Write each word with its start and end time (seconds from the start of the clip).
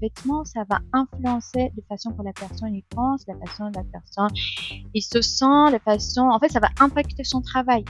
vêtement, 0.00 0.44
ça 0.44 0.64
va 0.68 0.80
influencer 0.92 1.70
la 1.76 1.82
façon 1.88 2.12
que 2.12 2.22
la 2.22 2.32
personne 2.32 2.74
y 2.74 2.82
pense, 2.90 3.26
la 3.26 3.34
façon 3.36 3.70
dont 3.70 3.80
la 3.80 3.84
personne 3.84 4.30
il 4.94 5.02
se 5.02 5.20
sent, 5.20 5.70
la 5.72 5.78
façon, 5.78 6.22
en 6.22 6.38
fait, 6.38 6.50
ça 6.50 6.60
va 6.60 6.70
impacter 6.80 7.24
son 7.24 7.40
travail. 7.40 7.84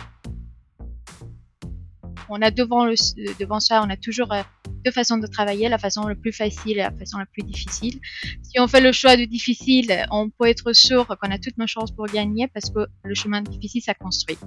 On 2.30 2.42
a 2.42 2.50
devant 2.50 2.84
devant 2.86 3.60
ça, 3.60 3.82
on 3.82 3.88
a 3.88 3.96
toujours 3.96 4.32
euh, 4.32 4.42
deux 4.84 4.90
façons 4.90 5.16
de 5.16 5.26
travailler, 5.26 5.68
la 5.68 5.78
façon 5.78 6.06
la 6.06 6.14
plus 6.14 6.32
facile 6.32 6.72
et 6.72 6.82
la 6.82 6.90
façon 6.90 7.18
la 7.18 7.26
plus 7.26 7.42
difficile. 7.42 7.98
Si 8.42 8.60
on 8.60 8.68
fait 8.68 8.80
le 8.80 8.92
choix 8.92 9.16
de 9.16 9.24
difficile, 9.24 10.06
on 10.10 10.28
peut 10.28 10.46
être 10.46 10.72
sûr 10.74 11.06
qu'on 11.06 11.30
a 11.30 11.38
toutes 11.38 11.56
nos 11.56 11.66
chances 11.66 11.90
pour 11.90 12.06
gagner 12.06 12.46
parce 12.48 12.68
que 12.70 12.80
le 13.02 13.14
chemin 13.14 13.40
difficile, 13.40 13.82
ça 13.82 13.94
construit. 13.94 14.38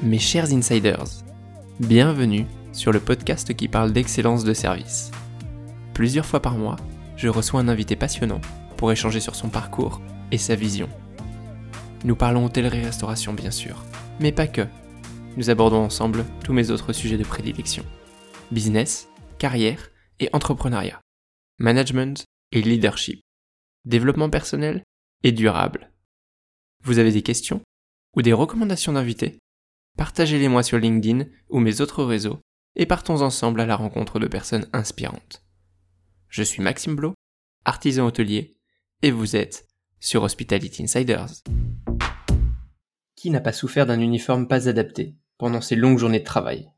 Mes 0.00 0.18
chers 0.18 0.52
insiders, 0.52 1.24
bienvenue 1.80 2.46
sur 2.72 2.92
le 2.92 3.00
podcast 3.00 3.54
qui 3.54 3.68
parle 3.68 3.92
d'excellence 3.92 4.44
de 4.44 4.54
service. 4.54 5.10
Plusieurs 5.94 6.24
fois 6.24 6.40
par 6.40 6.56
mois, 6.56 6.76
je 7.16 7.28
reçois 7.28 7.60
un 7.60 7.68
invité 7.68 7.96
passionnant 7.96 8.40
pour 8.76 8.90
échanger 8.90 9.20
sur 9.20 9.34
son 9.34 9.50
parcours 9.50 10.00
et 10.30 10.38
sa 10.38 10.54
vision. 10.54 10.88
Nous 12.04 12.16
parlons 12.16 12.46
hôtellerie-restauration 12.46 13.34
bien 13.34 13.50
sûr, 13.50 13.84
mais 14.18 14.32
pas 14.32 14.46
que. 14.46 14.66
Nous 15.36 15.50
abordons 15.50 15.84
ensemble 15.84 16.24
tous 16.44 16.52
mes 16.52 16.70
autres 16.70 16.92
sujets 16.92 17.18
de 17.18 17.24
prédilection. 17.24 17.84
Business, 18.50 19.08
carrière 19.38 19.90
et 20.18 20.30
entrepreneuriat. 20.32 21.00
Management 21.58 22.24
et 22.52 22.62
leadership. 22.62 23.20
Développement 23.84 24.30
personnel 24.30 24.84
et 25.22 25.32
durable. 25.32 25.92
Vous 26.84 26.98
avez 26.98 27.12
des 27.12 27.22
questions 27.22 27.60
ou 28.16 28.22
des 28.22 28.32
recommandations 28.32 28.94
d'invités? 28.94 29.38
Partagez-les 29.96 30.48
moi 30.48 30.62
sur 30.62 30.78
LinkedIn 30.78 31.26
ou 31.50 31.60
mes 31.60 31.80
autres 31.80 32.02
réseaux 32.02 32.40
et 32.76 32.86
partons 32.86 33.20
ensemble 33.20 33.60
à 33.60 33.66
la 33.66 33.76
rencontre 33.76 34.18
de 34.18 34.26
personnes 34.26 34.66
inspirantes. 34.72 35.42
Je 36.32 36.42
suis 36.42 36.62
Maxime 36.62 36.96
Blo, 36.96 37.12
artisan 37.66 38.06
hôtelier, 38.06 38.56
et 39.02 39.10
vous 39.10 39.36
êtes 39.36 39.68
sur 40.00 40.22
Hospitality 40.22 40.82
Insiders. 40.82 41.42
Qui 43.16 43.28
n'a 43.28 43.42
pas 43.42 43.52
souffert 43.52 43.84
d'un 43.84 44.00
uniforme 44.00 44.48
pas 44.48 44.66
adapté 44.66 45.14
pendant 45.36 45.60
ses 45.60 45.76
longues 45.76 45.98
journées 45.98 46.20
de 46.20 46.24
travail? 46.24 46.72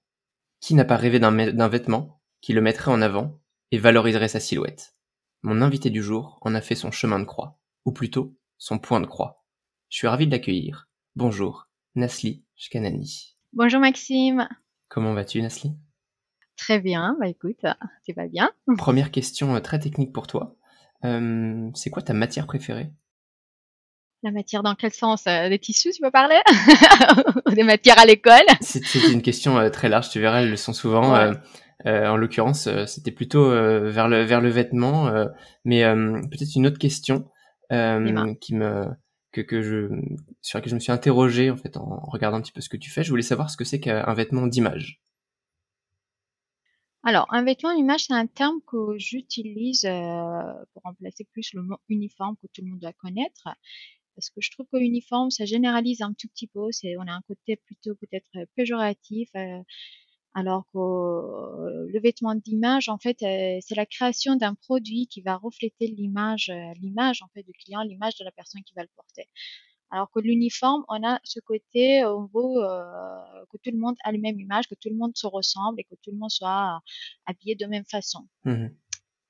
Qui 0.59 0.75
n'a 0.75 0.85
pas 0.85 0.97
rêvé 0.97 1.21
d'un 1.21 1.69
vêtement 1.69 2.21
qui 2.41 2.53
le 2.53 2.63
mettrait 2.63 2.91
en 2.91 3.01
avant 3.01 3.39
et 3.71 3.79
valoriserait 3.79 4.27
sa 4.27 4.41
silhouette? 4.41 4.97
Mon 5.43 5.63
invité 5.63 5.89
du 5.89 6.03
jour 6.03 6.41
en 6.41 6.57
a 6.57 6.61
fait 6.61 6.75
son 6.75 6.91
chemin 6.91 7.21
de 7.21 7.25
croix, 7.25 7.61
ou 7.85 7.93
plutôt 7.93 8.37
son 8.59 8.81
point 8.81 9.01
de 9.01 9.07
croix. 9.07 9.45
Je 9.89 9.99
suis 9.99 10.09
ravi 10.09 10.27
de 10.27 10.33
l'accueillir. 10.33 10.89
Bonjour, 11.15 11.69
Nasli 11.95 12.43
Shkanani. 12.57 13.37
Bonjour 13.53 13.79
Maxime. 13.79 14.49
Comment 14.89 15.15
vas-tu 15.15 15.41
Nasli? 15.41 15.77
Très 16.57 16.81
bien, 16.81 17.17
bah 17.21 17.29
écoute, 17.29 17.65
tu 18.05 18.13
vas 18.13 18.27
bien. 18.27 18.51
Première 18.79 19.11
question 19.11 19.55
euh, 19.55 19.61
très 19.61 19.79
technique 19.79 20.13
pour 20.13 20.27
toi. 20.27 20.57
Euh, 21.05 21.69
c'est 21.75 21.91
quoi 21.91 22.03
ta 22.03 22.15
matière 22.15 22.47
préférée? 22.47 22.91
La 24.23 24.31
matière 24.31 24.63
dans 24.63 24.75
quel 24.75 24.93
sens 24.93 25.27
euh, 25.27 25.49
Des 25.49 25.59
tissus, 25.59 25.91
tu 25.93 26.01
peux 26.01 26.11
parler? 26.11 26.39
Des 27.55 27.65
matières 27.65 27.99
à 27.99 28.07
l'école? 28.07 28.47
C'est 28.61 28.81
une 29.13 29.21
question 29.21 29.69
très 29.71 29.89
large, 29.89 30.09
tu 30.09 30.21
verras, 30.21 30.41
elles 30.43 30.51
le 30.51 30.57
sont 30.57 30.73
souvent. 30.73 31.15
en 31.85 32.17
l'occurrence, 32.17 32.69
c'était 32.87 33.11
plutôt 33.11 33.51
vers, 33.51 34.09
le, 34.09 34.23
vers 34.23 34.41
le 34.41 34.49
vêtement, 34.49 35.13
mais 35.65 35.83
peut-être 35.85 36.57
une 36.57 36.67
autre 36.67 36.79
question 36.79 37.29
qui 37.69 38.55
me 38.55 38.87
que, 39.33 39.41
que 39.43 39.61
je 39.61 39.89
sur 40.41 40.57
laquelle 40.57 40.71
je 40.71 40.75
me 40.77 40.81
suis 40.81 40.93
interrogé 40.93 41.51
en 41.51 41.57
fait 41.57 41.77
en 41.77 42.01
regardant 42.07 42.39
un 42.39 42.41
petit 42.41 42.53
peu 42.53 42.63
ce 42.63 42.69
que 42.71 42.77
tu 42.79 42.91
fais. 42.91 43.03
Je 43.03 43.11
voulais 43.11 43.23
savoir 43.23 43.51
ce 43.51 43.57
que 43.59 43.65
c'est 43.65 43.81
qu'un 43.81 44.15
vêtement 44.15 44.47
d'image. 44.47 45.03
Alors, 47.07 47.27
un 47.31 47.45
vêtement 47.45 47.75
d'image, 47.75 48.05
c'est 48.05 48.15
un 48.15 48.27
terme 48.27 48.61
que 48.67 48.97
j'utilise 48.97 49.85
euh, 49.85 50.43
pour 50.73 50.83
remplacer 50.85 51.25
plus 51.25 51.53
le 51.53 51.63
mot 51.63 51.77
uniforme 51.91 52.35
que 52.37 52.47
tout 52.47 52.63
le 52.63 52.71
monde 52.71 52.81
doit 52.81 52.95
connaître. 52.95 53.47
Parce 54.15 54.31
que 54.31 54.41
je 54.41 54.51
trouve 54.51 54.67
que 54.73 54.79
uniforme, 54.79 55.31
ça 55.31 55.45
généralise 55.45 56.01
un 56.01 56.15
tout 56.15 56.29
petit 56.29 56.47
peu. 56.47 56.73
C'est, 56.73 56.97
on 56.97 57.03
a 57.03 57.13
un 57.13 57.21
côté 57.29 57.57
plutôt 57.57 57.95
peut-être 57.97 58.31
péjoratif. 58.57 59.29
Euh, 59.37 59.61
alors 60.35 60.65
que 60.73 60.79
euh, 60.79 61.87
le 61.93 62.01
vêtement 62.01 62.35
d'image, 62.35 62.89
en 62.89 62.99
fait, 62.99 63.19
c'est 63.21 63.75
la 63.77 63.87
création 63.87 64.37
d'un 64.37 64.55
produit 64.55 65.07
qui 65.07 65.21
va 65.21 65.37
refléter 65.37 65.87
l'image, 65.89 66.51
l'image 66.81 67.23
en 67.23 67.29
fait 67.35 67.43
du 67.43 67.53
client, 67.53 67.83
l'image 67.83 68.17
de 68.17 68.25
la 68.25 68.33
personne 68.33 68.63
qui 68.65 68.75
va 68.75 68.83
le 68.83 68.91
porter. 68.97 69.29
Alors 69.91 70.11
que 70.11 70.21
l'uniforme, 70.21 70.85
on 70.89 71.03
a 71.07 71.21
ce 71.25 71.41
côté, 71.41 72.05
on 72.05 72.25
veut 72.27 72.65
euh, 72.65 73.45
que 73.51 73.59
tout 73.59 73.71
le 73.71 73.79
monde 73.79 73.97
a 74.05 74.13
la 74.13 74.19
même 74.19 74.41
image, 74.41 74.67
que 74.67 74.75
tout 74.75 74.89
le 74.89 74.97
monde 74.97 75.17
se 75.17 75.27
ressemble 75.27 75.81
et 75.81 75.85
que 75.85 75.95
tout 76.03 76.11
le 76.11 76.19
monde 76.19 76.31
soit 76.31 76.81
habillé 77.27 77.55
de 77.55 77.67
même 77.67 77.85
façon. 77.85 78.27
Mmh 78.45 78.69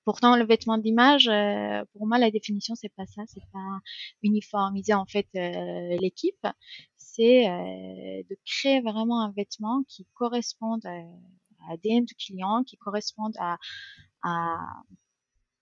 Pourtant, 0.06 0.36
le 0.36 0.44
vêtement 0.44 0.76
d'image, 0.76 1.28
euh, 1.28 1.82
pour 1.94 2.06
moi, 2.06 2.18
la 2.18 2.30
définition, 2.30 2.74
c'est 2.74 2.92
pas 2.94 3.06
ça, 3.06 3.22
c'est 3.26 3.40
pas 3.54 3.78
uniformiser 4.22 4.92
en 4.92 5.06
fait 5.06 5.26
euh, 5.34 5.96
l'équipe, 5.98 6.46
c'est 6.98 7.44
de 7.46 8.36
créer 8.44 8.82
vraiment 8.82 9.22
un 9.22 9.30
vêtement 9.30 9.82
qui 9.88 10.06
corresponde 10.12 10.84
à, 10.84 10.98
l'ADN 11.70 12.04
du 12.04 12.14
client, 12.16 12.64
qui 12.64 12.76
corresponde 12.76 13.34
à, 13.38 13.56
à 14.22 14.58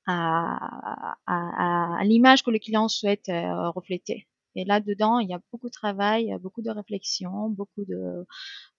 à, 0.06 1.14
à, 1.26 1.98
à 2.00 2.04
l'image 2.04 2.42
que 2.42 2.50
le 2.50 2.58
client 2.58 2.88
souhaite 2.88 3.28
refléter. 3.28 4.26
Et 4.54 4.64
là-dedans, 4.64 5.18
il 5.18 5.28
y 5.28 5.34
a 5.34 5.40
beaucoup 5.50 5.68
de 5.68 5.72
travail, 5.72 6.34
beaucoup 6.42 6.62
de 6.62 6.70
réflexion, 6.70 7.48
beaucoup 7.48 7.84
de, 7.84 8.26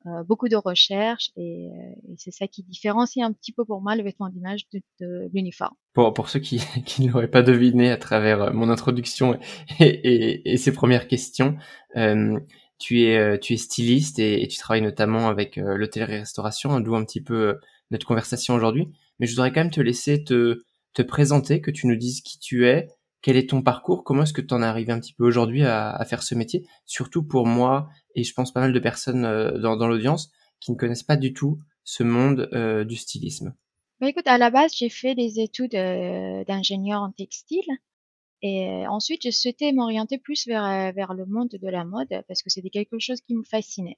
euh, 0.06 0.24
beaucoup 0.24 0.50
de 0.50 0.56
recherche. 0.56 1.32
Et, 1.38 1.70
euh, 1.70 2.12
et 2.12 2.16
c'est 2.18 2.32
ça 2.32 2.48
qui 2.48 2.64
différencie 2.64 3.24
un 3.26 3.32
petit 3.32 3.54
peu 3.54 3.64
pour 3.66 3.82
moi 3.82 3.96
le 3.96 4.04
vêtement 4.04 4.30
d'image 4.30 4.68
de, 5.00 5.30
l'uniforme. 5.34 5.76
Pour, 5.94 6.14
pour 6.14 6.30
ceux 6.30 6.40
qui, 6.40 6.60
qui 6.86 7.04
ne 7.06 7.12
l'auraient 7.12 7.30
pas 7.30 7.42
deviné 7.42 7.90
à 7.90 7.98
travers 7.98 8.42
euh, 8.42 8.52
mon 8.52 8.70
introduction 8.70 9.40
et, 9.80 9.86
et, 9.86 10.52
et 10.54 10.58
ces 10.58 10.74
premières 10.74 11.08
questions, 11.08 11.58
euh, 11.96 12.38
tu, 12.80 13.04
es, 13.04 13.18
euh, 13.18 13.38
tu 13.38 13.54
es 13.54 13.58
styliste 13.58 14.20
et, 14.20 14.48
tu 14.48 14.58
travailles 14.58 14.82
notamment 14.82 15.30
avec 15.30 15.56
l'hôtellerie-restauration, 15.56 16.80
d'où 16.82 16.96
un 16.96 17.06
petit 17.06 17.22
peu 17.22 17.58
notre 17.92 18.06
conversation 18.06 18.56
aujourd'hui. 18.56 18.90
Mais 19.20 19.28
je 19.28 19.32
voudrais 19.32 19.52
quand 19.52 19.62
même 19.62 19.72
te 19.72 19.82
laisser 19.82 20.24
te, 20.24 20.64
te 20.94 21.02
présenter, 21.02 21.62
que 21.62 21.72
tu 21.72 21.88
nous 21.88 21.96
dises 21.96 22.22
qui 22.22 22.40
tu 22.40 22.68
es, 22.68 22.90
quel 23.24 23.38
est 23.38 23.50
ton 23.50 23.64
parcours? 23.64 24.04
Comment 24.04 24.24
est-ce 24.24 24.34
que 24.34 24.42
tu 24.42 24.54
en 24.54 24.62
es 24.62 24.66
arrivé 24.66 24.92
un 24.92 25.00
petit 25.00 25.14
peu 25.14 25.24
aujourd'hui 25.24 25.64
à, 25.64 26.04
faire 26.06 26.22
ce 26.22 26.36
métier? 26.36 26.68
Surtout 26.86 27.24
pour 27.24 27.48
moi, 27.48 27.90
et 28.16 28.24
je 28.24 28.34
pense 28.34 28.52
pas 28.52 28.60
mal 28.60 28.74
de 28.74 28.80
personnes 28.80 29.26
euh, 29.26 29.58
dans, 29.58 29.88
l'audience, 29.88 30.30
qui 30.60 30.72
ne 30.72 30.78
connaissent 30.78 31.04
pas 31.04 31.16
du 31.16 31.34
tout 31.34 31.58
ce 31.86 32.04
monde 32.04 32.50
euh, 32.54 32.84
du 32.84 32.98
stylisme. 32.98 33.56
Bah 34.02 34.10
écoute, 34.10 34.28
à 34.28 34.38
la 34.38 34.50
base, 34.50 34.74
j'ai 34.76 34.90
fait 34.90 35.16
des 35.16 35.40
études 35.40 35.76
euh, 35.76 36.44
d'ingénieur 36.44 37.02
en 37.02 37.12
textile. 37.12 37.66
Et 38.42 38.86
ensuite, 38.90 39.22
je 39.24 39.32
souhaitais 39.32 39.72
m'orienter 39.72 40.18
plus 40.18 40.46
vers, 40.46 40.92
vers 40.94 41.14
le 41.14 41.26
monde 41.26 41.48
de 41.48 41.70
la 41.70 41.86
mode 41.86 42.10
parce 42.28 42.44
que 42.44 42.50
c'était 42.50 42.70
quelque 42.70 43.00
chose 43.00 43.22
qui 43.22 43.36
me 43.36 43.44
fascinait. 43.44 43.98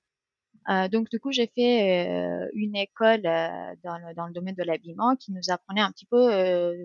donc 0.92 1.09
du 1.09 1.19
coup, 1.19 1.31
j'ai 1.31 1.47
fait 1.47 2.07
une 2.53 2.75
école 2.75 3.24
dans, 3.24 3.97
le, 3.97 4.13
dans 4.13 4.28
le 4.28 4.34
domaine 4.34 4.53
de 4.53 4.62
l'habillement 4.62 5.16
qui 5.16 5.31
nous 5.31 5.50
apprenait 5.50 5.81
un 5.81 5.92
petit 5.92 6.06
peu 6.06 6.30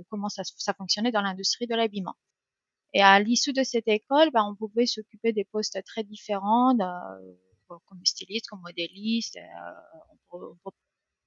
comment 0.08 0.30
ça 0.30 0.72
fonctionnait 0.72 1.12
dans 1.12 1.20
l'industrie 1.20 1.66
de 1.66 1.74
l'habillement. 1.74 2.14
Et 2.92 3.02
à 3.02 3.20
l'issue 3.20 3.52
de 3.52 3.62
cette 3.62 3.88
école, 3.88 4.30
ben, 4.32 4.44
on 4.44 4.54
pouvait 4.54 4.86
s'occuper 4.86 5.32
des 5.32 5.44
postes 5.44 5.82
très 5.84 6.02
différents, 6.04 6.74
comme 7.86 8.04
styliste, 8.04 8.48
comme 8.48 8.60
modéliste, 8.62 9.36
euh, 9.36 10.10
on 10.32 10.56
peut, 10.64 10.70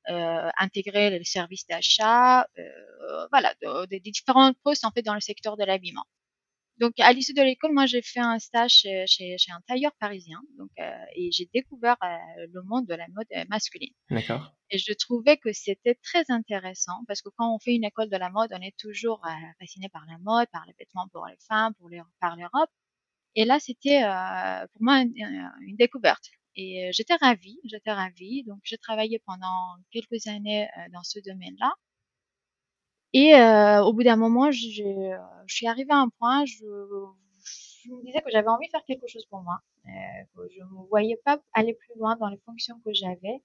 euh, 0.10 0.50
intégrer 0.58 1.10
les 1.12 1.24
services 1.24 1.66
d'achat, 1.68 2.46
euh, 2.60 3.28
voilà, 3.32 3.54
des 3.90 4.00
différents 4.00 4.54
postes 4.64 4.86
en 4.86 4.92
fait 4.92 5.02
dans 5.02 5.14
le 5.14 5.22
secteur 5.22 5.56
de 5.58 5.64
l'habillement. 5.64 6.04
Donc, 6.80 7.00
à 7.00 7.14
l'issue 7.14 7.34
de 7.34 7.42
l'école, 7.42 7.72
moi, 7.74 7.86
j'ai 7.86 8.02
fait 8.02 8.20
un 8.20 8.40
stage 8.40 8.72
chez, 8.72 9.06
chez, 9.08 9.38
un 9.52 9.62
tailleur 9.68 9.92
parisien. 10.00 10.42
Donc, 10.58 10.70
euh, 10.80 10.92
et 11.16 11.32
j'ai 11.32 11.48
découvert 11.54 11.98
euh, 12.04 12.48
le 12.52 12.64
monde 12.64 12.88
de 12.88 12.96
la 12.96 13.08
mode 13.10 13.28
euh, 13.36 13.46
masculine. 13.50 13.94
D'accord. 14.10 14.52
Et 14.72 14.80
je 14.80 14.92
trouvais 14.94 15.38
que 15.38 15.54
c'était 15.54 15.96
très 15.96 16.24
intéressant 16.30 17.04
parce 17.08 17.22
que 17.22 17.30
quand 17.38 17.54
on 17.54 17.60
fait 17.60 17.76
une 17.76 17.84
école 17.84 18.10
de 18.10 18.18
la 18.18 18.32
mode, 18.32 18.50
on 18.54 18.62
est 18.62 18.76
toujours 18.78 19.24
fasciné 19.60 19.88
par 19.90 20.04
la 20.08 20.18
mode, 20.18 20.48
par 20.52 20.66
les 20.66 20.74
vêtements 20.80 21.08
pour 21.12 21.28
les 21.28 21.38
femmes, 21.48 21.76
pour 21.76 21.90
les, 21.90 22.02
par 22.20 22.36
l'Europe. 22.36 22.70
Et 23.36 23.46
là, 23.46 23.60
c'était 23.60 24.02
pour 24.74 24.82
moi 24.82 25.02
une, 25.02 25.52
une 25.68 25.76
découverte. 25.76 26.26
Et 26.56 26.90
j'étais 26.92 27.16
ravie, 27.16 27.60
j'étais 27.66 27.92
ravie. 27.92 28.44
Donc, 28.46 28.62
j'ai 28.64 28.80
travaillé 28.80 29.22
pendant 29.28 29.76
quelques 29.92 30.26
années 30.26 30.68
dans 30.92 31.04
ce 31.04 31.20
domaine-là. 31.20 31.72
Et 33.14 33.36
euh, 33.36 33.84
au 33.84 33.94
bout 33.94 34.04
d'un 34.04 34.16
moment, 34.16 34.52
je, 34.52 34.68
je, 34.70 35.54
suis 35.54 35.68
arrivée 35.68 35.92
à 35.92 35.98
un 36.00 36.10
point, 36.10 36.46
je, 36.46 36.66
je 37.84 37.92
me 37.92 38.04
disais 38.04 38.22
que 38.22 38.32
j'avais 38.32 38.48
envie 38.48 38.68
de 38.68 38.72
faire 38.72 38.86
quelque 38.86 39.08
chose 39.08 39.26
pour 39.28 39.42
moi. 39.42 39.60
Euh, 39.86 40.48
je 40.50 40.62
ne 40.62 40.88
voyais 40.90 41.18
pas 41.24 41.40
aller 41.54 41.74
plus 41.74 41.94
loin 41.98 42.16
dans 42.18 42.30
les 42.30 42.40
fonctions 42.46 42.80
que 42.84 42.94
j'avais. 42.94 43.42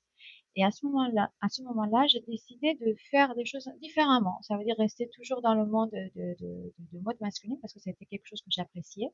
Et 0.56 0.64
à 0.64 0.70
ce 0.70 0.86
moment-là, 0.86 1.30
à 1.40 1.48
ce 1.48 1.62
moment-là, 1.62 2.06
j'ai 2.08 2.20
décidé 2.20 2.74
de 2.74 2.96
faire 3.10 3.34
des 3.34 3.44
choses 3.44 3.70
différemment. 3.80 4.40
Ça 4.42 4.56
veut 4.56 4.64
dire 4.64 4.74
rester 4.78 5.08
toujours 5.10 5.42
dans 5.42 5.54
le 5.54 5.66
monde 5.66 5.90
de, 5.90 6.10
de, 6.16 6.36
de, 6.40 6.72
de 6.92 6.98
mode 7.00 7.20
masculin 7.20 7.56
parce 7.60 7.74
que 7.74 7.80
c'était 7.80 8.06
quelque 8.06 8.26
chose 8.26 8.40
que 8.40 8.50
j'appréciais. 8.50 9.10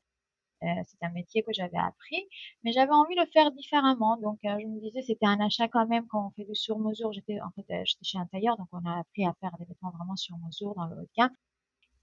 C'est 0.61 1.03
un 1.03 1.11
métier 1.11 1.43
que 1.43 1.53
j'avais 1.53 1.77
appris, 1.77 2.23
mais 2.63 2.71
j'avais 2.71 2.91
envie 2.91 3.15
de 3.15 3.21
le 3.21 3.27
faire 3.27 3.51
différemment. 3.51 4.17
Donc, 4.17 4.39
je 4.43 4.65
me 4.65 4.79
disais, 4.79 5.01
c'était 5.03 5.25
un 5.27 5.39
achat 5.39 5.67
quand 5.67 5.87
même 5.87 6.05
quand 6.07 6.27
on 6.27 6.29
fait 6.31 6.45
du 6.45 6.55
sur-mesure. 6.55 7.11
J'étais 7.13 7.39
en 7.41 7.49
fait, 7.51 7.65
j'étais 7.85 8.03
chez 8.03 8.17
un 8.17 8.25
tailleur, 8.25 8.57
donc 8.57 8.67
on 8.71 8.85
a 8.85 8.99
appris 8.99 9.25
à 9.25 9.33
faire 9.41 9.51
des 9.59 9.65
vêtements 9.65 9.91
vraiment 9.91 10.15
sur 10.15 10.37
mesure 10.37 10.73
dans 10.75 10.85
le 10.87 10.95
haut 10.97 11.01
de 11.01 11.09
gamme. 11.17 11.35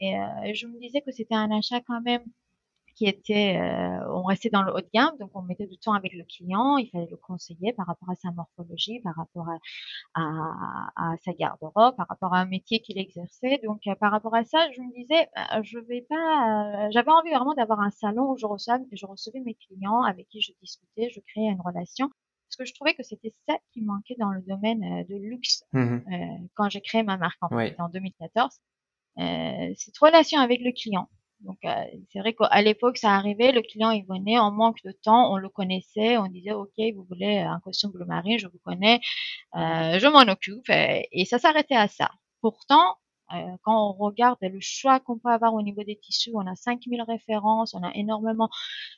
Et 0.01 0.55
je 0.55 0.67
me 0.67 0.79
disais 0.81 1.01
que 1.01 1.13
c'était 1.13 1.35
un 1.35 1.51
achat 1.51 1.81
quand 1.81 2.01
même 2.03 2.25
qui 2.95 3.07
était, 3.07 3.59
euh, 3.59 4.13
on 4.13 4.23
restait 4.23 4.51
dans 4.51 4.63
le 4.63 4.73
haut 4.73 4.81
de 4.81 4.89
gamme, 4.93 5.17
donc 5.19 5.31
on 5.35 5.43
mettait 5.43 5.67
du 5.67 5.79
temps 5.79 5.93
avec 5.93 6.13
le 6.13 6.25
client, 6.25 6.77
il 6.77 6.89
fallait 6.91 7.09
le 7.11 7.17
conseiller 7.17 7.73
par 7.73 7.87
rapport 7.87 8.11
à 8.11 8.15
sa 8.17 8.31
morphologie, 8.33 9.01
par 9.01 9.15
rapport 9.17 9.47
à, 9.49 9.59
à, 10.15 11.13
à 11.13 11.17
sa 11.25 11.33
garde-robe, 11.33 11.97
par 11.97 12.07
rapport 12.09 12.35
à 12.35 12.41
un 12.41 12.47
métier 12.47 12.81
qu'il 12.81 12.99
exerçait. 12.99 13.61
Donc 13.65 13.87
euh, 13.87 13.95
par 13.95 14.13
rapport 14.13 14.35
à 14.35 14.45
ça, 14.45 14.71
je 14.73 14.81
me 14.81 14.93
disais, 14.95 15.29
euh, 15.39 15.63
je 15.63 15.79
vais 15.79 16.03
pas, 16.03 16.91
j'avais 16.91 17.11
envie 17.11 17.31
vraiment 17.31 17.55
d'avoir 17.55 17.81
un 17.81 17.91
salon 17.91 18.33
où 18.33 18.37
je 18.37 18.47
recevais, 18.47 18.85
je 18.93 19.07
recevais 19.07 19.41
mes 19.41 19.55
clients 19.55 20.03
avec 20.03 20.29
qui 20.29 20.41
je 20.41 20.53
discutais, 20.61 21.11
je 21.11 21.21
créais 21.21 21.49
une 21.49 21.61
relation. 21.61 22.11
Parce 22.49 22.57
que 22.59 22.65
je 22.67 22.75
trouvais 22.75 22.93
que 22.93 23.03
c'était 23.03 23.33
ça 23.49 23.57
qui 23.73 23.81
manquait 23.81 24.17
dans 24.19 24.31
le 24.31 24.43
domaine 24.43 25.07
de 25.09 25.17
luxe 25.17 25.65
mmh 25.73 26.01
quand 26.55 26.69
j'ai 26.69 26.83
créé 26.83 27.03
ma 27.03 27.17
marque 27.17 27.39
en, 27.41 27.49
en 27.79 27.89
2014. 27.89 28.61
cette 29.17 29.99
relation 29.99 30.39
avec 30.39 30.61
le 30.61 30.73
client 30.73 31.09
donc 31.43 31.59
euh, 31.65 31.85
c'est 32.13 32.21
vrai 32.21 32.35
qu'à 32.35 32.63
l'époque 32.63 32.99
ça 32.99 33.11
arrivait, 33.15 33.53
le 33.53 33.63
client 33.63 33.91
il 33.91 34.05
venait, 34.07 34.39
en 34.39 34.51
manque 34.51 34.83
de 34.85 34.93
temps, 34.93 35.33
on 35.33 35.37
le 35.37 35.49
connaissait, 35.49 36.17
on 36.19 36.27
disait 36.27 36.53
ok 36.53 36.73
vous 36.95 37.05
voulez 37.09 37.39
un 37.39 37.61
costume 37.61 37.91
bleu 37.91 38.05
marine, 38.05 38.39
je 38.39 38.47
vous 38.47 38.61
connais, 38.65 39.01
euh, 39.57 39.99
je 39.99 40.07
m'en 40.07 40.31
occupe 40.33 40.69
et, 40.71 41.25
ça 41.27 41.39
s'arrêtait 41.39 41.77
à 41.77 41.89
ça. 41.89 42.11
Pourtant 42.41 42.97
euh, 43.33 43.57
quand 43.63 43.91
on 43.91 43.93
regarde 43.93 44.39
le 44.43 44.59
choix 44.61 45.01
qu'on 45.01 45.19
peut 45.19 45.31
avoir 45.31 45.55
au 45.55 45.63
niveau 45.63 45.83
des 45.85 45.97
tissus, 45.99 46.33
on 46.35 46.47
a 46.47 46.55
5000 46.55 47.03
références, 47.03 47.75
on 47.75 47.83
a 47.83 47.91
énormément 47.95 48.51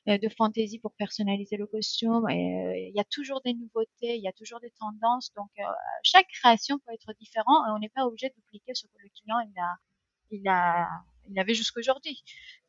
de 0.07 0.29
fantaisie 0.29 0.81
pour 0.81 0.93
personnaliser 0.95 1.57
le 1.57 1.67
costume. 1.67 2.29
Et, 2.31 2.91
il 2.91 2.97
y 2.97 3.01
a 3.01 3.05
toujours 3.05 3.41
des 3.43 3.55
nouveautés, 3.55 4.17
il 4.17 4.23
y 4.23 4.29
a 4.29 4.33
toujours 4.33 4.61
des 4.61 4.73
tendances. 4.81 5.33
Donc 5.37 5.51
chaque 6.03 6.27
création 6.29 6.79
peut 6.81 6.93
être 6.93 7.13
différente 7.21 7.65
et 7.69 7.71
on 7.71 7.79
n'est 7.79 7.91
pas 7.91 8.07
obligé 8.07 8.29
de 8.29 8.35
dupliquer 8.35 8.75
ce 8.75 8.87
que 8.87 8.99
le 9.03 9.09
client 9.11 9.39
il 9.41 9.61
a, 9.61 9.77
il 10.33 10.49
a 10.49 10.89
il 11.29 11.35
y 11.35 11.41
avait 11.41 11.55
jusqu'aujourd'hui. 11.55 12.23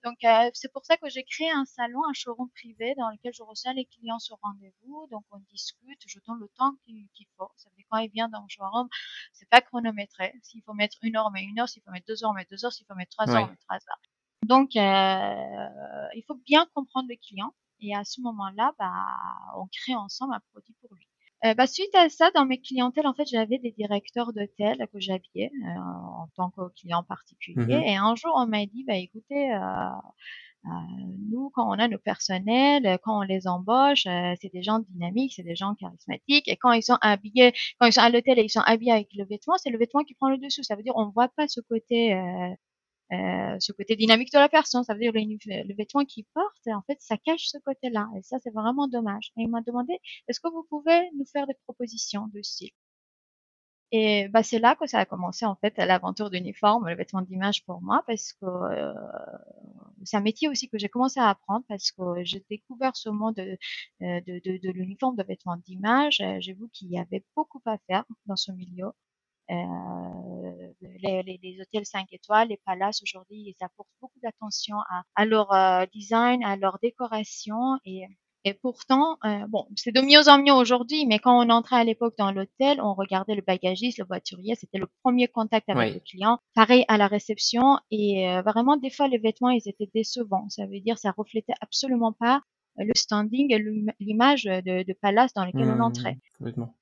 Donc 0.04 0.24
euh, 0.24 0.50
c'est 0.54 0.72
pour 0.72 0.86
ça 0.86 0.98
que 0.98 1.10
j'ai 1.10 1.24
créé 1.24 1.50
un 1.52 1.66
salon, 1.66 2.00
un 2.07 2.13
showroom 2.13 2.50
privé 2.52 2.94
dans 2.96 3.10
lequel 3.10 3.34
je 3.34 3.44
reçois 3.44 3.74
les 3.74 3.86
clients 3.86 4.19
sur 4.19 4.38
rendez-vous. 4.42 5.07
Donc 5.12 5.24
on 5.31 5.40
discute, 5.52 6.00
je 6.07 6.19
donne 6.28 6.40
le 6.40 6.50
temps 6.57 6.75
qu'il 6.86 7.28
faut. 7.38 7.50
Ça 7.56 7.69
veut 7.69 7.75
dire 7.75 7.86
quand 7.90 7.98
il 7.98 8.12
vient 8.12 8.30
dans 8.30 8.42
le 8.42 8.50
showroom, 8.50 8.88
c'est 9.34 9.50
pas 9.50 9.62
chronométré. 9.62 10.34
S'il 10.44 10.62
faut 10.63 10.74
mettre 10.74 10.98
une 11.02 11.16
heure, 11.18 11.31
mais 11.31 11.44
une 11.44 11.60
heure. 11.60 11.69
S'il 11.69 11.81
faut 11.84 11.92
mettre 11.92 12.07
deux 12.07 12.24
heures, 12.24 12.34
mais 12.34 12.46
deux 12.50 12.63
heures. 12.66 12.74
S'il 12.74 12.86
faut 12.86 12.96
mettre 12.96 13.12
trois 13.12 13.30
heures, 13.36 13.50
mais 13.50 13.57
trois 13.57 13.78
heures. 13.78 14.02
Donc 14.44 14.75
euh, 14.75 16.07
il 16.16 16.24
faut 16.28 16.36
bien 16.46 16.68
comprendre 16.74 17.07
le 17.10 17.16
client. 17.16 17.54
Et 17.81 17.96
à 17.96 18.04
ce 18.04 18.22
moment-là, 18.22 18.74
bah, 18.80 18.92
on 19.57 19.68
crée 19.68 19.96
ensemble 19.96 20.34
un 20.34 20.40
produit 20.52 20.75
pour 20.81 20.96
lui. 20.96 21.07
Euh, 21.45 21.53
bah, 21.53 21.68
suite 21.68 21.94
à 21.95 22.09
ça, 22.09 22.31
dans 22.31 22.45
mes 22.45 22.59
clientèles, 22.59 23.07
en 23.07 23.13
fait, 23.13 23.25
j'avais 23.27 23.59
des 23.59 23.71
directeurs 23.71 24.33
d'hôtel 24.33 24.88
que 24.92 25.00
j'habillais 25.00 25.51
euh, 25.65 25.80
en 25.80 26.27
tant 26.36 26.50
que 26.50 26.74
client 26.80 27.03
particulier. 27.03 27.77
Mmh 27.77 27.83
Et 27.83 27.95
un 27.97 28.15
jour, 28.15 28.33
on 28.36 28.47
m'a 28.47 28.65
dit, 28.65 28.83
bah, 28.88 28.95
écoutez, 28.95 29.53
euh, 29.53 29.59
euh, 30.65 30.69
nous, 31.30 31.51
quand 31.53 31.69
on 31.69 31.77
a 31.80 31.88
nos 31.88 32.00
personnels, 32.00 32.97
quand 33.03 33.19
on 33.19 33.21
les 33.21 33.47
embauche, 33.47 34.06
euh, 34.07 34.33
c'est 34.42 34.51
des 34.51 34.63
gens 34.63 34.80
dynamiques, 34.80 35.33
c'est 35.36 35.44
des 35.44 35.56
gens 35.56 35.75
charismatiques. 35.75 36.47
Et 36.47 36.57
quand 36.57 36.71
ils 36.71 36.83
sont 36.83 36.97
habillés, 37.01 37.53
quand 37.80 37.86
ils 37.88 37.94
sont 37.94 38.01
à 38.01 38.09
l'hôtel 38.09 38.39
et 38.39 38.44
ils 38.44 38.50
sont 38.50 38.62
habillés 38.62 38.92
avec 38.94 39.09
le 39.15 39.25
vêtement, 39.25 39.57
c'est 39.57 39.69
le 39.69 39.77
vêtement 39.77 40.03
qui 40.03 40.15
prend 40.15 40.30
le 40.30 40.38
dessus. 40.38 40.63
Ça 40.63 40.75
veut 40.75 40.83
dire, 40.83 40.95
on 40.95 41.09
voit 41.09 41.30
pas 41.30 41.47
ce 41.47 41.62
côté 41.62 42.13
euh, 43.13 43.57
ce 43.60 43.72
côté 43.72 43.96
dynamique 43.96 44.31
de 44.34 44.40
la 44.40 44.50
personne. 44.50 44.84
Ça 44.84 44.94
veut 44.94 45.00
dire 45.00 45.12
le, 45.13 45.75
vêtement 45.75 46.06
qu'il 46.06 46.25
porte, 46.34 46.68
en 46.68 46.81
fait, 46.84 46.98
ça 47.02 47.18
cache 47.18 47.48
ce 47.48 47.57
côté-là. 47.60 48.10
Et 48.18 48.22
ça, 48.24 48.38
c'est 48.44 48.54
vraiment 48.54 48.88
dommage. 48.88 49.31
Et 49.38 49.44
il 49.44 49.50
m'a 49.50 49.62
demandé, 49.62 50.00
est-ce 50.28 50.40
que 50.40 50.50
vous 50.50 50.66
pouvez 50.69 51.10
nous 51.18 51.25
faire 51.25 51.48
des 51.48 51.56
propositions 51.66 52.28
de 52.34 52.42
style? 52.42 52.72
Et 53.92 54.28
bah, 54.30 54.44
c'est 54.44 54.60
là 54.60 54.75
que 54.75 54.88
ça 54.88 55.00
a 55.00 55.06
commencé, 55.06 55.46
en 55.46 55.56
fait, 55.56 55.78
l'aventure 55.78 56.30
d'uniforme, 56.30 56.88
le 56.90 56.96
vêtement 56.96 57.22
d'image 57.22 57.63
pour 57.66 57.81
moi, 57.81 58.04
parce 58.07 58.34
que 58.34 58.46
euh, 58.46 58.94
c'est 60.04 60.18
un 60.18 60.22
métier 60.22 60.50
aussi 60.50 60.69
que 60.69 60.78
j'ai 60.78 60.90
commencé 60.90 61.19
à 61.19 61.30
apprendre, 61.30 61.63
parce 61.68 61.92
que 61.92 62.24
j'ai 62.24 62.44
découvert 62.50 62.96
ce 62.96 63.10
monde 63.10 63.36
de, 63.36 63.57
euh, 64.02 64.22
de 64.25 64.72
l'uniforme 64.72 65.16
de 65.16 65.24
vêtements 65.24 65.57
d'image. 65.57 66.22
J'ai 66.40 66.54
vu 66.54 66.68
qu'il 66.74 66.90
y 66.92 67.00
avait 67.00 67.24
beaucoup 67.36 67.62
à 67.66 67.78
faire 67.88 68.04
dans 68.25 68.36
ce 68.36 68.52
milieu. 68.52 68.92
Euh, 69.51 70.74
les, 70.81 71.24
les, 71.24 71.39
les, 71.42 71.62
hôtels 71.62 71.86
5 71.86 72.07
étoiles, 72.12 72.50
les 72.50 72.59
palaces 72.65 73.01
aujourd'hui, 73.03 73.38
ils 73.38 73.63
apportent 73.63 73.89
beaucoup 74.01 74.19
d'attention 74.24 74.77
à, 74.89 75.03
à, 75.15 75.25
leur 75.25 75.53
euh, 75.53 75.86
design, 75.94 76.44
à 76.44 76.56
leur 76.56 76.80
décoration 76.81 77.77
et 77.86 78.06
et 78.47 78.53
pourtant, 78.53 79.18
euh, 79.25 79.47
bon, 79.50 79.65
c'est 79.75 79.92
de 79.92 80.01
mieux 80.01 80.30
en 80.30 80.38
mieux 80.38 80.53
aujourd'hui, 80.53 81.07
mais 81.07 81.18
quand 81.18 81.36
on 81.36 81.50
entrait 81.50 81.77
à 81.77 81.83
l'époque 81.83 82.13
dans 82.19 82.31
l'hôtel, 82.31 82.80
on 82.80 82.94
regardait 82.94 83.33
le 83.33 83.42
bagagiste, 83.42 83.97
le 83.97 84.06
voiturier, 84.06 84.53
c'était 84.53 84.77
le 84.77 84.88
premier 85.03 85.27
contact 85.27 85.68
avec 85.68 85.95
le 85.95 86.00
client. 86.00 86.38
Pareil 86.53 86.86
à 86.88 86.97
la 86.97 87.07
réception, 87.07 87.80
et 87.89 88.30
euh, 88.30 88.44
vraiment 88.44 88.77
des 88.77 88.92
fois 88.92 89.07
les 89.07 89.18
vêtements 89.18 89.50
ils 89.50 89.68
étaient 89.68 89.89
décevants. 89.95 90.47
Ça 90.50 90.68
veut 90.68 90.80
dire 90.80 91.00
ça 91.00 91.12
reflétait 91.18 91.56
absolument 91.59 92.13
pas 92.13 92.44
le 92.77 92.92
standing 92.95 93.54
et 93.54 93.60
l'image 94.00 94.44
de, 94.44 94.83
de, 94.83 94.94
palace 94.94 95.33
dans 95.33 95.45
lequel 95.45 95.69
on 95.69 95.77
mmh, 95.77 95.81
entrait. 95.81 96.18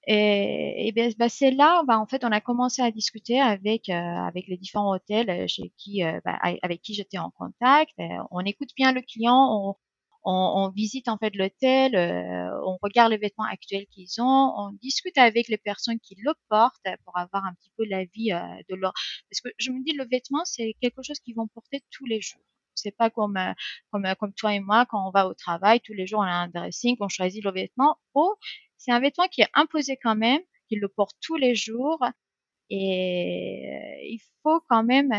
Et, 0.08 0.88
et 0.88 0.92
ben, 0.92 1.12
ben, 1.18 1.30
c'est 1.30 1.52
là, 1.52 1.84
ben, 1.88 1.98
en 1.98 2.08
fait, 2.08 2.24
on 2.24 2.32
a 2.32 2.42
commencé 2.42 2.82
à 2.82 2.92
discuter 2.92 3.40
avec 3.40 3.90
euh, 3.90 3.94
avec 3.94 4.48
les 4.48 4.58
différents 4.58 4.94
hôtels 4.94 5.30
euh, 5.30 5.46
chez 5.48 5.72
qui, 5.78 6.04
euh, 6.04 6.20
ben, 6.26 6.38
avec 6.62 6.82
qui 6.82 6.94
j'étais 6.94 7.20
en 7.20 7.30
contact. 7.32 7.94
on 8.32 8.40
écoute 8.42 8.70
bien 8.76 8.92
le 8.92 9.02
client, 9.02 9.36
on, 9.52 9.76
on, 10.26 10.66
on 10.66 10.70
visite 10.70 11.10
en 11.10 11.18
fait 11.18 11.36
l'hôtel, 11.36 11.96
on 12.66 12.78
regarde 12.82 13.12
les 13.12 13.18
vêtements 13.18 13.46
actuels 13.46 13.86
qu'ils 13.92 14.22
ont, 14.22 14.54
on 14.58 14.72
discute 14.82 15.18
avec 15.18 15.48
les 15.50 15.58
personnes 15.58 16.00
qui 16.00 16.16
le 16.18 16.34
portent 16.50 16.88
pour 17.06 17.18
avoir 17.18 17.46
un 17.46 17.54
petit 17.54 17.72
peu 17.78 17.86
l'avis 17.86 18.30
de 18.70 18.76
leur. 18.76 18.94
Parce 19.30 19.42
que 19.44 19.50
je 19.58 19.72
me 19.72 19.84
dis, 19.84 19.94
le 19.94 20.06
vêtement, 20.10 20.44
c'est 20.46 20.76
quelque 20.82 21.04
chose 21.04 21.20
qu'ils 21.20 21.36
vont 21.36 21.48
porter 21.48 21.82
tous 21.92 22.06
les 22.06 22.22
jours. 22.22 22.42
C'est 22.84 22.96
pas 22.96 23.10
comme, 23.10 23.38
euh, 23.38 23.54
comme, 23.92 24.06
euh, 24.06 24.16
comme 24.16 24.34
toi 24.34 24.54
et 24.54 24.60
moi, 24.60 24.86
quand 24.86 25.08
on 25.08 25.12
va 25.12 25.28
au 25.28 25.34
travail, 25.34 25.80
tous 25.82 25.94
les 25.94 26.08
jours 26.08 26.20
on 26.20 26.24
a 26.24 26.32
un 26.32 26.48
dressing, 26.48 26.98
on 27.00 27.10
choisit 27.10 27.44
le 27.44 27.52
vêtement. 27.52 27.98
Oh, 28.14 28.36
c'est 28.78 28.92
un 28.92 29.00
vêtement 29.00 29.28
qui 29.28 29.42
est 29.42 29.50
imposé 29.54 29.98
quand 30.02 30.16
même, 30.16 30.42
qu'il 30.68 30.80
le 30.80 30.88
porte 30.88 31.16
tous 31.22 31.36
les 31.36 31.56
jours. 31.56 32.00
Et 32.70 33.70
euh, 33.70 34.02
il 34.04 34.20
faut 34.42 34.62
quand 34.68 34.84
même, 34.84 35.12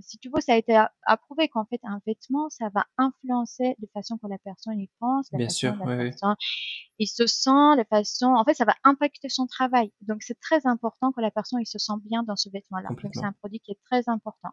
si 0.00 0.18
tu 0.18 0.28
veux, 0.28 0.40
ça 0.40 0.52
a 0.54 0.56
été 0.56 0.78
approuvé 1.02 1.48
qu'en 1.48 1.64
fait 1.64 1.80
un 1.84 2.00
vêtement, 2.06 2.50
ça 2.50 2.68
va 2.74 2.84
influencer 2.98 3.76
de 3.78 3.88
façon 3.94 4.18
que 4.18 4.26
la 4.26 4.38
personne 4.38 4.78
y 4.78 4.90
pense, 5.00 5.30
la 5.32 5.38
Bien 5.38 5.46
façon 5.46 5.58
sûr, 5.58 5.86
la 5.86 5.96
personne 5.96 6.36
il 6.98 7.06
se 7.06 7.26
sent, 7.26 7.76
la 7.76 7.84
façon, 7.84 8.26
en 8.26 8.44
fait, 8.44 8.54
ça 8.54 8.64
va 8.64 8.74
impacter 8.84 9.28
son 9.28 9.46
travail. 9.46 9.92
Donc 10.02 10.22
c'est 10.22 10.38
très 10.40 10.66
important 10.66 11.12
que 11.12 11.20
la 11.20 11.30
personne 11.30 11.60
il 11.60 11.66
se 11.66 11.78
sent 11.78 11.94
bien 12.04 12.22
dans 12.22 12.36
ce 12.36 12.48
vêtement-là. 12.50 12.88
Donc 12.88 13.12
c'est 13.12 13.24
un 13.24 13.32
produit 13.32 13.60
qui 13.60 13.72
est 13.72 13.80
très 13.90 14.08
important. 14.08 14.50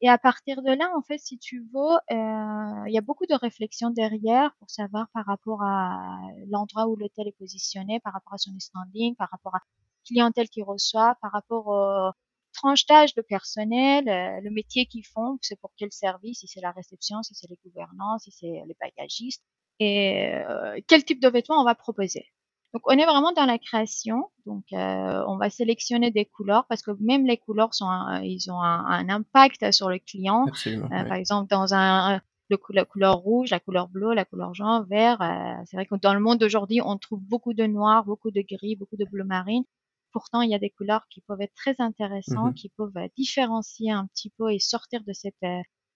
Et 0.00 0.08
à 0.08 0.18
partir 0.18 0.62
de 0.62 0.70
là, 0.70 0.92
en 0.96 1.02
fait, 1.02 1.18
si 1.18 1.38
tu 1.38 1.60
veux, 1.74 1.96
euh, 2.12 2.84
il 2.86 2.92
y 2.92 2.98
a 2.98 3.00
beaucoup 3.00 3.26
de 3.26 3.34
réflexions 3.34 3.90
derrière 3.90 4.54
pour 4.58 4.70
savoir 4.70 5.08
par 5.12 5.26
rapport 5.26 5.62
à 5.62 6.20
l'endroit 6.48 6.86
où 6.86 6.96
l'hôtel 6.96 7.26
est 7.28 7.36
positionné, 7.38 7.98
par 8.00 8.12
rapport 8.12 8.34
à 8.34 8.38
son 8.38 8.56
standing, 8.60 9.16
par 9.16 9.28
rapport 9.30 9.56
à 9.56 9.60
clientèle 10.06 10.48
qu'il 10.48 10.64
reçoit, 10.64 11.16
par 11.20 11.32
rapport 11.32 11.66
au 11.68 12.12
tranche 12.52 12.86
d'âge 12.86 13.14
de 13.14 13.22
personnel, 13.22 14.08
euh, 14.08 14.40
le 14.40 14.50
métier 14.50 14.86
qu'ils 14.86 15.06
font, 15.06 15.38
c'est 15.42 15.58
pour 15.60 15.72
quel 15.76 15.92
service, 15.92 16.40
si 16.40 16.48
c'est 16.48 16.60
la 16.60 16.72
réception, 16.72 17.22
si 17.22 17.34
c'est 17.34 17.48
les 17.50 17.58
gouvernants, 17.64 18.18
si 18.18 18.30
c'est 18.32 18.62
les 18.66 18.76
bagagistes, 18.80 19.44
et 19.80 20.34
euh, 20.34 20.80
quel 20.86 21.04
type 21.04 21.20
de 21.20 21.28
vêtements 21.28 21.60
on 21.60 21.64
va 21.64 21.74
proposer. 21.74 22.26
Donc 22.74 22.82
on 22.84 22.92
est 22.92 23.06
vraiment 23.06 23.32
dans 23.32 23.46
la 23.46 23.58
création. 23.58 24.30
Donc 24.46 24.64
euh, 24.72 25.24
on 25.26 25.36
va 25.36 25.50
sélectionner 25.50 26.10
des 26.10 26.26
couleurs 26.26 26.66
parce 26.66 26.82
que 26.82 26.90
même 27.00 27.26
les 27.26 27.38
couleurs 27.38 27.74
sont, 27.74 27.88
ils 28.22 28.50
ont 28.50 28.60
un, 28.60 29.08
impact 29.08 29.72
sur 29.72 29.88
le 29.88 29.98
client. 29.98 30.46
Euh, 30.66 30.88
par 30.88 31.14
exemple 31.14 31.48
dans 31.48 31.74
un 31.74 32.20
le, 32.50 32.58
la 32.70 32.84
couleur 32.84 33.16
rouge, 33.16 33.50
la 33.50 33.60
couleur 33.60 33.88
bleue, 33.88 34.14
la 34.14 34.24
couleur 34.24 34.54
jaune, 34.54 34.86
vert. 34.88 35.20
Euh, 35.20 35.62
c'est 35.66 35.76
vrai 35.76 35.86
que 35.86 35.94
dans 35.96 36.14
le 36.14 36.20
monde 36.20 36.38
d'aujourd'hui 36.38 36.80
on 36.82 36.96
trouve 36.98 37.20
beaucoup 37.20 37.54
de 37.54 37.64
noir, 37.64 38.04
beaucoup 38.04 38.30
de 38.30 38.42
gris, 38.42 38.76
beaucoup 38.76 38.96
de 38.96 39.04
bleu 39.04 39.24
marine. 39.24 39.64
Pourtant 40.12 40.42
il 40.42 40.50
y 40.50 40.54
a 40.54 40.58
des 40.58 40.70
couleurs 40.70 41.06
qui 41.08 41.22
peuvent 41.22 41.40
être 41.40 41.54
très 41.54 41.76
intéressantes, 41.78 42.52
mmh 42.52 42.54
qui 42.54 42.68
peuvent 42.70 43.08
différencier 43.16 43.92
un 43.92 44.06
petit 44.06 44.30
peu 44.30 44.52
et 44.52 44.58
sortir 44.58 45.02
de 45.04 45.12
cette 45.12 45.44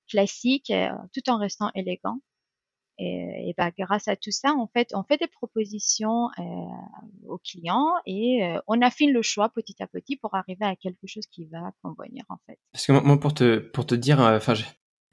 classique 0.09 0.73
tout 1.13 1.31
en 1.31 1.39
restant 1.39 1.71
élégant. 1.75 2.19
Et, 2.99 3.49
et 3.49 3.55
bah, 3.57 3.71
grâce 3.77 4.09
à 4.09 4.17
tout 4.17 4.31
ça, 4.31 4.53
en 4.53 4.67
fait, 4.67 4.89
on 4.95 5.03
fait 5.03 5.17
des 5.17 5.27
propositions 5.27 6.29
euh, 6.39 6.43
aux 7.27 7.39
clients 7.39 7.95
et 8.07 8.45
euh, 8.45 8.61
on 8.67 8.83
affine 8.83 9.13
le 9.13 9.23
choix 9.23 9.49
petit 9.49 9.83
à 9.83 9.87
petit 9.87 10.17
pour 10.17 10.35
arriver 10.35 10.65
à 10.65 10.77
quelque 10.77 11.07
chose 11.07 11.27
qui 11.27 11.47
va 11.47 11.73
convenir 11.83 12.25
en 12.29 12.37
fait. 12.47 12.59
Parce 12.73 12.87
que 12.87 12.93
moi, 12.93 13.19
pour 13.19 13.35
te 13.35 13.59
pour 13.59 13.87
te 13.87 13.95
dire, 13.95 14.21
euh, 14.21 14.37
enfin, 14.37 14.55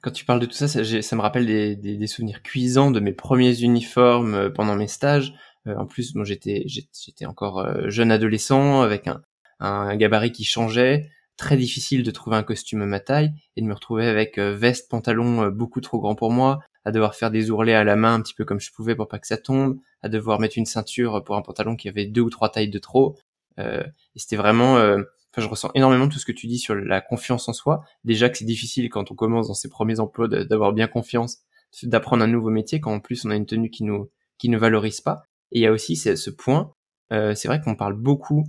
quand 0.02 0.10
tu 0.10 0.24
parles 0.24 0.40
de 0.40 0.46
tout 0.46 0.52
ça, 0.52 0.68
ça, 0.68 1.16
me 1.16 1.20
rappelle 1.20 1.46
des, 1.46 2.06
souvenirs 2.06 2.42
cuisants 2.42 2.90
de 2.90 3.00
mes 3.00 3.12
premiers 3.12 3.60
uniformes 3.60 4.50
pendant 4.52 4.74
mes 4.74 4.88
stages. 4.88 5.34
en 5.66 5.86
plus, 5.86 6.14
moi, 6.14 6.24
j'étais 6.24 6.64
j'étais 6.66 7.26
encore 7.26 7.90
jeune 7.90 8.10
adolescent 8.10 8.80
avec 8.80 9.08
un, 9.08 9.20
un 9.58 9.94
gabarit 9.96 10.32
qui 10.32 10.44
changeait 10.44 11.10
très 11.36 11.58
difficile 11.58 12.02
de 12.02 12.10
trouver 12.10 12.36
un 12.36 12.42
costume 12.42 12.80
à 12.80 12.86
ma 12.86 13.00
taille 13.00 13.32
et 13.56 13.62
de 13.62 13.66
me 13.66 13.74
retrouver 13.74 14.06
avec 14.06 14.38
veste, 14.38 14.90
pantalon 14.90 15.48
beaucoup 15.48 15.82
trop 15.82 16.00
grand 16.00 16.14
pour 16.14 16.30
moi, 16.30 16.60
à 16.84 16.92
devoir 16.92 17.14
faire 17.14 17.30
des 17.30 17.50
ourlets 17.50 17.74
à 17.74 17.84
la 17.84 17.96
main 17.96 18.14
un 18.14 18.22
petit 18.22 18.34
peu 18.34 18.44
comme 18.44 18.60
je 18.60 18.72
pouvais 18.72 18.94
pour 18.94 19.08
pas 19.08 19.18
que 19.18 19.26
ça 19.26 19.36
tombe, 19.36 19.78
à 20.02 20.08
devoir 20.08 20.40
mettre 20.40 20.58
une 20.58 20.66
ceinture 20.66 21.22
pour 21.24 21.36
un 21.36 21.42
pantalon 21.42 21.76
qui 21.76 21.88
avait 21.88 22.06
deux 22.06 22.22
ou 22.22 22.30
trois 22.30 22.50
tailles 22.50 22.70
de 22.70 22.78
trop. 22.78 23.16
Euh, 23.58 23.82
et 24.14 24.18
c'était 24.18 24.36
vraiment, 24.36 24.78
euh, 24.78 25.02
enfin, 25.32 25.42
je 25.42 25.48
ressens 25.48 25.70
énormément 25.74 26.08
tout 26.08 26.18
ce 26.18 26.26
que 26.26 26.32
tu 26.32 26.46
dis 26.46 26.58
sur 26.58 26.74
la 26.74 27.00
confiance 27.00 27.48
en 27.48 27.52
soi. 27.52 27.84
Déjà 28.04 28.30
que 28.30 28.38
c'est 28.38 28.44
difficile 28.44 28.88
quand 28.88 29.10
on 29.10 29.14
commence 29.14 29.48
dans 29.48 29.54
ses 29.54 29.68
premiers 29.68 30.00
emplois 30.00 30.28
d'avoir 30.28 30.72
bien 30.72 30.86
confiance, 30.86 31.38
d'apprendre 31.82 32.24
un 32.24 32.28
nouveau 32.28 32.50
métier 32.50 32.80
quand 32.80 32.92
en 32.92 33.00
plus 33.00 33.24
on 33.24 33.30
a 33.30 33.36
une 33.36 33.46
tenue 33.46 33.70
qui 33.70 33.84
nous 33.84 34.10
qui 34.38 34.48
ne 34.48 34.56
valorise 34.56 35.00
pas. 35.00 35.22
Et 35.52 35.58
il 35.58 35.62
y 35.62 35.66
a 35.66 35.72
aussi 35.72 35.96
ce 35.96 36.30
point, 36.30 36.72
euh, 37.12 37.34
c'est 37.34 37.48
vrai 37.48 37.60
qu'on 37.60 37.76
parle 37.76 37.94
beaucoup 37.94 38.44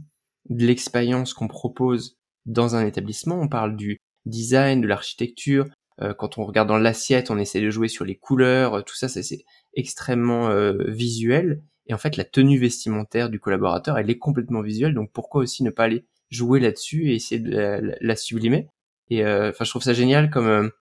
de 0.50 0.66
l'expérience 0.66 1.34
qu'on 1.34 1.48
propose 1.48 2.18
dans 2.46 2.76
un 2.76 2.86
établissement. 2.86 3.40
On 3.40 3.48
parle 3.48 3.76
du 3.76 3.98
design, 4.26 4.82
de 4.82 4.88
l'architecture. 4.88 5.66
Euh, 6.02 6.14
quand 6.14 6.38
on 6.38 6.46
regarde 6.46 6.68
dans 6.68 6.78
l'assiette, 6.78 7.32
on 7.32 7.38
essaie 7.38 7.62
de 7.62 7.70
jouer 7.70 7.88
sur 7.88 8.06
les 8.06 8.16
couleurs. 8.16 8.76
Euh, 8.76 8.82
tout 8.82 8.96
ça, 8.96 9.08
c'est 9.08 9.46
extrêmement 9.74 10.50
euh, 10.50 10.74
visuel. 10.88 11.64
Et 11.88 11.94
en 11.94 11.98
fait, 11.98 12.18
la 12.18 12.24
tenue 12.24 12.58
vestimentaire 12.58 13.30
du 13.30 13.40
collaborateur, 13.40 13.98
elle 13.98 14.10
est 14.10 14.18
complètement 14.18 14.62
visuelle. 14.62 14.94
Donc 14.94 15.12
pourquoi 15.12 15.42
aussi 15.42 15.64
ne 15.64 15.70
pas 15.70 15.84
aller 15.84 16.06
jouer 16.30 16.60
là-dessus 16.60 17.10
et 17.10 17.16
essayer 17.16 17.42
de 17.42 17.96
la, 18.00 18.16
sublimer? 18.16 18.70
Et 19.10 19.26
enfin, 19.26 19.66
je 19.66 19.70
trouve 19.70 19.84
ça 19.84 19.94
génial 19.94 20.30
comme 20.30 20.72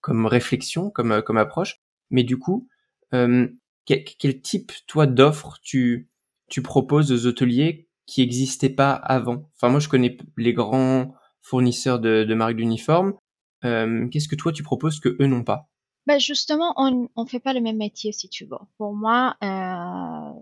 comme 0.00 0.26
réflexion, 0.26 0.90
comme 0.90 1.22
comme 1.22 1.38
approche. 1.38 1.80
Mais 2.10 2.22
du 2.22 2.38
coup, 2.38 2.68
quel, 3.10 3.56
quel, 3.86 4.40
type 4.40 4.70
toi 4.86 5.06
d'offres 5.06 5.58
tu 5.62 6.08
tu 6.48 6.62
proposes 6.62 7.10
aux 7.10 7.26
hôteliers 7.26 7.88
qui 8.06 8.20
n'existaient 8.20 8.68
pas 8.68 8.92
avant? 8.92 9.50
Enfin, 9.56 9.70
moi, 9.70 9.80
je 9.80 9.88
connais 9.88 10.16
les 10.36 10.52
grands 10.52 11.14
fournisseurs 11.42 11.98
de, 11.98 12.22
de 12.22 12.34
marques 12.34 12.56
d'uniformes. 12.56 13.14
Euh, 13.64 14.08
Qu'est-ce 14.08 14.28
que 14.28 14.36
toi, 14.36 14.52
tu 14.52 14.62
proposes 14.62 15.00
que 15.00 15.16
eux 15.20 15.26
n'ont 15.26 15.44
pas? 15.44 15.68
Ben 16.06 16.18
justement, 16.18 16.72
on 16.76 17.08
ne 17.16 17.28
fait 17.28 17.40
pas 17.40 17.52
le 17.52 17.60
même 17.60 17.76
métier, 17.76 18.12
si 18.12 18.28
tu 18.28 18.46
veux. 18.46 18.56
Pour 18.78 18.94
moi, 18.94 19.36
euh, 19.42 20.32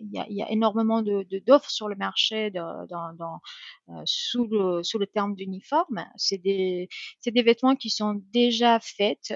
il 0.00 0.10
y, 0.10 0.42
a, 0.42 0.50
énormément 0.50 1.02
de 1.02 1.26
d'offres 1.46 1.70
sur 1.70 1.88
le 1.88 1.96
marché 1.96 2.50
dans, 2.50 2.86
euh, 3.90 4.02
sous, 4.06 4.46
le, 4.46 5.06
terme 5.06 5.34
d'uniforme. 5.34 6.06
C'est 6.16 6.38
des, 6.38 6.88
des 7.26 7.42
vêtements 7.42 7.76
qui 7.76 7.90
sont 7.90 8.22
déjà 8.32 8.80
faits 8.80 9.34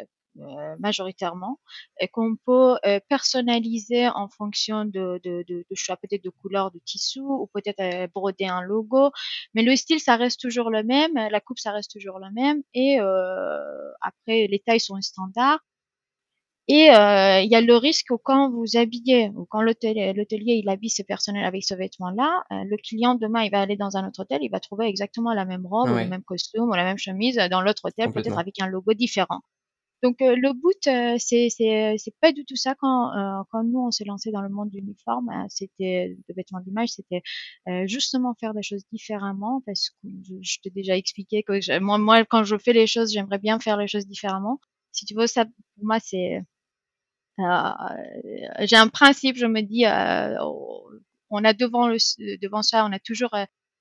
majoritairement 0.79 1.61
et 2.01 2.09
qu'on 2.09 2.37
peut 2.37 2.77
euh, 2.87 3.01
personnaliser 3.09 4.09
en 4.09 4.29
fonction 4.29 4.85
de, 4.85 5.21
de, 5.23 5.45
de, 5.49 5.65
de 5.71 5.75
choix 5.75 5.97
peut-être 5.97 6.25
de 6.25 6.31
couleur 6.31 6.71
de 6.71 6.81
tissu 6.85 7.21
ou 7.21 7.49
peut-être 7.55 7.81
euh, 7.81 8.09
broder 8.15 8.47
un 8.47 8.63
logo. 8.63 9.11
Mais 9.55 9.63
le 9.63 9.77
style, 9.77 10.01
ça 10.01 10.17
reste 10.17 10.41
toujours 10.41 10.71
le 10.71 10.83
même, 10.83 11.15
la 11.15 11.41
coupe, 11.41 11.59
ça 11.59 11.73
reste 11.73 11.93
toujours 11.93 12.19
le 12.19 12.31
même 12.33 12.63
et 12.75 12.99
après, 14.01 14.47
les 14.49 14.63
tailles 14.65 14.81
sont 14.81 15.01
standards. 15.01 15.61
Et 16.67 16.87
il 16.87 17.49
y 17.51 17.55
a 17.55 17.61
le 17.61 17.77
risque 17.77 18.09
quand 18.23 18.51
vous 18.51 18.77
habillez, 18.77 19.31
ou 19.37 19.45
quand 19.45 19.61
l'hôtelier 19.63 20.15
il 20.63 20.69
habille 20.69 20.91
ses 20.91 21.05
personnels 21.05 21.45
avec 21.45 21.63
ce 21.65 21.75
vêtement-là, 21.75 22.45
le 22.51 22.77
client 22.77 23.15
demain 23.17 23.43
il 23.43 23.51
va 23.51 23.61
aller 23.61 23.77
dans 23.77 23.97
un 23.97 24.09
autre 24.09 24.21
hôtel, 24.23 24.39
il 24.43 24.51
va 24.51 24.61
trouver 24.61 24.87
exactement 24.87 25.35
la 25.35 25.45
même 25.45 25.67
robe, 25.67 25.91
ou 25.93 25.99
le 25.99 26.07
même 26.07 26.23
costume, 26.25 26.65
ou 26.65 26.73
la 26.75 26.85
même 26.85 26.99
chemise 26.99 27.37
dans 27.51 27.61
l'autre 27.61 27.83
hôtel, 27.87 28.11
peut-être 28.11 28.39
avec 28.39 28.61
un 28.61 28.67
logo 28.67 28.95
différent. 28.95 29.41
Donc 30.05 30.21
euh, 30.21 30.37
le 30.37 30.53
boot, 30.53 30.87
euh, 30.87 31.17
c'est 31.19 31.49
c'est 31.49 31.97
c'est 31.97 32.15
pas 32.21 32.31
du 32.31 32.45
tout 32.45 32.57
ça 32.57 32.75
quand 32.75 33.17
euh, 33.17 33.43
quand 33.51 33.65
nous 33.65 33.81
on 33.81 33.91
s'est 33.91 34.05
lancé 34.05 34.31
dans 34.31 34.43
le 34.43 34.51
monde 34.51 34.69
de 34.69 34.77
l'uniforme, 34.77 35.31
c'était 35.49 36.15
de 36.29 36.35
vêtements 36.35 36.61
d'image, 36.61 36.91
c'était 36.91 37.23
justement 37.87 38.35
faire 38.35 38.53
des 38.53 38.63
choses 38.63 38.85
différemment 38.93 39.63
parce 39.65 39.89
que 39.89 40.09
je, 40.43 40.59
t'ai 40.63 40.69
déjà 40.69 40.95
expliqué 40.95 41.43
que 41.43 41.79
moi 41.79 41.97
moi 41.97 42.23
quand 42.27 42.45
je 42.45 42.57
fais 42.59 42.75
les 42.75 42.87
choses, 42.87 43.13
j'aimerais 43.15 43.39
bien 43.39 43.59
faire 43.61 43.79
les 43.79 43.89
choses 43.89 44.07
différemment. 44.07 44.61
Si 44.93 45.07
tu 45.07 45.15
veux 45.15 45.27
ça 45.27 45.47
pour 45.47 45.85
moi 45.85 45.99
c'est 46.01 46.43
j'ai 47.39 48.77
un 48.77 48.89
principe, 48.89 49.37
je 49.37 49.47
me 49.47 49.63
dis 49.63 49.85
on 51.31 51.45
a 51.45 51.55
devant 51.55 51.89
le 51.89 51.97
devant 52.43 52.63
ça, 52.63 52.85
on 52.85 52.93
a 52.93 52.99
toujours 52.99 53.35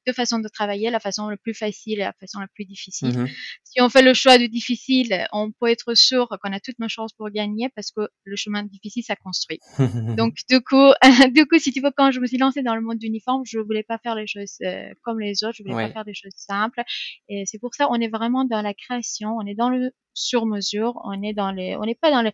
deux 0.06 0.14
façons 0.14 0.40
de 0.40 0.48
travailler, 0.48 0.90
la 0.90 1.00
façon 1.00 1.28
la 1.30 1.38
plus 1.38 1.54
facile 1.54 2.00
et 2.00 2.04
la 2.04 2.14
façon 2.14 2.40
la 2.40 2.48
plus 2.48 2.66
difficile. 2.66 3.18
Mmh 3.18 3.28
si 3.74 3.82
on 3.82 3.90
fait 3.90 4.04
le 4.04 4.14
choix 4.14 4.38
du 4.38 4.50
difficile, 4.50 5.28
on 5.32 5.52
peut 5.52 5.68
être 5.68 5.96
sûr 5.96 6.28
qu'on 6.42 6.54
a 6.54 6.60
toutes 6.60 6.78
nos 6.78 6.88
chances 6.88 7.12
pour 7.14 7.32
gagner 7.32 7.70
parce 7.76 7.90
que 7.92 8.02
le 8.24 8.36
chemin 8.36 8.62
difficile, 8.62 9.04
ça 9.04 9.16
construit. 9.16 9.60
Donc, 10.18 10.36
du 10.48 10.62
coup, 10.62 10.92
du 11.34 11.48
coup, 11.48 11.58
si 11.58 11.72
tu 11.72 11.82
veux, 11.82 11.92
quand 11.96 12.12
je 12.12 12.20
me 12.20 12.28
suis 12.28 12.38
lancée 12.38 12.62
dans 12.62 12.76
le 12.76 12.82
monde 12.82 13.00
d'uniforme, 13.00 13.42
je 13.46 13.58
voulais 13.58 13.82
pas 13.84 13.98
faire 13.98 14.14
les 14.14 14.28
choses 14.28 14.58
euh, 14.64 14.90
comme 15.02 15.20
les 15.20 15.44
autres, 15.44 15.56
je 15.58 15.64
voulais 15.64 15.88
pas 15.88 15.92
faire 15.92 16.06
des 16.06 16.14
choses 16.14 16.34
simples. 16.36 16.84
Et 17.30 17.44
c'est 17.48 17.58
pour 17.58 17.74
ça, 17.74 17.88
on 17.90 17.96
est 17.96 18.10
vraiment 18.10 18.46
dans 18.46 18.62
la 18.62 18.76
création, 18.76 19.36
on 19.38 19.46
est 19.48 19.56
dans 19.56 19.70
le 19.70 19.92
sur 20.14 20.46
mesure, 20.46 21.02
on 21.04 21.24
est 21.24 21.34
dans 21.34 21.52
les, 21.52 21.76
on 21.76 21.86
n'est 21.86 21.96
pas 21.96 22.12
dans 22.12 22.22
les 22.22 22.32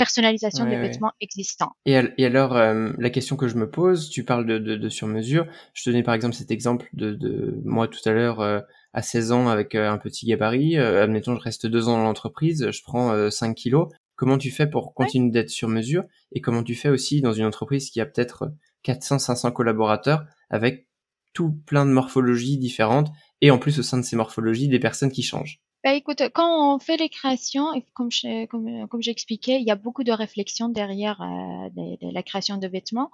personnalisation 0.00 0.64
des 0.64 0.78
vêtements 0.78 1.12
existants. 1.20 1.72
Et, 1.84 1.94
alors, 2.24 2.56
euh, 2.56 2.90
la 2.96 3.10
question 3.10 3.36
que 3.36 3.48
je 3.48 3.56
me 3.56 3.68
pose, 3.68 4.08
tu 4.08 4.24
parles 4.24 4.46
de, 4.46 4.56
de, 4.56 4.74
de 4.76 4.88
sur-mesure. 4.88 5.46
Je 5.74 5.82
te 5.84 5.90
donnais 5.90 6.02
par 6.02 6.14
exemple 6.14 6.34
cet 6.34 6.50
exemple 6.50 6.88
de, 6.94 7.12
de 7.12 7.60
moi 7.66 7.86
tout 7.86 8.00
à 8.06 8.12
l'heure 8.12 8.40
euh, 8.40 8.60
à 8.94 9.02
16 9.02 9.32
ans 9.32 9.48
avec 9.48 9.74
euh, 9.74 9.90
un 9.90 9.98
petit 9.98 10.24
gabarit. 10.24 10.78
admettons, 10.78 11.36
je 11.36 11.42
reste 11.42 11.66
deux 11.66 11.88
ans 11.88 11.98
dans 11.98 12.04
l'entreprise, 12.04 12.70
je 12.70 12.82
prends 12.82 13.30
5 13.30 13.54
kilos. 13.54 13.88
Comment 14.16 14.38
tu 14.38 14.50
fais 14.50 14.66
pour 14.66 14.94
continuer 14.94 15.32
d'être 15.32 15.50
sur 15.50 15.68
mesure 15.68 16.04
Et 16.32 16.40
comment 16.40 16.62
tu 16.62 16.74
fais 16.74 16.88
aussi 16.88 17.20
dans 17.20 17.34
une 17.34 17.44
entreprise 17.44 17.90
qui 17.90 18.00
a 18.00 18.06
peut-être 18.06 18.52
400, 18.84 19.18
500 19.18 19.52
collaborateurs 19.52 20.24
avec 20.48 20.86
tout 21.34 21.52
plein 21.66 21.84
de 21.84 21.90
morphologies 21.90 22.56
différentes 22.56 23.10
et 23.42 23.50
en 23.50 23.58
plus 23.58 23.78
au 23.78 23.82
sein 23.82 23.98
de 23.98 24.02
ces 24.02 24.16
morphologies 24.16 24.68
des 24.68 24.78
personnes 24.78 25.12
qui 25.12 25.22
changent? 25.22 25.60
Bah, 25.82 25.94
écoute, 25.94 26.22
quand 26.34 26.74
on 26.74 26.78
fait 26.78 26.98
les 26.98 27.08
créations, 27.08 27.68
comme 27.94 28.10
je, 28.10 28.44
comme, 28.46 28.86
comme 28.88 29.02
j'expliquais, 29.02 29.58
il 29.60 29.66
y 29.66 29.70
a 29.70 29.76
beaucoup 29.76 30.04
de 30.04 30.12
réflexion 30.12 30.68
derrière 30.68 31.22
euh, 31.22 31.70
de, 31.70 32.12
la 32.12 32.22
création 32.22 32.58
de 32.58 32.68
vêtements 32.68 33.10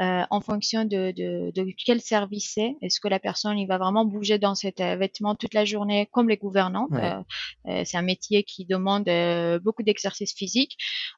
euh, 0.00 0.22
en 0.28 0.40
fonction 0.42 0.84
de, 0.84 1.12
de, 1.12 1.50
de, 1.54 1.72
quel 1.86 2.00
service 2.02 2.52
c'est. 2.54 2.76
Est-ce 2.82 3.00
que 3.00 3.08
la 3.08 3.18
personne 3.18 3.58
il 3.58 3.66
va 3.66 3.78
vraiment 3.78 4.04
bouger 4.04 4.38
dans 4.38 4.54
cet 4.54 4.80
euh, 4.80 4.96
vêtement 4.96 5.34
toute 5.34 5.54
la 5.54 5.64
journée 5.64 6.08
comme 6.12 6.28
les 6.28 6.36
gouvernantes 6.36 6.92
euh, 6.92 7.22
euh, 7.68 7.82
C'est 7.86 7.96
un 7.96 8.02
métier 8.02 8.42
qui 8.42 8.66
demande 8.66 9.08
beaucoup 9.62 9.82
d'exercice 9.82 10.34
physique. 10.34 10.76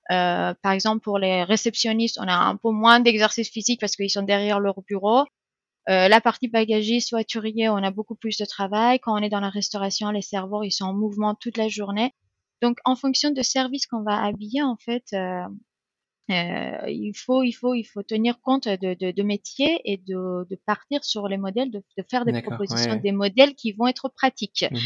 par 0.08 0.72
exemple, 0.72 1.02
pour 1.02 1.18
les 1.18 1.42
réceptionnistes, 1.42 2.18
on 2.20 2.28
a 2.28 2.34
un 2.34 2.56
peu 2.56 2.70
moins 2.70 3.00
d'exercice 3.00 3.50
physique 3.50 3.80
parce 3.80 3.96
qu'ils 3.96 4.10
sont 4.10 4.22
derrière 4.22 4.60
leur 4.60 4.80
bureau. 4.82 5.24
Euh, 5.88 6.08
la 6.08 6.20
partie 6.20 6.48
bagagiste, 6.48 7.10
voiturier, 7.10 7.68
on 7.68 7.76
a 7.76 7.90
beaucoup 7.90 8.14
plus 8.14 8.36
de 8.38 8.44
travail. 8.44 9.00
Quand 9.00 9.14
on 9.14 9.22
est 9.22 9.28
dans 9.28 9.40
la 9.40 9.50
restauration, 9.50 10.10
les 10.10 10.22
serveurs, 10.22 10.64
ils 10.64 10.70
sont 10.70 10.84
en 10.84 10.94
mouvement 10.94 11.34
toute 11.34 11.56
la 11.56 11.68
journée. 11.68 12.14
Donc, 12.60 12.78
en 12.84 12.94
fonction 12.94 13.30
de 13.30 13.42
service 13.42 13.86
qu'on 13.86 14.02
va 14.02 14.22
habiller, 14.22 14.62
en 14.62 14.76
fait, 14.76 15.04
euh, 15.14 15.42
euh, 16.32 16.90
il 16.90 17.12
faut, 17.14 17.42
il 17.42 17.52
faut, 17.52 17.74
il 17.74 17.84
faut 17.84 18.02
tenir 18.02 18.40
compte 18.40 18.68
de, 18.68 18.94
de, 18.94 19.10
de 19.10 19.22
métiers 19.22 19.80
et 19.84 19.96
de, 19.96 20.46
de, 20.48 20.58
partir 20.66 21.04
sur 21.04 21.28
les 21.28 21.36
modèles, 21.36 21.70
de, 21.70 21.82
faire 22.10 22.24
des 22.24 22.42
propositions, 22.42 22.96
des 22.96 23.12
modèles 23.12 23.54
qui 23.54 23.72
vont 23.72 23.86
être 23.86 24.08
pratiques, 24.08 24.64
mmh 24.70 24.76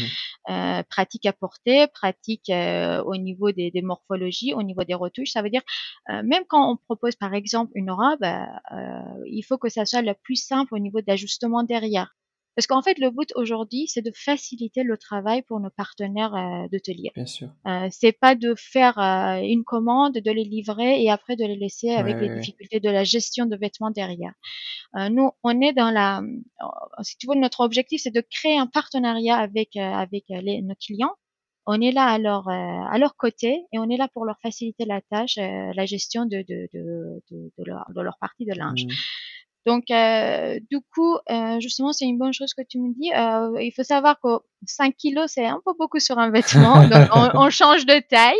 euh, 0.49 0.81
pratiques 0.89 1.25
à 1.25 1.33
porter, 1.33 1.87
pratiques 1.87 2.49
euh, 2.49 3.03
au 3.03 3.17
niveau 3.17 3.51
des, 3.51 3.69
des, 3.69 3.81
morphologies, 3.81 4.53
au 4.53 4.63
niveau 4.63 4.83
des 4.85 4.93
retouches. 4.93 5.31
Ça 5.31 5.41
veut 5.41 5.49
dire 5.49 5.63
même 6.07 6.43
quand 6.47 6.71
on 6.71 6.77
propose 6.77 7.15
par 7.15 7.33
exemple 7.33 7.71
une 7.75 7.91
robe, 7.91 8.25
il 9.25 9.43
faut 9.43 9.57
que 9.57 9.69
ça 9.69 9.85
soit 9.85 10.01
le 10.01 10.13
plus 10.13 10.35
simple 10.35 10.73
au 10.73 10.79
niveau 10.79 11.01
d'ajustement 11.01 11.63
derrière. 11.63 12.15
Parce 12.57 12.65
qu'en 12.65 12.81
fait, 12.81 12.97
le 12.97 13.11
but 13.11 13.31
aujourd'hui, 13.35 13.85
c'est 13.87 14.01
de 14.01 14.11
faciliter 14.15 14.81
le 14.81 14.97
travail 14.97 15.43
pour 15.43 15.59
nos 15.59 15.69
partenaires 15.69 16.33
euh, 16.33 16.67
d'hôteliers. 16.71 17.11
Bien 17.13 17.27
sûr. 17.27 17.49
Euh, 17.67 17.87
c'est 17.91 18.13
pas 18.13 18.33
de 18.33 18.55
faire 18.57 18.97
euh, 18.97 19.41
une 19.43 19.63
commande, 19.63 20.15
de 20.15 20.31
les 20.31 20.43
livrer 20.43 21.03
et 21.03 21.11
après 21.11 21.35
de 21.35 21.45
les 21.45 21.55
laisser 21.55 21.91
avec 21.91 22.19
les 22.19 22.35
difficultés 22.35 22.79
de 22.79 22.89
la 22.89 23.03
gestion 23.03 23.45
de 23.45 23.55
vêtements 23.55 23.91
derrière. 23.91 24.33
Euh, 24.95 25.09
nous, 25.09 25.29
on 25.43 25.61
est 25.61 25.73
dans 25.73 25.91
la, 25.91 26.21
euh, 26.21 27.03
si 27.03 27.15
tu 27.17 27.27
veux, 27.27 27.35
notre 27.35 27.59
objectif, 27.59 28.01
c'est 28.01 28.09
de 28.09 28.23
créer 28.27 28.57
un 28.57 28.65
partenariat 28.65 29.37
avec 29.37 29.75
avec 29.75 30.23
les, 30.29 30.63
nos 30.63 30.73
clients. 30.73 31.13
On 31.67 31.79
est 31.79 31.91
là 31.91 32.05
à 32.05 32.17
leur 32.17 32.49
à 32.49 32.97
leur 32.97 33.15
côté 33.17 33.65
et 33.71 33.77
on 33.77 33.87
est 33.91 33.97
là 33.97 34.07
pour 34.07 34.25
leur 34.25 34.39
faciliter 34.41 34.85
la 34.85 35.01
tâche, 35.01 35.35
la 35.35 35.85
gestion 35.85 36.25
de 36.25 36.37
de 36.37 36.67
de, 36.73 37.21
de, 37.29 37.51
de, 37.55 37.63
leur, 37.63 37.85
de 37.93 38.01
leur 38.01 38.17
partie 38.19 38.45
de 38.45 38.53
linge. 38.53 38.85
Mmh. 38.85 38.91
Donc, 39.65 39.91
euh, 39.91 40.59
du 40.71 40.79
coup, 40.93 41.17
euh, 41.29 41.59
justement, 41.59 41.91
c'est 41.91 42.05
une 42.05 42.17
bonne 42.17 42.33
chose 42.33 42.53
que 42.53 42.61
tu 42.67 42.79
me 42.79 42.93
dis. 42.93 43.11
Euh, 43.13 43.61
il 43.61 43.71
faut 43.75 43.83
savoir 43.83 44.19
que 44.21 44.29
5 44.65 44.95
kilos, 44.95 45.31
c'est 45.33 45.45
un 45.45 45.59
peu 45.65 45.73
beaucoup 45.77 45.99
sur 45.99 46.17
un 46.19 46.29
vêtement. 46.29 46.87
donc, 46.87 47.09
on, 47.13 47.29
on, 47.33 47.49
change 47.49 47.85
de 47.85 47.99
taille. 47.99 48.39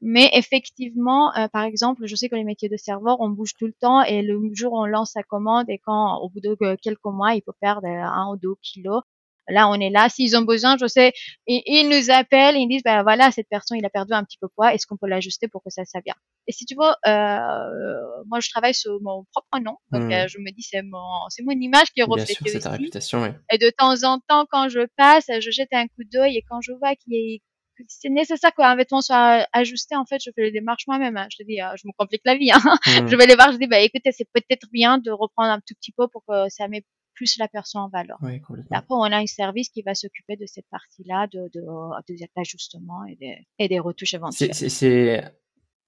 Mais 0.00 0.30
effectivement, 0.34 1.34
euh, 1.36 1.48
par 1.48 1.64
exemple, 1.64 2.06
je 2.06 2.14
sais 2.14 2.28
que 2.28 2.36
les 2.36 2.44
métiers 2.44 2.68
de 2.68 2.76
serveur, 2.76 3.16
on 3.20 3.30
bouge 3.30 3.54
tout 3.58 3.66
le 3.66 3.72
temps 3.72 4.02
et 4.02 4.22
le 4.22 4.38
jour 4.54 4.72
où 4.72 4.78
on 4.78 4.86
lance 4.86 5.12
sa 5.12 5.24
commande 5.24 5.68
et 5.68 5.78
quand, 5.78 6.18
au 6.18 6.28
bout 6.28 6.40
de 6.40 6.76
quelques 6.80 7.04
mois, 7.04 7.34
il 7.34 7.42
faut 7.44 7.54
perdre 7.60 7.86
un 7.86 8.30
ou 8.30 8.36
deux 8.36 8.54
kilos. 8.62 9.02
Là, 9.48 9.68
on 9.68 9.74
est 9.74 9.90
là. 9.90 10.08
S'ils 10.08 10.36
ont 10.36 10.42
besoin, 10.42 10.76
je 10.78 10.86
sais, 10.86 11.12
ils, 11.46 11.88
nous 11.88 12.10
appellent, 12.10 12.56
ils 12.56 12.68
disent, 12.68 12.82
ben 12.84 13.02
voilà, 13.02 13.30
cette 13.30 13.48
personne, 13.48 13.78
il 13.78 13.84
a 13.84 13.90
perdu 13.90 14.12
un 14.12 14.24
petit 14.24 14.38
peu 14.38 14.46
de 14.46 14.52
poids. 14.54 14.74
Est-ce 14.74 14.86
qu'on 14.86 14.96
peut 14.96 15.08
l'ajuster 15.08 15.48
pour 15.48 15.62
que 15.62 15.70
ça 15.70 15.84
soit 15.84 16.00
bien 16.02 16.14
Et 16.46 16.52
si 16.52 16.64
tu 16.64 16.74
veux, 16.74 17.10
euh, 17.10 18.24
moi, 18.26 18.40
je 18.40 18.50
travaille 18.50 18.74
sur 18.74 18.98
mon 19.02 19.24
propre 19.32 19.62
nom. 19.64 19.76
Donc, 19.92 20.04
mmh. 20.04 20.12
euh, 20.12 20.28
je 20.28 20.38
me 20.38 20.50
dis, 20.50 20.62
c'est 20.62 20.82
mon, 20.82 21.28
c'est 21.30 21.42
mon 21.42 21.52
image 21.52 21.92
qui 21.92 22.00
est 22.00 22.04
reflétée 22.04 22.36
bien 22.42 22.52
sûr, 22.52 22.60
ta 22.60 22.70
réputation, 22.70 23.22
oui. 23.22 23.28
Et 23.52 23.58
de 23.58 23.70
temps 23.70 24.04
en 24.04 24.18
temps, 24.20 24.46
quand 24.50 24.68
je 24.68 24.86
passe, 24.96 25.26
je 25.40 25.50
jette 25.50 25.72
un 25.72 25.86
coup 25.86 26.04
d'œil 26.12 26.36
et 26.36 26.44
quand 26.48 26.60
je 26.60 26.72
vois 26.72 26.94
qu'il 26.94 27.14
y 27.14 27.36
a 27.36 27.38
c'est 27.86 28.08
nécessaire 28.08 28.52
qu'un 28.54 28.74
vêtement 28.74 29.00
soit 29.00 29.46
ajusté. 29.52 29.94
En 29.94 30.04
fait, 30.04 30.20
je 30.24 30.30
fais 30.34 30.42
les 30.42 30.50
démarches 30.50 30.86
moi-même. 30.86 31.16
Hein. 31.16 31.28
Je 31.30 31.36
te 31.38 31.42
dis, 31.44 31.60
euh, 31.60 31.68
je 31.76 31.86
me 31.86 31.92
complique 31.96 32.22
la 32.24 32.36
vie. 32.36 32.50
Hein. 32.50 32.58
Mmh. 32.64 33.08
Je 33.08 33.16
vais 33.16 33.26
les 33.26 33.34
voir, 33.34 33.52
je 33.52 33.58
dis, 33.58 33.66
bah 33.66 33.80
écoutez, 33.80 34.10
c'est 34.12 34.28
peut-être 34.32 34.66
bien 34.72 34.98
de 34.98 35.10
reprendre 35.10 35.50
un 35.50 35.60
tout 35.60 35.74
petit 35.80 35.92
peu 35.92 36.08
pour 36.08 36.22
que 36.28 36.48
ça 36.48 36.68
met 36.68 36.82
plus 37.18 37.36
la 37.38 37.48
personne 37.48 37.82
en 37.82 37.88
valeur. 37.88 38.16
Oui, 38.22 38.40
après, 38.70 38.94
on 38.94 39.02
a 39.02 39.16
un 39.16 39.26
service 39.26 39.70
qui 39.70 39.82
va 39.82 39.94
s'occuper 39.94 40.36
de 40.36 40.46
cette 40.46 40.66
partie-là, 40.70 41.26
de, 41.26 41.50
de, 41.52 41.60
des 42.08 42.24
ajustements 42.36 43.04
et 43.04 43.16
des, 43.16 43.36
et 43.58 43.68
des 43.68 43.80
retouches 43.80 44.14
éventuelles. 44.14 44.54
C'est 44.54 45.24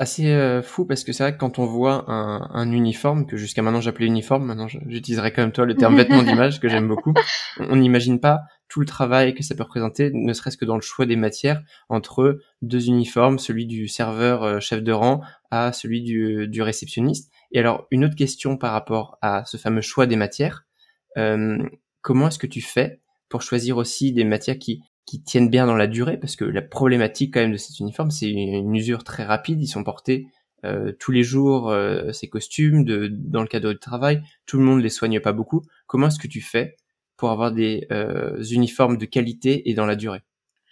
assez 0.01 0.31
euh, 0.31 0.63
fou 0.63 0.87
parce 0.87 1.05
que 1.05 1.13
c'est 1.13 1.23
vrai 1.23 1.35
que 1.35 1.39
quand 1.39 1.59
on 1.59 1.67
voit 1.67 2.11
un, 2.11 2.49
un 2.53 2.73
uniforme 2.73 3.27
que 3.27 3.37
jusqu'à 3.37 3.61
maintenant 3.61 3.83
j'appelais 3.83 4.07
uniforme, 4.07 4.47
maintenant 4.47 4.67
j'utiliserai 4.67 5.31
comme 5.31 5.53
toi 5.53 5.67
le 5.67 5.75
terme 5.77 5.95
vêtement 5.99 6.23
d'image 6.23 6.59
que 6.59 6.69
j'aime 6.69 6.89
beaucoup. 6.89 7.13
On 7.59 7.77
n'imagine 7.77 8.19
pas 8.19 8.41
tout 8.69 8.81
le 8.81 8.87
travail 8.87 9.35
que 9.35 9.43
ça 9.43 9.55
peut 9.55 9.63
représenter, 9.63 10.11
ne 10.13 10.33
serait-ce 10.33 10.57
que 10.57 10.65
dans 10.65 10.77
le 10.77 10.81
choix 10.81 11.05
des 11.05 11.17
matières 11.17 11.63
entre 11.91 12.41
deux 12.63 12.89
uniformes, 12.89 13.39
celui 13.39 13.67
du 13.67 13.89
serveur 13.89 14.43
euh, 14.43 14.59
chef 14.59 14.83
de 14.83 14.93
rang 14.93 15.21
à 15.51 15.73
celui 15.73 16.03
du, 16.03 16.49
du, 16.49 16.63
réceptionniste. 16.63 17.31
Et 17.53 17.59
alors 17.61 17.87
une 17.91 18.05
autre 18.05 18.17
question 18.17 18.57
par 18.57 18.73
rapport 18.73 19.19
à 19.21 19.45
ce 19.45 19.59
fameux 19.59 19.83
choix 19.83 20.07
des 20.07 20.17
matières, 20.17 20.65
comment 21.15 22.29
est-ce 22.29 22.39
que 22.39 22.47
tu 22.47 22.61
fais 22.61 23.01
pour 23.29 23.43
choisir 23.43 23.77
aussi 23.77 24.13
des 24.13 24.25
matières 24.25 24.59
qui 24.59 24.83
tiennent 25.25 25.51
bien 25.51 25.67
dans 25.67 25.77
la 25.77 25.87
durée, 25.87 26.19
parce 26.19 26.37
que 26.37 26.45
la 26.45 26.63
problématique 26.63 27.35
quand 27.35 27.41
même 27.41 27.53
de 27.53 27.57
cet 27.57 27.81
uniforme, 27.81 28.11
c'est 28.11 28.31
une 28.31 28.75
usure 28.75 29.05
très 29.05 29.25
rapide. 29.25 29.61
Ils 29.61 29.67
sont 29.67 29.85
portés 29.85 30.27
euh, 30.65 30.93
tous 30.99 31.11
les 31.11 31.23
jours, 31.23 31.71
euh, 31.71 32.13
ces 32.13 32.29
costumes, 32.29 32.85
dans 32.85 33.43
le 33.43 33.49
cadre 33.49 33.73
du 33.73 33.79
travail. 33.79 34.23
Tout 34.47 34.59
le 34.59 34.65
monde 34.65 34.83
les 34.83 34.91
soigne 34.91 35.21
pas 35.21 35.33
beaucoup. 35.33 35.63
Comment 35.87 36.09
est-ce 36.09 36.19
que 36.19 36.29
tu 36.29 36.41
fais 36.41 36.77
pour 37.17 37.31
avoir 37.31 37.53
des 37.53 37.87
euh, 37.91 38.43
uniformes 38.45 38.99
de 38.99 39.07
qualité 39.07 39.69
et 39.71 39.75
dans 39.75 39.87
la 39.87 39.97
durée? 39.97 40.23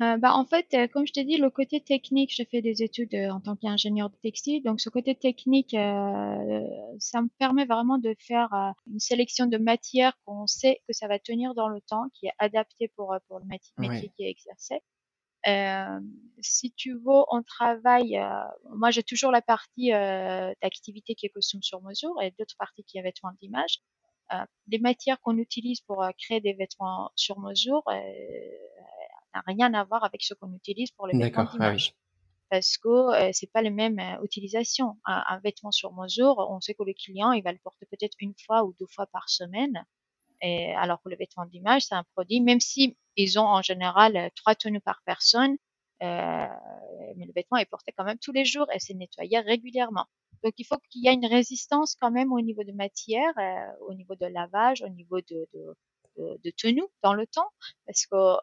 Euh, 0.01 0.17
bah, 0.17 0.35
en 0.35 0.45
fait, 0.45 0.67
euh, 0.75 0.87
comme 0.87 1.07
je 1.07 1.13
t'ai 1.13 1.25
dit, 1.25 1.39
le 1.39 1.51
côté 1.51 1.81
technique, 1.81 2.33
j'ai 2.33 2.45
fait 2.45 2.63
des 2.63 2.83
études 2.85 3.15
euh, 3.15 3.31
en 3.31 3.41
tant 3.41 3.57
qu'ingénieur 3.57 4.11
de 4.11 4.17
textile. 4.17 4.63
Donc, 4.63 4.81
ce 4.81 4.91
côté 4.91 5.17
technique, 5.17 5.73
ça 5.73 7.23
me 7.23 7.29
permet 7.39 7.65
vraiment 7.65 7.99
de 7.99 8.15
faire 8.19 8.75
une 8.87 9.01
sélection 9.01 9.47
de 9.47 9.59
matières 9.59 10.17
qu'on 10.25 10.47
sait 10.47 10.81
que 10.87 10.93
ça 10.93 11.09
va 11.09 11.19
tenir 11.19 11.55
dans 11.55 11.69
le 11.69 11.81
temps, 11.81 12.05
qui 12.15 12.27
est 12.27 12.33
adapté 12.39 12.89
pour, 12.97 13.15
pour 13.29 13.41
le 13.41 13.47
métier 13.47 14.11
qui 14.17 14.25
est 14.25 14.31
exercé. 14.31 14.81
si 16.41 16.73
tu 16.73 16.93
veux, 16.93 17.23
on 17.33 17.43
travaille. 17.43 18.21
moi, 18.71 18.91
j'ai 18.91 19.03
toujours 19.03 19.33
la 19.33 19.43
partie 19.43 19.91
d'activité 19.91 21.15
qui 21.17 21.27
est 21.27 21.31
costume 21.31 21.63
sur 21.63 21.83
mesure 21.83 22.15
et 22.23 22.33
d'autres 22.39 22.57
parties 22.59 22.85
qui 22.85 22.99
est 22.99 23.03
vêtements 23.03 23.33
d'image. 23.41 23.81
les 24.69 24.79
matières 24.79 25.21
qu'on 25.21 25.39
utilise 25.39 25.81
pour 25.81 26.07
créer 26.19 26.41
des 26.41 26.53
vêtements 26.53 27.11
sur 27.17 27.41
mesure, 27.41 27.83
n'a 29.35 29.43
rien 29.47 29.75
à 29.75 29.85
voir 29.85 30.05
avec 30.05 30.23
ce 30.23 30.35
qu'on 30.35 30.53
utilise 30.55 30.91
pour 30.93 31.07
les 31.07 31.19
vêtements 31.19 31.47
ah 31.49 31.53
d'image. 31.53 31.95
Parce 32.51 32.79
que 32.79 32.89
euh, 32.89 33.31
c'est 33.33 33.53
pas 33.53 33.63
les 33.63 33.71
mêmes 33.71 33.99
euh, 33.99 34.25
utilisations. 34.25 34.97
Un, 35.05 35.23
un, 35.29 35.39
vêtement 35.41 35.71
sur 35.71 35.93
mesure, 35.93 36.37
on 36.39 36.61
sait 36.61 36.75
que 36.75 36.83
le 36.83 36.95
client, 36.95 37.33
il 37.33 37.43
va 37.43 37.53
le 37.53 37.59
porter 37.59 37.87
peut-être 37.87 38.17
une 38.21 38.35
fois 38.47 38.65
ou 38.65 38.75
deux 38.81 38.87
fois 38.87 39.07
par 39.07 39.29
semaine. 39.29 39.85
Et 40.41 40.73
alors 40.75 41.03
que 41.03 41.09
le 41.09 41.17
vêtement 41.17 41.47
d'image, 41.47 41.83
c'est 41.83 41.95
un 41.95 42.05
produit, 42.15 42.41
même 42.41 42.61
si 42.61 42.97
ils 43.17 43.39
ont 43.39 43.47
en 43.47 43.63
général 43.63 44.17
euh, 44.17 44.29
trois 44.37 44.55
tenues 44.55 44.81
par 44.81 45.03
personne, 45.05 45.57
euh, 46.03 46.47
mais 47.17 47.27
le 47.27 47.33
vêtement 47.33 47.59
est 47.59 47.67
porté 47.67 47.93
quand 47.97 48.05
même 48.05 48.19
tous 48.19 48.33
les 48.33 48.45
jours 48.45 48.67
et 48.73 48.79
c'est 48.79 48.95
nettoyé 48.95 49.41
régulièrement. 49.41 50.07
Donc 50.45 50.55
il 50.59 50.65
faut 50.65 50.77
qu'il 50.91 51.05
y 51.05 51.09
ait 51.09 51.15
une 51.15 51.27
résistance 51.27 51.97
quand 52.01 52.13
même 52.13 52.33
au 52.33 52.41
niveau 52.41 52.63
de 52.63 52.73
matière, 52.73 53.33
euh, 53.39 53.87
au 53.89 53.95
niveau 53.95 54.15
de 54.15 54.27
lavage, 54.27 54.83
au 54.83 54.89
niveau 54.89 55.21
de, 55.21 55.49
de, 55.53 55.75
de, 56.17 56.41
de 56.45 56.51
tenue 56.51 56.87
dans 57.03 57.15
le 57.15 57.27
temps, 57.27 57.51
parce 57.87 58.07
que 58.07 58.37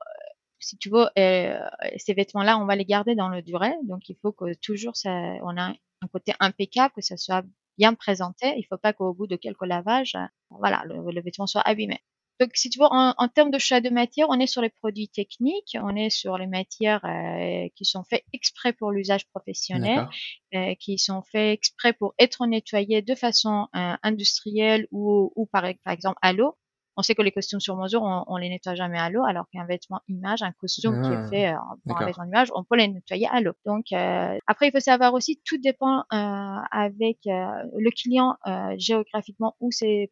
si 0.65 0.77
tu 0.77 0.89
veux, 0.89 1.07
euh, 1.19 1.59
ces 1.97 2.15
vêtements-là, 2.15 2.57
on 2.57 2.65
va 2.65 2.75
les 2.75 2.85
garder 2.85 3.13
dans 3.13 3.29
le 3.29 3.43
durée. 3.43 3.75
Donc, 3.83 4.09
il 4.09 4.15
faut 4.19 4.31
que 4.31 4.55
toujours 4.55 4.95
ça, 4.95 5.11
on 5.43 5.55
a 5.57 5.69
un 6.01 6.07
côté 6.11 6.33
impeccable, 6.39 6.91
que 6.95 7.01
ça 7.01 7.17
soit 7.17 7.45
bien 7.77 7.93
présenté. 7.93 8.55
Il 8.57 8.63
faut 8.63 8.77
pas 8.77 8.91
qu'au 8.91 9.13
bout 9.13 9.27
de 9.27 9.35
quelques 9.35 9.65
lavages, 9.65 10.15
euh, 10.15 10.25
voilà, 10.49 10.83
le, 10.85 11.21
vêtement 11.21 11.45
soit 11.45 11.61
abîmé. 11.61 11.99
Donc, 12.39 12.49
si 12.55 12.71
tu 12.71 12.79
veux, 12.79 12.87
en, 12.89 13.13
en, 13.15 13.27
termes 13.27 13.51
de 13.51 13.59
choix 13.59 13.79
de 13.79 13.91
matière, 13.91 14.25
on 14.29 14.39
est 14.39 14.47
sur 14.47 14.63
les 14.63 14.71
produits 14.71 15.07
techniques, 15.07 15.77
on 15.79 15.95
est 15.95 16.09
sur 16.09 16.35
les 16.39 16.47
matières 16.47 17.05
euh, 17.05 17.69
qui 17.75 17.85
sont 17.85 18.03
faites 18.03 18.25
exprès 18.33 18.73
pour 18.73 18.91
l'usage 18.91 19.27
professionnel, 19.27 20.07
euh, 20.55 20.73
qui 20.79 20.97
sont 20.97 21.21
faites 21.21 21.53
exprès 21.53 21.93
pour 21.93 22.15
être 22.17 22.45
nettoyées 22.47 23.03
de 23.03 23.13
façon 23.13 23.67
industrielle 23.71 24.87
ou, 24.91 25.31
ou 25.35 25.45
par, 25.45 25.63
par 25.83 25.93
exemple 25.93 26.17
à 26.23 26.33
l'eau. 26.33 26.57
On 26.97 27.01
sait 27.01 27.15
que 27.15 27.21
les 27.21 27.31
costumes 27.31 27.59
sur 27.59 27.75
mesure, 27.75 28.03
on, 28.03 28.23
on 28.27 28.37
les 28.37 28.49
nettoie 28.49 28.75
jamais 28.75 28.99
à 28.99 29.09
l'eau, 29.09 29.23
alors 29.23 29.47
qu'un 29.51 29.65
vêtement 29.65 30.01
image, 30.07 30.41
un 30.43 30.51
costume 30.53 31.01
qui 31.01 31.11
est 31.11 31.15
ah, 31.15 31.27
fait 31.29 31.47
euh, 31.53 31.57
pour 31.85 32.01
un 32.01 32.05
vêtement 32.05 32.23
image, 32.23 32.49
on 32.55 32.63
peut 32.63 32.77
les 32.77 32.87
nettoyer 32.87 33.27
à 33.27 33.41
l'eau. 33.41 33.53
Donc 33.65 33.91
euh, 33.91 34.37
après, 34.47 34.69
il 34.69 34.71
faut 34.71 34.79
savoir 34.79 35.13
aussi, 35.13 35.41
tout 35.45 35.57
dépend 35.57 35.99
euh, 35.99 36.57
avec 36.71 37.19
euh, 37.27 37.47
le 37.77 37.91
client 37.91 38.35
euh, 38.47 38.75
géographiquement 38.77 39.55
où 39.59 39.71
c'est 39.71 40.11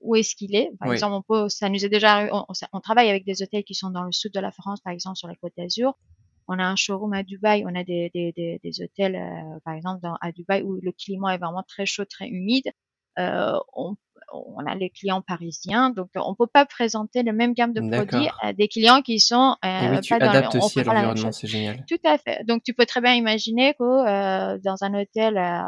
où 0.00 0.14
est-ce 0.16 0.34
qu'il 0.36 0.54
est. 0.54 0.70
Par 0.78 0.92
exemple, 0.92 1.14
on 1.14 1.22
peut, 1.22 1.48
ça 1.48 1.68
nous 1.68 1.84
est 1.84 1.88
déjà, 1.88 2.28
on, 2.32 2.44
on, 2.72 2.80
travaille 2.80 3.10
avec 3.10 3.24
des 3.24 3.42
hôtels 3.42 3.64
qui 3.64 3.74
sont 3.74 3.90
dans 3.90 4.04
le 4.04 4.12
sud 4.12 4.32
de 4.32 4.40
la 4.40 4.52
France, 4.52 4.80
par 4.80 4.92
exemple 4.92 5.16
sur 5.16 5.28
la 5.28 5.34
Côte 5.34 5.52
d'Azur. 5.56 5.98
On 6.46 6.58
a 6.58 6.64
un 6.64 6.76
showroom 6.76 7.12
à 7.12 7.22
Dubaï, 7.22 7.64
on 7.66 7.74
a 7.74 7.84
des, 7.84 8.10
des, 8.14 8.32
des, 8.32 8.60
des 8.62 8.82
hôtels, 8.82 9.16
euh, 9.16 9.58
par 9.64 9.74
exemple, 9.74 10.00
dans, 10.02 10.16
à 10.20 10.32
Dubaï 10.32 10.62
où 10.62 10.78
le 10.80 10.92
climat 10.92 11.34
est 11.34 11.38
vraiment 11.38 11.62
très 11.62 11.84
chaud, 11.84 12.04
très 12.06 12.28
humide. 12.28 12.70
Euh, 13.18 13.58
on 13.74 13.96
on 14.32 14.64
a 14.66 14.74
les 14.74 14.90
clients 14.90 15.22
parisiens, 15.22 15.90
donc 15.90 16.08
on 16.14 16.34
peut 16.34 16.46
pas 16.46 16.66
présenter 16.66 17.22
le 17.22 17.32
même 17.32 17.54
gamme 17.54 17.72
de 17.72 17.80
produits 17.80 18.28
à 18.40 18.52
des 18.52 18.68
clients 18.68 19.02
qui 19.02 19.20
sont 19.20 19.56
euh, 19.64 19.90
oui, 19.90 20.00
tu 20.00 20.16
pas 20.16 20.28
adaptes 20.28 20.54
dans 20.54 20.64
aussi 20.64 20.80
à 20.80 20.84
l'environnement, 20.84 21.32
c'est 21.32 21.46
génial. 21.46 21.84
Tout 21.88 22.00
à 22.04 22.18
fait. 22.18 22.44
Donc 22.44 22.62
tu 22.62 22.74
peux 22.74 22.86
très 22.86 23.00
bien 23.00 23.14
imaginer 23.14 23.74
que 23.74 23.82
euh, 23.82 24.58
dans 24.58 24.82
un 24.82 24.94
hôtel, 24.94 25.36
euh, 25.36 25.60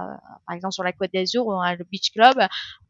par 0.47 0.55
exemple 0.55 0.73
sur 0.73 0.85
la 0.85 0.93
Côte 0.93 1.11
d'Azur 1.13 1.47
ou 1.47 1.53
le 1.53 1.85
Beach 1.91 2.11
Club, 2.13 2.37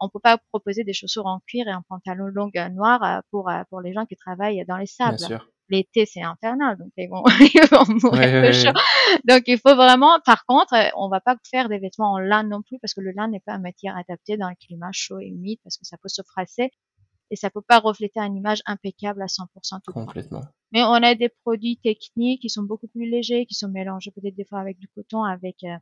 on 0.00 0.08
peut 0.08 0.20
pas 0.20 0.38
proposer 0.50 0.84
des 0.84 0.92
chaussures 0.92 1.26
en 1.26 1.40
cuir 1.46 1.66
et 1.68 1.72
un 1.72 1.82
pantalon 1.88 2.26
long 2.26 2.50
noir 2.72 3.22
pour 3.30 3.50
pour 3.70 3.80
les 3.80 3.92
gens 3.92 4.06
qui 4.06 4.16
travaillent 4.16 4.64
dans 4.66 4.76
les 4.76 4.86
sables. 4.86 5.16
Bien 5.16 5.26
sûr 5.26 5.46
l'été 5.70 6.06
c'est 6.06 6.22
infernal 6.22 6.76
donc 6.78 6.90
ils 6.96 7.08
vont, 7.08 7.22
ils 7.40 7.68
vont 7.70 7.84
mourir 8.02 8.42
de 8.42 8.52
chaud. 8.52 8.72
donc 9.24 9.42
il 9.46 9.58
faut 9.58 9.74
vraiment 9.74 10.18
par 10.24 10.44
contre 10.46 10.74
on 10.96 11.08
va 11.08 11.20
pas 11.20 11.36
faire 11.50 11.68
des 11.68 11.78
vêtements 11.78 12.12
en 12.12 12.18
lin 12.18 12.42
non 12.42 12.62
plus 12.62 12.78
parce 12.80 12.94
que 12.94 13.00
le 13.00 13.12
lin 13.12 13.28
n'est 13.28 13.40
pas 13.40 13.54
une 13.54 13.62
matière 13.62 13.96
adaptée 13.96 14.36
dans 14.36 14.48
le 14.48 14.56
climat 14.66 14.90
chaud 14.92 15.18
et 15.18 15.26
humide 15.26 15.58
parce 15.64 15.78
que 15.78 15.84
ça 15.84 15.96
peut 16.02 16.08
se 16.08 16.22
froisser 16.22 16.70
et 17.30 17.36
ça 17.36 17.48
peut 17.48 17.62
pas 17.62 17.78
refléter 17.78 18.20
une 18.20 18.36
image 18.36 18.60
impeccable 18.66 19.22
à 19.22 19.26
100% 19.26 19.46
tout 19.84 19.92
complètement. 19.92 20.42
Mais 20.72 20.82
on 20.82 20.94
a 20.94 21.14
des 21.14 21.28
produits 21.44 21.78
techniques 21.78 22.42
qui 22.42 22.50
sont 22.50 22.64
beaucoup 22.64 22.88
plus 22.88 23.08
légers 23.08 23.46
qui 23.46 23.54
sont 23.54 23.68
mélangés 23.68 24.10
peut-être 24.10 24.36
des 24.36 24.44
fois 24.44 24.60
avec 24.60 24.78
du 24.78 24.88
coton 24.88 25.22
avec 25.22 25.56
euh, 25.64 25.76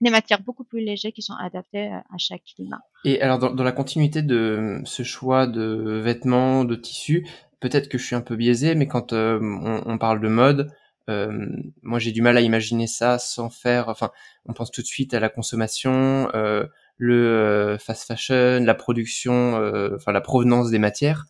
des 0.00 0.10
matières 0.10 0.42
beaucoup 0.42 0.64
plus 0.64 0.80
légères 0.80 1.12
qui 1.12 1.22
sont 1.22 1.34
adaptées 1.34 1.88
euh, 1.88 1.96
à 1.96 2.18
chaque 2.18 2.42
climat. 2.44 2.80
Et 3.04 3.20
alors 3.20 3.38
dans, 3.38 3.52
dans, 3.52 3.64
la 3.64 3.72
continuité 3.72 4.22
de 4.22 4.80
ce 4.84 5.02
choix 5.02 5.46
de 5.46 6.00
vêtements, 6.02 6.64
de 6.64 6.74
tissus, 6.74 7.26
peut-être 7.62 7.88
que 7.88 7.96
je 7.96 8.04
suis 8.04 8.16
un 8.16 8.20
peu 8.20 8.36
biaisé, 8.36 8.74
mais 8.74 8.88
quand 8.88 9.12
euh, 9.12 9.38
on, 9.40 9.96
parle 9.96 10.20
de 10.20 10.28
mode, 10.28 10.74
euh, 11.08 11.46
moi 11.82 12.00
j'ai 12.00 12.10
du 12.10 12.20
mal 12.20 12.36
à 12.36 12.40
imaginer 12.40 12.88
ça 12.88 13.18
sans 13.18 13.50
faire. 13.50 13.88
Enfin, 13.88 14.10
on 14.46 14.52
pense 14.52 14.72
tout 14.72 14.82
de 14.82 14.86
suite 14.86 15.14
à 15.14 15.20
la 15.20 15.28
consommation, 15.28 16.28
euh, 16.34 16.66
le 16.98 17.14
euh, 17.14 17.78
fast 17.78 18.04
fashion, 18.06 18.64
la 18.64 18.74
production, 18.74 19.54
enfin 19.94 20.12
la 20.12 20.20
provenance 20.20 20.70
des 20.70 20.80
matières. 20.80 21.26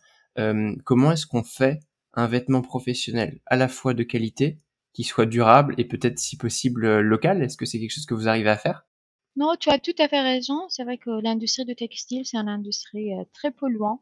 comment 0.83 1.11
est-ce 1.11 1.27
qu'on 1.27 1.43
fait 1.43 1.79
un 2.15 2.27
vêtement 2.27 2.61
professionnel 2.61 3.39
à 3.45 3.55
la 3.55 3.67
fois 3.67 3.93
de 3.93 4.03
qualité, 4.03 4.59
qui 4.93 5.03
soit 5.03 5.27
durable 5.27 5.75
et 5.77 5.85
peut-être 5.85 6.17
si 6.17 6.35
possible 6.35 6.99
local? 6.99 7.43
Est-ce 7.43 7.57
que 7.57 7.65
c'est 7.65 7.79
quelque 7.79 7.93
chose 7.93 8.07
que 8.07 8.15
vous 8.15 8.27
arrivez 8.27 8.49
à 8.49 8.57
faire? 8.57 8.87
Non, 9.35 9.55
tu 9.59 9.69
as 9.69 9.79
tout 9.79 9.95
à 9.99 10.07
fait 10.07 10.21
raison. 10.21 10.67
C'est 10.69 10.83
vrai 10.83 10.97
que 10.97 11.09
l'industrie 11.21 11.65
du 11.65 11.75
textile, 11.75 12.25
c'est 12.25 12.37
une 12.37 12.49
industrie 12.49 13.11
très 13.33 13.51
polluante 13.51 14.01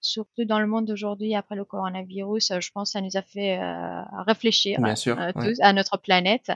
surtout 0.00 0.44
dans 0.44 0.60
le 0.60 0.66
monde 0.66 0.86
d'aujourd'hui 0.86 1.34
après 1.34 1.56
le 1.56 1.64
coronavirus, 1.64 2.52
je 2.60 2.70
pense 2.72 2.90
que 2.90 2.92
ça 2.92 3.00
nous 3.00 3.16
a 3.16 3.22
fait 3.22 3.58
euh, 3.58 4.02
réfléchir 4.26 4.78
euh, 4.82 5.32
tous, 5.32 5.60
à 5.60 5.72
notre 5.72 5.98
planète. 5.98 6.52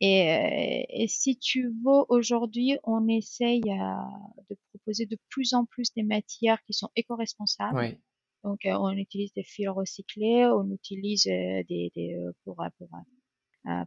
Et, 0.00 0.30
euh, 0.30 0.84
et 0.88 1.06
si 1.08 1.38
tu 1.38 1.68
veux, 1.68 2.04
aujourd'hui, 2.08 2.78
on 2.82 3.08
essaye 3.08 3.62
de 3.62 4.56
proposer 4.70 5.06
de 5.06 5.16
plus 5.30 5.54
en 5.54 5.64
plus 5.64 5.92
des 5.94 6.02
matières 6.02 6.62
qui 6.64 6.72
sont 6.72 6.90
éco-responsables. 6.96 7.96
Donc, 8.42 8.60
on 8.66 8.90
utilise 8.90 9.32
des 9.32 9.44
fils 9.44 9.68
recyclés, 9.68 10.46
on 10.46 10.70
utilise 10.70 11.24
des, 11.24 11.64
des 11.68 12.16
pour, 12.44 12.56
pour 12.76 12.88
euh, 12.92 12.98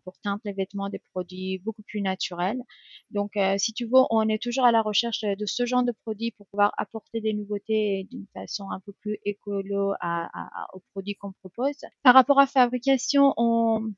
pour 0.03 0.17
teindre 0.19 0.41
les 0.45 0.53
vêtements 0.53 0.89
des 0.89 1.01
produits 1.13 1.59
beaucoup 1.59 1.83
plus 1.83 2.01
naturels. 2.01 2.61
Donc, 3.11 3.37
euh, 3.37 3.55
si 3.57 3.73
tu 3.73 3.85
veux, 3.85 4.01
on 4.09 4.27
est 4.27 4.41
toujours 4.41 4.65
à 4.65 4.71
la 4.71 4.81
recherche 4.81 5.21
de 5.21 5.45
ce 5.45 5.65
genre 5.65 5.83
de 5.83 5.93
produits 6.03 6.31
pour 6.31 6.47
pouvoir 6.47 6.73
apporter 6.77 7.21
des 7.21 7.33
nouveautés 7.33 8.07
d'une 8.11 8.25
façon 8.33 8.69
un 8.71 8.79
peu 8.79 8.93
plus 9.01 9.17
écolo 9.25 9.93
à, 9.99 10.29
à, 10.33 10.67
aux 10.73 10.81
produits 10.91 11.15
qu'on 11.15 11.33
propose. 11.33 11.77
Par 12.03 12.13
rapport 12.13 12.39
à 12.39 12.47
fabrication, 12.47 13.33
on, 13.37 13.93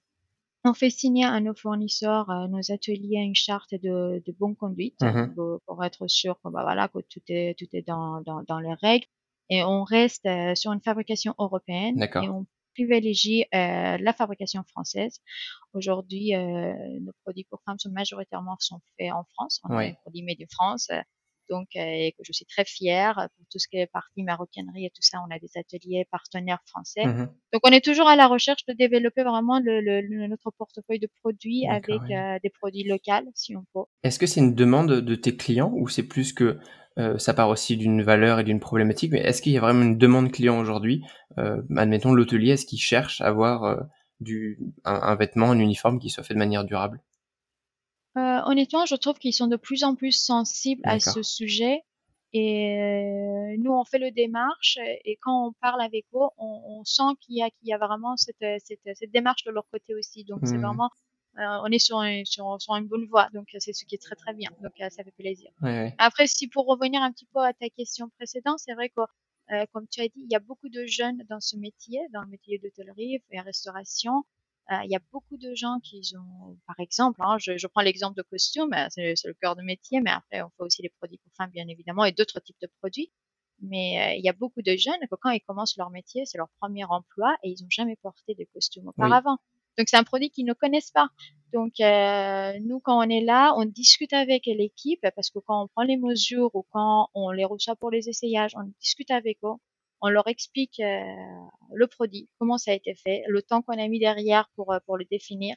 on 0.65 0.73
fait 0.73 0.89
signer 0.89 1.25
à 1.25 1.39
nos 1.39 1.55
fournisseurs, 1.55 2.29
à 2.29 2.47
nos 2.47 2.71
ateliers, 2.71 3.17
une 3.17 3.35
charte 3.35 3.73
de, 3.73 4.21
de 4.25 4.35
bonne 4.37 4.55
conduite 4.55 4.99
mmh 5.01 5.33
pour, 5.65 5.83
être 5.83 6.07
sûr 6.07 6.35
que, 6.43 6.49
bah, 6.49 6.63
voilà, 6.63 6.87
que 6.89 6.99
tout 7.09 7.21
est, 7.29 7.57
tout 7.57 7.67
est 7.73 7.87
dans, 7.87 8.21
dans, 8.21 8.43
dans 8.43 8.59
les 8.59 8.73
règles. 8.73 9.05
Et 9.49 9.63
on 9.63 9.83
reste 9.83 10.25
euh, 10.25 10.53
sur 10.53 10.71
une 10.71 10.81
fabrication 10.81 11.33
européenne 11.39 12.01
et 12.01 12.29
on 12.29 12.45
privilégie 12.79 13.45
euh, 13.53 13.97
la 13.99 14.13
fabrication 14.13 14.63
française. 14.63 15.19
Aujourd'hui, 15.73 16.35
euh, 16.35 16.73
nos 17.01 17.11
produits 17.23 17.45
pour 17.49 17.61
femmes 17.65 17.79
sont 17.79 17.91
majoritairement 17.91 18.55
sont 18.59 18.79
faits 18.97 19.11
en 19.11 19.23
France. 19.33 19.59
On 19.63 19.75
a 19.75 19.87
des 19.87 19.95
produits 20.01 20.23
made 20.23 20.39
de 20.39 20.45
France. 20.51 20.89
Donc, 21.49 21.69
euh, 21.75 21.79
et 21.81 22.11
que 22.11 22.23
je 22.23 22.31
suis 22.31 22.45
très 22.45 22.63
fière 22.63 23.27
pour 23.35 23.45
tout 23.51 23.57
ce 23.57 23.67
qui 23.67 23.77
est 23.77 23.87
partie 23.87 24.21
maroquinerie 24.21 24.85
et 24.85 24.91
tout 24.91 25.01
ça. 25.01 25.17
On 25.27 25.35
a 25.35 25.39
des 25.39 25.49
ateliers 25.55 26.05
partenaires 26.11 26.59
français. 26.67 27.07
Mmh 27.07 27.27
Donc, 27.53 27.61
on 27.63 27.71
est 27.71 27.83
toujours 27.83 28.07
à 28.07 28.15
la 28.15 28.27
recherche 28.27 28.63
de 28.67 28.73
développer 28.73 29.23
vraiment 29.23 29.59
le, 29.59 29.81
le, 29.81 30.27
notre 30.27 30.51
portefeuille 30.51 30.99
de 30.99 31.09
produits 31.21 31.65
avec 31.67 32.01
des 32.43 32.49
produits 32.51 32.83
locaux, 32.83 33.31
si 33.33 33.55
on 33.55 33.65
peut. 33.73 33.87
Est-ce 34.03 34.19
que 34.19 34.27
c'est 34.27 34.41
une 34.41 34.53
demande 34.53 35.01
de 35.01 35.15
tes 35.15 35.35
clients 35.35 35.73
ou 35.73 35.87
c'est 35.87 36.07
plus 36.07 36.33
que 36.33 36.59
euh, 36.97 37.17
ça 37.17 37.33
part 37.33 37.49
aussi 37.49 37.77
d'une 37.77 38.01
valeur 38.01 38.39
et 38.39 38.43
d'une 38.43 38.59
problématique, 38.59 39.11
mais 39.11 39.19
est-ce 39.19 39.41
qu'il 39.41 39.53
y 39.53 39.57
a 39.57 39.61
vraiment 39.61 39.83
une 39.83 39.97
demande 39.97 40.31
client 40.31 40.59
aujourd'hui? 40.59 41.03
Euh, 41.37 41.61
Admettons 41.77 42.13
l'hôtelier, 42.13 42.51
est-ce 42.51 42.65
qu'il 42.65 42.79
cherche 42.79 43.21
à 43.21 43.27
avoir 43.27 43.63
euh, 43.63 43.77
du, 44.19 44.59
un, 44.83 45.15
vêtement, 45.15 45.51
un 45.51 45.59
uniforme 45.59 45.99
qui 45.99 46.09
soit 46.09 46.23
fait 46.23 46.33
de 46.33 46.39
manière 46.39 46.65
durable? 46.65 47.01
Honnêtement, 48.15 48.85
je 48.85 48.95
trouve 48.95 49.17
qu'ils 49.17 49.33
sont 49.33 49.47
de 49.47 49.55
plus 49.55 49.83
en 49.85 49.95
plus 49.95 50.11
sensibles 50.11 50.81
à 50.83 50.99
ce 50.99 51.23
sujet. 51.23 51.83
Et 52.33 53.55
nous, 53.59 53.71
on 53.71 53.85
fait 53.85 53.97
le 53.97 54.11
démarche 54.11 54.77
et 55.05 55.17
quand 55.21 55.47
on 55.47 55.53
parle 55.61 55.81
avec 55.81 56.05
eux, 56.13 56.27
on, 56.37 56.61
on 56.67 56.83
sent 56.83 57.15
qu'il 57.21 57.37
y 57.37 57.49
y 57.63 57.73
a 57.73 57.77
vraiment 57.77 58.17
cette, 58.17 58.43
cette, 58.65 58.81
cette, 58.93 59.11
démarche 59.11 59.45
de 59.45 59.51
leur 59.51 59.65
côté 59.71 59.95
aussi. 59.95 60.25
Donc, 60.25 60.39
c'est 60.43 60.57
mmh. 60.57 60.65
vraiment 60.65 60.89
on 61.39 61.67
est 61.67 61.79
sur, 61.79 62.01
sur, 62.25 62.75
une 62.75 62.87
bonne 62.87 63.05
voie. 63.05 63.29
Donc, 63.33 63.47
c'est 63.57 63.73
ce 63.73 63.85
qui 63.85 63.95
est 63.95 64.01
très, 64.01 64.15
très 64.15 64.33
bien. 64.33 64.49
Donc, 64.61 64.73
euh, 64.81 64.89
ça 64.89 65.03
fait 65.03 65.11
plaisir. 65.11 65.51
Après, 65.97 66.27
si 66.27 66.47
pour 66.47 66.65
revenir 66.65 67.01
un 67.01 67.11
petit 67.11 67.27
peu 67.33 67.39
à 67.39 67.53
ta 67.53 67.69
question 67.69 68.09
précédente, 68.17 68.59
c'est 68.59 68.73
vrai 68.73 68.89
que, 68.89 69.01
euh, 69.51 69.65
comme 69.73 69.87
tu 69.87 70.01
as 70.01 70.07
dit, 70.07 70.21
il 70.21 70.31
y 70.31 70.35
a 70.35 70.39
beaucoup 70.39 70.69
de 70.69 70.85
jeunes 70.85 71.23
dans 71.29 71.39
ce 71.39 71.55
métier, 71.57 71.99
dans 72.13 72.21
le 72.21 72.27
métier 72.27 72.59
d'hôtellerie 72.59 73.23
et 73.31 73.39
restauration. 73.41 74.23
il 74.83 74.91
y 74.91 74.95
a 74.95 75.01
beaucoup 75.11 75.37
de 75.37 75.55
gens 75.55 75.79
qui 75.83 76.01
ont, 76.15 76.55
par 76.67 76.79
exemple, 76.79 77.19
hein, 77.23 77.37
je, 77.39 77.67
prends 77.67 77.81
l'exemple 77.81 78.15
de 78.15 78.21
costumes, 78.21 78.75
c'est 78.89 79.15
le 79.25 79.33
cœur 79.33 79.55
de 79.55 79.63
métier, 79.63 79.99
mais 79.99 80.11
après, 80.11 80.43
on 80.43 80.49
fait 80.49 80.63
aussi 80.63 80.81
les 80.83 80.89
produits 80.89 81.17
pour 81.17 81.33
femmes, 81.33 81.49
bien 81.49 81.67
évidemment, 81.67 82.05
et 82.05 82.11
d'autres 82.11 82.39
types 82.39 82.61
de 82.61 82.69
produits. 82.79 83.11
Mais 83.61 84.17
il 84.17 84.23
y 84.23 84.29
a 84.29 84.33
beaucoup 84.33 84.61
de 84.61 84.75
jeunes 84.75 85.01
que 85.09 85.15
quand 85.15 85.31
ils 85.31 85.41
commencent 85.41 85.75
leur 85.75 85.89
métier, 85.89 86.25
c'est 86.25 86.37
leur 86.37 86.49
premier 86.61 86.85
emploi 86.85 87.35
et 87.43 87.49
ils 87.49 87.61
n'ont 87.63 87.69
jamais 87.69 87.95
porté 87.95 88.35
de 88.35 88.45
costume 88.53 88.87
auparavant. 88.87 89.39
Donc 89.77 89.87
c'est 89.89 89.97
un 89.97 90.03
produit 90.03 90.29
qu'ils 90.29 90.45
ne 90.45 90.53
connaissent 90.53 90.91
pas. 90.91 91.09
Donc 91.53 91.79
euh, 91.79 92.53
nous, 92.61 92.79
quand 92.79 92.97
on 92.99 93.09
est 93.09 93.21
là, 93.23 93.53
on 93.57 93.65
discute 93.65 94.13
avec 94.13 94.45
l'équipe 94.45 95.03
parce 95.15 95.29
que 95.29 95.39
quand 95.39 95.63
on 95.63 95.67
prend 95.67 95.83
les 95.83 95.97
mesures 95.97 96.53
ou 96.53 96.65
quand 96.71 97.09
on 97.13 97.31
les 97.31 97.45
reçoit 97.45 97.75
pour 97.75 97.89
les 97.89 98.09
essayages, 98.09 98.51
on 98.55 98.71
discute 98.79 99.09
avec 99.11 99.39
eux, 99.43 99.55
on 100.01 100.09
leur 100.09 100.27
explique 100.27 100.79
euh, 100.79 101.01
le 101.73 101.87
produit, 101.87 102.29
comment 102.37 102.57
ça 102.57 102.71
a 102.71 102.73
été 102.75 102.93
fait, 102.95 103.23
le 103.27 103.41
temps 103.41 103.61
qu'on 103.61 103.77
a 103.79 103.87
mis 103.87 103.99
derrière 103.99 104.49
pour 104.55 104.71
euh, 104.71 104.79
pour 104.85 104.97
le 104.97 105.05
définir 105.09 105.55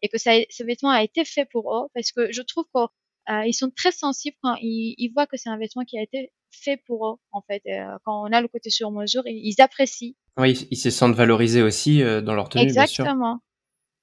et 0.00 0.08
que 0.08 0.18
ça, 0.18 0.32
ce 0.48 0.62
vêtement 0.64 0.90
a 0.90 1.02
été 1.02 1.24
fait 1.24 1.46
pour 1.50 1.74
eux 1.76 1.88
parce 1.94 2.12
que 2.12 2.32
je 2.32 2.42
trouve 2.42 2.64
qu'ils 2.72 3.54
sont 3.54 3.70
très 3.70 3.92
sensibles 3.92 4.36
quand 4.42 4.56
ils, 4.60 4.94
ils 4.98 5.10
voient 5.12 5.26
que 5.26 5.36
c'est 5.36 5.50
un 5.50 5.58
vêtement 5.58 5.84
qui 5.84 5.98
a 5.98 6.02
été 6.02 6.32
fait 6.50 6.76
pour 6.86 7.08
eux 7.08 7.16
en 7.32 7.42
fait. 7.42 7.62
quand 8.04 8.22
on 8.22 8.32
a 8.32 8.40
le 8.40 8.48
côté 8.48 8.70
sur 8.70 8.90
mesure, 8.92 9.22
ils, 9.26 9.40
ils 9.44 9.60
apprécient. 9.60 10.14
Oui, 10.36 10.68
ils 10.70 10.76
se 10.76 10.90
sentent 10.90 11.14
valorisés 11.14 11.62
aussi 11.62 12.00
dans 12.00 12.34
leur 12.34 12.48
tenue. 12.48 12.62
Exactement. 12.62 13.40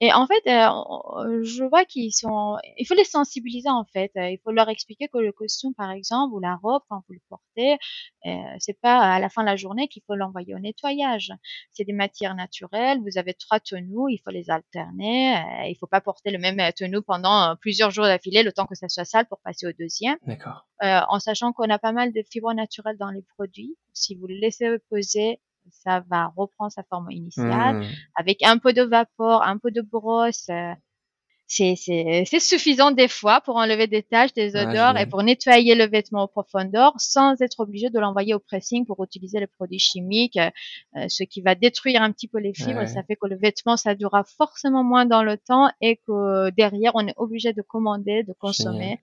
Et 0.01 0.13
en 0.13 0.27
fait, 0.27 0.41
euh, 0.47 1.43
je 1.43 1.63
vois 1.63 1.83
qu'ils 1.83 2.13
sont. 2.13 2.57
Il 2.77 2.85
faut 2.85 2.93
les 2.93 3.03
sensibiliser 3.03 3.69
en 3.69 3.83
fait. 3.83 4.11
Il 4.15 4.39
faut 4.43 4.51
leur 4.51 4.69
expliquer 4.69 5.07
que 5.07 5.17
le 5.17 5.31
costume, 5.31 5.73
par 5.73 5.91
exemple, 5.91 6.33
ou 6.33 6.39
la 6.39 6.55
robe 6.55 6.81
quand 6.89 7.03
vous 7.07 7.13
le 7.13 7.21
portez, 7.27 7.77
euh, 8.25 8.29
c'est 8.59 8.79
pas 8.79 8.99
à 8.99 9.19
la 9.19 9.29
fin 9.29 9.41
de 9.41 9.47
la 9.47 9.55
journée 9.55 9.87
qu'il 9.87 10.03
faut 10.05 10.15
l'envoyer 10.15 10.55
au 10.55 10.59
nettoyage. 10.59 11.33
C'est 11.71 11.83
des 11.83 11.93
matières 11.93 12.35
naturelles. 12.35 12.99
Vous 13.01 13.17
avez 13.17 13.33
trois 13.33 13.59
tenues, 13.59 14.11
il 14.11 14.19
faut 14.23 14.31
les 14.31 14.49
alterner. 14.49 15.35
Euh, 15.35 15.67
il 15.67 15.75
faut 15.79 15.87
pas 15.87 16.01
porter 16.01 16.31
le 16.31 16.37
même 16.37 16.61
tenue 16.73 17.01
pendant 17.01 17.55
plusieurs 17.59 17.91
jours 17.91 18.05
d'affilée, 18.05 18.43
le 18.43 18.51
temps 18.51 18.65
que 18.65 18.75
ça 18.75 18.89
soit 18.89 19.05
sale 19.05 19.25
pour 19.27 19.39
passer 19.39 19.67
au 19.67 19.73
deuxième. 19.73 20.17
D'accord. 20.25 20.67
Euh, 20.83 21.01
en 21.09 21.19
sachant 21.19 21.51
qu'on 21.51 21.69
a 21.69 21.79
pas 21.79 21.91
mal 21.91 22.13
de 22.13 22.23
fibres 22.29 22.53
naturelles 22.53 22.97
dans 22.97 23.11
les 23.11 23.23
produits. 23.35 23.75
Si 23.93 24.15
vous 24.15 24.27
le 24.27 24.35
laissez 24.35 24.77
poser 24.89 25.41
ça 25.71 26.03
va 26.09 26.31
reprendre 26.35 26.71
sa 26.71 26.83
forme 26.83 27.11
initiale 27.11 27.77
mmh. 27.77 27.85
avec 28.15 28.43
un 28.43 28.57
peu 28.57 28.73
de 28.73 28.83
vapeur, 28.83 29.43
un 29.43 29.57
peu 29.57 29.71
de 29.71 29.81
brosse. 29.81 30.47
Euh, 30.49 30.73
c'est 31.49 32.39
suffisant 32.39 32.91
des 32.91 33.07
fois 33.07 33.41
pour 33.41 33.55
enlever 33.55 33.87
des 33.87 34.03
taches, 34.03 34.33
des 34.33 34.55
odeurs 34.55 34.99
et 34.99 35.07
pour 35.07 35.23
nettoyer 35.23 35.73
le 35.73 35.87
vêtement 35.87 36.23
au 36.23 36.27
profondeur 36.27 36.93
sans 36.97 37.41
être 37.41 37.61
obligé 37.61 37.89
de 37.89 37.99
l'envoyer 37.99 38.35
au 38.35 38.39
pressing 38.39 38.85
pour 38.85 39.03
utiliser 39.03 39.39
les 39.39 39.47
produits 39.47 39.79
chimiques, 39.79 40.37
euh, 40.37 41.05
ce 41.07 41.23
qui 41.23 41.41
va 41.41 41.55
détruire 41.55 42.03
un 42.03 42.11
petit 42.11 42.27
peu 42.27 42.37
les 42.37 42.53
fibres. 42.53 42.87
Ça 42.87 43.01
fait 43.01 43.15
que 43.15 43.27
le 43.27 43.35
vêtement, 43.35 43.77
ça 43.77 43.95
durera 43.95 44.23
forcément 44.23 44.83
moins 44.83 45.07
dans 45.07 45.23
le 45.23 45.37
temps 45.37 45.71
et 45.81 45.97
que 46.07 46.51
derrière, 46.51 46.91
on 46.93 47.07
est 47.07 47.15
obligé 47.17 47.51
de 47.51 47.63
commander, 47.63 48.21
de 48.23 48.33
consommer 48.33 48.99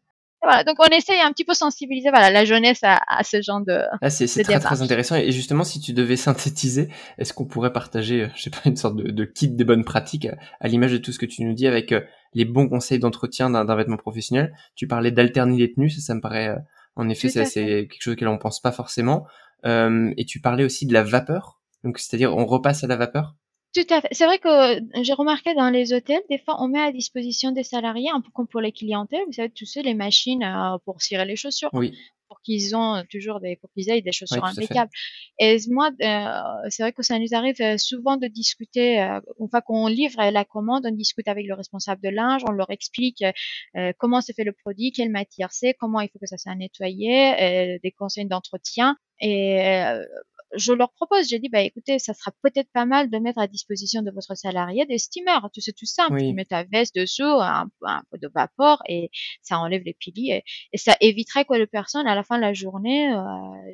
voilà, 0.46 0.64
donc 0.64 0.76
on 0.78 0.86
essaye 0.86 1.20
un 1.20 1.32
petit 1.32 1.44
peu 1.44 1.54
sensibiliser 1.54 2.10
voilà, 2.10 2.30
la 2.30 2.44
jeunesse 2.44 2.80
à, 2.82 3.00
à 3.08 3.24
ce 3.24 3.42
genre 3.42 3.60
de. 3.60 3.80
Ah, 4.00 4.10
c'est 4.10 4.26
très 4.42 4.60
très 4.60 4.82
intéressant. 4.82 5.16
Et 5.16 5.32
justement, 5.32 5.64
si 5.64 5.80
tu 5.80 5.92
devais 5.92 6.16
synthétiser, 6.16 6.88
est-ce 7.18 7.32
qu'on 7.32 7.44
pourrait 7.44 7.72
partager, 7.72 8.22
euh, 8.22 8.28
je 8.34 8.42
sais 8.42 8.50
pas, 8.50 8.60
une 8.64 8.76
sorte 8.76 8.96
de, 8.96 9.10
de 9.10 9.24
kit 9.24 9.48
des 9.48 9.64
bonnes 9.64 9.84
pratiques 9.84 10.28
à, 10.60 10.68
l'image 10.68 10.92
de 10.92 10.98
tout 10.98 11.12
ce 11.12 11.18
que 11.18 11.26
tu 11.26 11.44
nous 11.44 11.52
dis 11.52 11.66
avec 11.66 11.92
euh, 11.92 12.00
les 12.34 12.44
bons 12.44 12.68
conseils 12.68 12.98
d'entretien 12.98 13.50
d'un 13.50 13.76
vêtement 13.76 13.96
professionnel? 13.96 14.54
Tu 14.74 14.86
parlais 14.86 15.10
d'alterner 15.10 15.58
les 15.58 15.72
tenues, 15.72 15.90
ça, 15.90 16.00
ça 16.00 16.14
me 16.14 16.20
paraît, 16.20 16.48
euh, 16.48 16.56
en 16.96 17.08
effet, 17.08 17.28
c'est 17.28 17.88
quelque 17.88 18.00
chose 18.00 18.14
auquel 18.14 18.28
on 18.28 18.38
pense 18.38 18.60
pas 18.60 18.72
forcément. 18.72 19.26
Euh, 19.64 20.12
et 20.16 20.24
tu 20.24 20.40
parlais 20.40 20.64
aussi 20.64 20.86
de 20.86 20.92
la 20.92 21.02
vapeur. 21.02 21.60
Donc, 21.84 21.98
c'est-à-dire, 21.98 22.36
on 22.36 22.46
repasse 22.46 22.84
à 22.84 22.86
la 22.86 22.96
vapeur? 22.96 23.34
Tout 23.74 23.86
à 23.90 24.00
fait. 24.00 24.08
C'est 24.12 24.24
vrai 24.24 24.38
que 24.38 24.48
euh, 24.48 24.80
j'ai 25.02 25.12
remarqué 25.12 25.54
dans 25.54 25.70
les 25.70 25.92
hôtels, 25.92 26.22
des 26.30 26.38
fois, 26.38 26.56
on 26.62 26.68
met 26.68 26.80
à 26.80 26.92
disposition 26.92 27.52
des 27.52 27.62
salariés, 27.62 28.10
un 28.10 28.20
peu 28.20 28.30
comme 28.32 28.48
pour 28.48 28.60
les 28.60 28.72
clientèles, 28.72 29.24
vous 29.26 29.32
savez, 29.32 29.50
tu 29.50 29.66
sais, 29.66 29.82
les 29.82 29.94
machines 29.94 30.42
euh, 30.42 30.78
pour 30.84 31.02
cirer 31.02 31.24
les 31.24 31.36
chaussures. 31.36 31.70
Oui. 31.72 31.94
Pour 32.28 32.40
qu'ils 32.40 32.74
ont 32.74 33.04
toujours 33.08 33.38
des, 33.38 33.54
pour 33.54 33.70
qu'ils 33.70 33.88
aient 33.88 34.00
des 34.00 34.10
chaussures 34.10 34.44
impeccables. 34.44 34.90
Et 35.38 35.58
moi, 35.68 35.90
euh, 36.02 36.68
c'est 36.70 36.82
vrai 36.82 36.92
que 36.92 37.04
ça 37.04 37.20
nous 37.20 37.34
arrive 37.34 37.78
souvent 37.78 38.16
de 38.16 38.26
discuter, 38.26 38.98
une 39.38 39.48
fois 39.48 39.60
qu'on 39.60 39.86
livre 39.86 40.20
la 40.30 40.44
commande, 40.44 40.86
on 40.86 40.90
discute 40.90 41.28
avec 41.28 41.46
le 41.46 41.54
responsable 41.54 42.02
de 42.02 42.08
linge, 42.08 42.42
on 42.44 42.50
leur 42.50 42.70
explique 42.70 43.22
comment 43.98 44.20
se 44.20 44.32
fait 44.32 44.42
le 44.42 44.50
produit, 44.50 44.90
quelle 44.90 45.10
matière 45.10 45.52
c'est, 45.52 45.74
comment 45.74 46.00
il 46.00 46.08
faut 46.08 46.18
que 46.18 46.26
ça 46.26 46.36
soit 46.36 46.56
nettoyé, 46.56 47.78
des 47.80 47.92
conseils 47.92 48.26
d'entretien. 48.26 48.96
Et 49.20 49.84
je 50.54 50.72
leur 50.72 50.92
propose, 50.92 51.28
j'ai 51.28 51.38
dit, 51.38 51.48
bah 51.48 51.60
écoutez, 51.60 51.98
ça 51.98 52.14
sera 52.14 52.32
peut-être 52.42 52.70
pas 52.72 52.86
mal 52.86 53.10
de 53.10 53.18
mettre 53.18 53.38
à 53.38 53.46
disposition 53.46 54.02
de 54.02 54.10
votre 54.10 54.34
salarié 54.36 54.86
des 54.86 54.98
steamers. 54.98 55.48
Tu 55.52 55.60
sais, 55.60 55.72
tout 55.72 55.86
simple. 55.86 56.18
Tu 56.18 56.32
mets 56.32 56.44
ta 56.44 56.64
veste 56.64 56.94
dessous, 56.94 57.24
un, 57.24 57.68
un, 57.82 58.02
peu 58.10 58.18
de 58.18 58.28
vapeur 58.32 58.82
et 58.88 59.10
ça 59.42 59.58
enlève 59.58 59.82
les 59.84 59.94
piliers. 59.94 60.44
Et, 60.72 60.78
ça 60.78 60.96
éviterait 61.00 61.44
que 61.44 61.54
le 61.54 61.66
personne, 61.66 62.06
à 62.06 62.14
la 62.14 62.22
fin 62.22 62.36
de 62.36 62.42
la 62.42 62.52
journée, 62.52 63.12
euh, 63.12 63.22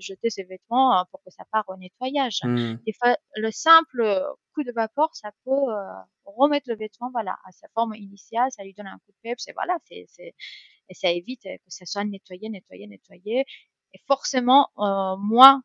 jeter 0.01 0.31
ses 0.31 0.45
vêtements 0.45 0.99
euh, 0.99 1.03
pour 1.11 1.23
que 1.25 1.31
ça 1.31 1.45
parte 1.53 1.67
au 1.69 1.77
nettoyage. 1.77 2.39
Mmh. 2.43 2.75
Des 2.87 2.93
fois, 2.99 3.17
le 3.37 3.51
simple 3.51 4.25
coup 4.55 4.65
de 4.65 4.73
vapeur, 4.73 5.11
ça 5.15 5.31
peut 5.45 5.51
euh, 5.51 5.85
remettre 6.25 6.71
le 6.71 6.77
vêtement, 6.77 7.11
voilà, 7.13 7.33
à 7.45 7.53
sa 7.53 7.69
forme 7.75 7.95
initiale, 7.95 8.51
ça 8.51 8.65
lui 8.65 8.75
donne 8.75 8.87
un 8.87 8.99
coup 9.05 9.13
de 9.13 9.31
peps 9.31 9.47
et 9.49 9.53
voilà, 9.53 9.77
c'est, 9.89 10.05
c'est, 10.09 10.35
et 10.89 10.95
ça 10.95 11.11
évite 11.11 11.43
que 11.43 11.69
ça 11.69 11.87
soit 11.87 12.05
nettoyé, 12.05 12.49
nettoyé, 12.49 12.87
nettoyé. 12.87 13.45
Et 13.95 13.99
forcément, 14.07 14.69
euh, 14.79 15.17
moins 15.19 15.63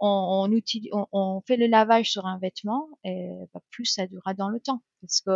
on, 0.00 0.48
on, 0.50 1.06
on, 1.12 1.40
fait 1.46 1.56
le 1.56 1.66
lavage 1.66 2.10
sur 2.10 2.26
un 2.26 2.38
vêtement, 2.38 2.88
et 3.04 3.28
bah, 3.52 3.60
plus 3.70 3.84
ça 3.84 4.06
durera 4.06 4.34
dans 4.34 4.48
le 4.48 4.60
temps. 4.60 4.82
Parce 5.00 5.20
que 5.20 5.30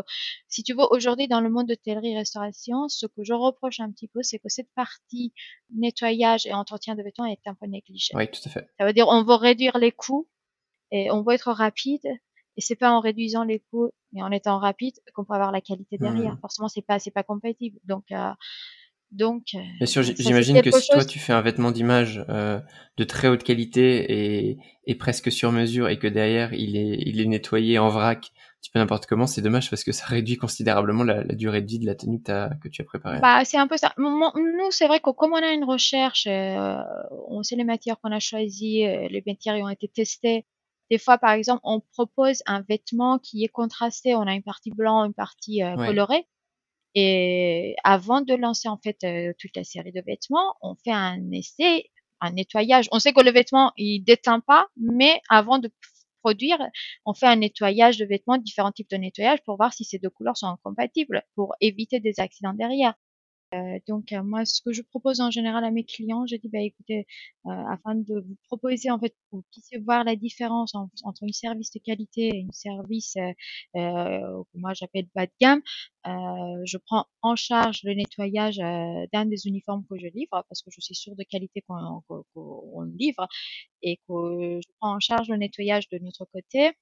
si 0.48 0.62
tu 0.62 0.74
veux, 0.74 0.84
aujourd'hui 0.90 1.28
dans 1.28 1.40
le 1.40 1.50
monde 1.50 1.66
de 1.68 2.16
restauration, 2.16 2.88
ce 2.88 3.06
que 3.06 3.22
je 3.22 3.32
reproche 3.32 3.80
un 3.80 3.90
petit 3.90 4.08
peu, 4.08 4.22
c'est 4.22 4.38
que 4.38 4.48
cette 4.48 4.70
partie 4.74 5.32
nettoyage 5.74 6.46
et 6.46 6.52
entretien 6.52 6.94
de 6.94 7.02
vêtements 7.02 7.26
est 7.26 7.46
un 7.46 7.54
peu 7.54 7.66
négligée. 7.66 8.12
Oui, 8.14 8.28
tout 8.30 8.40
à 8.44 8.50
fait. 8.50 8.68
Ça 8.78 8.86
veut 8.86 8.92
dire 8.92 9.06
on 9.08 9.22
veut 9.22 9.34
réduire 9.34 9.78
les 9.78 9.92
coûts 9.92 10.28
et 10.90 11.10
on 11.10 11.22
veut 11.22 11.34
être 11.34 11.52
rapide. 11.52 12.06
Et 12.56 12.60
c'est 12.60 12.76
pas 12.76 12.92
en 12.92 13.00
réduisant 13.00 13.42
les 13.42 13.58
coûts 13.58 13.90
et 14.14 14.22
en 14.22 14.30
étant 14.30 14.58
rapide 14.58 14.94
qu'on 15.14 15.24
peut 15.24 15.34
avoir 15.34 15.50
la 15.50 15.60
qualité 15.60 15.98
derrière. 15.98 16.34
Mmh. 16.34 16.40
Forcément, 16.40 16.68
c'est 16.68 16.82
pas 16.82 16.98
c'est 16.98 17.10
pas 17.10 17.24
compatible. 17.24 17.80
Donc 17.84 18.04
euh, 18.12 18.30
donc, 19.14 19.50
euh, 19.54 19.58
Bien 19.78 19.86
sûr, 19.86 20.02
j'imagine 20.02 20.60
que 20.60 20.70
si 20.72 20.88
toi 20.88 21.04
tu 21.04 21.18
fais 21.18 21.32
un 21.32 21.40
vêtement 21.40 21.70
d'image 21.70 22.24
euh, 22.28 22.60
de 22.96 23.04
très 23.04 23.28
haute 23.28 23.44
qualité 23.44 24.48
et, 24.48 24.58
et, 24.86 24.94
presque 24.96 25.30
sur 25.30 25.52
mesure 25.52 25.88
et 25.88 25.98
que 25.98 26.08
derrière 26.08 26.52
il 26.52 26.76
est, 26.76 26.98
il 27.00 27.20
est 27.20 27.26
nettoyé 27.26 27.78
en 27.78 27.88
vrac, 27.88 28.32
tu 28.60 28.72
peux 28.72 28.80
n'importe 28.80 29.06
comment, 29.06 29.28
c'est 29.28 29.40
dommage 29.40 29.70
parce 29.70 29.84
que 29.84 29.92
ça 29.92 30.06
réduit 30.08 30.36
considérablement 30.36 31.04
la, 31.04 31.22
la, 31.22 31.34
durée 31.36 31.62
de 31.62 31.66
vie 31.66 31.78
de 31.78 31.86
la 31.86 31.94
tenue 31.94 32.20
que, 32.20 32.32
as, 32.32 32.50
que 32.60 32.68
tu 32.68 32.82
as 32.82 32.84
préparée. 32.84 33.20
Bah, 33.20 33.44
c'est 33.44 33.56
un 33.56 33.68
peu 33.68 33.76
ça. 33.76 33.92
Nous, 33.98 34.70
c'est 34.70 34.88
vrai 34.88 34.98
que 34.98 35.10
comme 35.10 35.32
on 35.32 35.42
a 35.42 35.52
une 35.52 35.64
recherche, 35.64 36.26
euh, 36.26 36.76
on 37.28 37.42
sait 37.44 37.56
les 37.56 37.64
matières 37.64 38.00
qu'on 38.00 38.10
a 38.10 38.18
choisies, 38.18 38.82
les 39.10 39.22
matières 39.24 39.54
ont 39.56 39.68
été 39.68 39.86
testées. 39.86 40.44
Des 40.90 40.98
fois, 40.98 41.18
par 41.18 41.30
exemple, 41.30 41.60
on 41.62 41.80
propose 41.80 42.42
un 42.46 42.62
vêtement 42.68 43.18
qui 43.18 43.44
est 43.44 43.48
contrasté. 43.48 44.14
On 44.16 44.22
a 44.22 44.34
une 44.34 44.42
partie 44.42 44.70
blanc, 44.70 45.04
une 45.04 45.14
partie 45.14 45.62
colorée. 45.76 46.26
Et 46.94 47.76
avant 47.84 48.20
de 48.20 48.34
lancer 48.34 48.68
en 48.68 48.78
fait 48.78 48.98
euh, 49.04 49.32
toute 49.38 49.56
la 49.56 49.64
série 49.64 49.92
de 49.92 50.02
vêtements, 50.06 50.54
on 50.62 50.74
fait 50.76 50.92
un 50.92 51.30
essai, 51.32 51.90
un 52.20 52.32
nettoyage. 52.32 52.86
On 52.92 52.98
sait 53.00 53.12
que 53.12 53.22
le 53.22 53.32
vêtement 53.32 53.72
il 53.76 54.02
déteint 54.04 54.40
pas, 54.40 54.68
mais 54.76 55.20
avant 55.28 55.58
de 55.58 55.70
produire, 56.22 56.58
on 57.04 57.14
fait 57.14 57.26
un 57.26 57.36
nettoyage 57.36 57.98
de 57.98 58.06
vêtements, 58.06 58.38
différents 58.38 58.72
types 58.72 58.90
de 58.90 58.96
nettoyage 58.96 59.40
pour 59.44 59.56
voir 59.56 59.74
si 59.74 59.84
ces 59.84 59.98
deux 59.98 60.10
couleurs 60.10 60.36
sont 60.36 60.46
incompatibles, 60.46 61.22
pour 61.34 61.54
éviter 61.60 62.00
des 62.00 62.18
accidents 62.18 62.54
derrière. 62.54 62.94
Euh, 63.54 63.78
donc 63.88 64.12
euh, 64.12 64.22
moi, 64.22 64.44
ce 64.44 64.60
que 64.62 64.72
je 64.72 64.82
propose 64.82 65.20
en 65.20 65.30
général 65.30 65.64
à 65.64 65.70
mes 65.70 65.84
clients, 65.84 66.26
je 66.26 66.36
dis 66.36 66.48
bah 66.48 66.60
écoutez, 66.60 67.06
euh, 67.46 67.50
afin 67.70 67.94
de 67.94 68.20
vous 68.20 68.36
proposer 68.48 68.90
en 68.90 68.98
fait, 68.98 69.10
que 69.10 69.16
vous 69.32 69.44
puissiez 69.52 69.78
voir 69.78 70.04
la 70.04 70.16
différence 70.16 70.74
entre 70.74 71.22
une 71.22 71.32
service 71.32 71.70
de 71.72 71.78
qualité 71.80 72.28
et 72.28 72.38
une 72.38 72.52
service 72.52 73.14
que 73.74 74.58
moi 74.58 74.72
j'appelle 74.74 75.06
bas 75.14 75.26
de 75.26 75.32
gamme, 75.40 75.62
je 76.04 76.76
prends 76.86 77.06
en 77.22 77.36
charge 77.36 77.80
le 77.84 77.94
nettoyage 77.94 78.56
d'un 78.56 79.26
des 79.26 79.46
uniformes 79.46 79.84
que 79.88 79.98
je 79.98 80.06
livre 80.06 80.44
parce 80.48 80.62
que 80.62 80.70
je 80.70 80.80
suis 80.80 80.94
sûre 80.94 81.14
de 81.16 81.24
qualité 81.24 81.62
qu'on 81.66 82.82
livre 82.98 83.28
et 83.82 83.96
que 84.08 84.60
je 84.62 84.68
prends 84.80 84.94
en 84.96 85.00
charge 85.00 85.28
le 85.28 85.36
nettoyage 85.36 85.88
de 85.90 85.98
notre 85.98 86.24
côté 86.26 86.72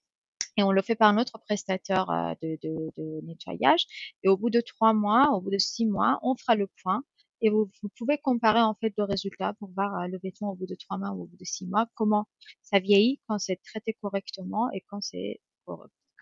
et 0.56 0.62
on 0.62 0.72
le 0.72 0.82
fait 0.82 0.94
par 0.94 1.12
notre 1.12 1.38
prestataire 1.40 2.10
euh, 2.10 2.34
de, 2.42 3.20
nettoyage. 3.24 3.86
Et 4.22 4.28
au 4.28 4.36
bout 4.36 4.50
de 4.50 4.60
trois 4.60 4.92
mois, 4.92 5.30
au 5.32 5.40
bout 5.40 5.50
de 5.50 5.58
six 5.58 5.86
mois, 5.86 6.18
on 6.22 6.36
fera 6.36 6.54
le 6.54 6.68
point 6.82 7.02
et 7.40 7.50
vous, 7.50 7.70
vous 7.82 7.88
pouvez 7.96 8.18
comparer 8.18 8.60
en 8.60 8.74
fait 8.74 8.94
le 8.96 9.04
résultat 9.04 9.54
pour 9.54 9.70
voir 9.72 9.94
euh, 10.00 10.06
le 10.08 10.18
vêtement 10.22 10.52
au 10.52 10.54
bout 10.54 10.66
de 10.66 10.76
trois 10.76 10.98
mois 10.98 11.10
ou 11.10 11.22
au 11.22 11.26
bout 11.26 11.36
de 11.36 11.44
six 11.44 11.66
mois, 11.66 11.86
comment 11.94 12.28
ça 12.62 12.78
vieillit 12.78 13.20
quand 13.26 13.38
c'est 13.38 13.60
traité 13.62 13.94
correctement 13.94 14.70
et 14.72 14.82
quand 14.88 15.00
c'est 15.00 15.40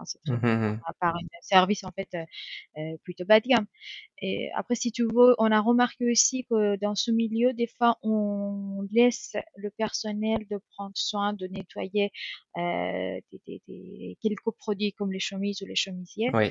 quand 0.00 0.06
c'est 0.06 0.32
mmh 0.32 0.80
par 1.00 1.14
un 1.14 1.20
service 1.42 1.84
en 1.84 1.92
fait 1.92 2.08
euh, 2.14 2.24
euh, 2.78 2.96
plutôt 3.04 3.24
bas 3.24 3.40
de 3.40 3.48
gamme. 3.48 3.66
Et 4.22 4.50
après, 4.54 4.74
si 4.74 4.92
tu 4.92 5.04
veux, 5.04 5.34
on 5.38 5.50
a 5.50 5.60
remarqué 5.60 6.10
aussi 6.10 6.44
que 6.44 6.76
dans 6.76 6.94
ce 6.94 7.10
milieu, 7.10 7.52
des 7.54 7.66
fois, 7.66 7.96
on 8.02 8.86
laisse 8.92 9.36
le 9.56 9.70
personnel 9.70 10.46
de 10.50 10.60
prendre 10.74 10.92
soin 10.94 11.32
de 11.32 11.46
nettoyer 11.46 12.10
euh, 12.58 13.18
des, 13.32 13.40
des, 13.46 13.62
des, 13.66 14.18
quelques 14.22 14.50
produits 14.58 14.92
comme 14.92 15.12
les 15.12 15.20
chemises 15.20 15.62
ou 15.62 15.66
les 15.66 15.76
chemisiers. 15.76 16.30
Oui. 16.34 16.50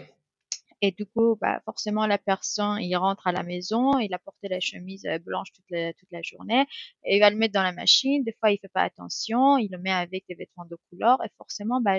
Et 0.81 0.91
du 0.91 1.05
coup, 1.05 1.37
bah, 1.41 1.61
forcément, 1.65 2.07
la 2.07 2.17
personne, 2.17 2.79
il 2.79 2.95
rentre 2.95 3.27
à 3.27 3.33
la 3.33 3.43
maison, 3.43 3.99
il 3.99 4.13
a 4.13 4.19
porté 4.19 4.47
la 4.47 4.61
chemise 4.61 5.05
blanche 5.25 5.51
toute 5.51 5.69
la, 5.69 5.91
toute 5.93 6.09
la 6.11 6.21
journée, 6.21 6.65
et 7.03 7.17
il 7.17 7.19
va 7.19 7.29
le 7.29 7.35
mettre 7.35 7.53
dans 7.53 7.63
la 7.63 7.73
machine. 7.73 8.23
Des 8.23 8.31
fois, 8.39 8.51
il 8.51 8.59
fait 8.59 8.69
pas 8.69 8.83
attention, 8.83 9.57
il 9.57 9.69
le 9.71 9.77
met 9.77 9.91
avec 9.91 10.23
des 10.29 10.35
vêtements 10.35 10.65
de 10.65 10.77
couleur, 10.89 11.21
et 11.25 11.29
forcément, 11.37 11.81
bah, 11.81 11.97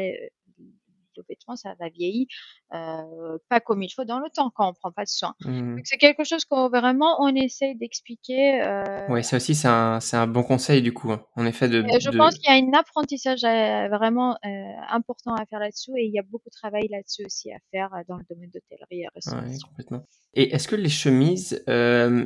le 1.20 1.26
vêtement, 1.28 1.56
ça 1.56 1.74
va 1.78 1.88
vieillir 1.88 2.26
euh, 2.72 3.38
pas 3.48 3.59
comme 3.59 3.83
il 3.83 3.90
faut 3.90 4.04
dans 4.04 4.20
le 4.20 4.30
temps 4.33 4.50
quand 4.54 4.68
on 4.68 4.74
prend 4.74 4.92
pas 4.92 5.02
de 5.02 5.09
soin. 5.09 5.35
Mmh. 5.40 5.78
C'est 5.85 5.96
quelque 5.96 6.22
chose 6.22 6.44
qu'on 6.44 6.68
vraiment 6.68 7.20
on 7.20 7.35
essaie 7.35 7.74
d'expliquer. 7.74 8.62
Euh... 8.62 9.06
Oui, 9.09 9.24
ça 9.24 9.37
aussi 9.37 9.56
c'est 9.56 9.66
un, 9.66 9.98
un, 10.12 10.26
bon 10.28 10.44
conseil 10.44 10.80
du 10.80 10.92
coup. 10.92 11.11
Hein. 11.11 11.20
En 11.35 11.46
effet, 11.46 11.68
de. 11.68 11.83
je 11.83 12.16
pense 12.16 12.37
qu'il 12.37 12.52
y 12.52 12.56
a 12.56 12.64
un 12.64 12.78
apprentissage 12.78 13.42
euh, 13.42 13.88
vraiment 13.88 14.37
euh, 14.44 14.48
important 14.88 15.35
à 15.35 15.44
faire 15.46 15.59
là-dessus 15.59 15.90
et 15.98 16.04
il 16.04 16.12
y 16.12 16.18
a 16.20 16.22
beaucoup 16.22 16.48
de 16.48 16.54
travail 16.54 16.87
là-dessus 16.88 17.24
aussi 17.26 17.50
à 17.50 17.59
faire 17.72 17.90
dans 18.09 18.16
le 18.16 18.24
domaine 18.30 18.50
d'hôtellerie 18.50 19.02
et 19.02 19.09
restauration. 19.14 19.68
complètement. 19.68 20.04
Et 20.35 20.54
est-ce 20.54 20.68
que 20.68 20.76
les 20.76 20.88
chemises, 20.88 21.64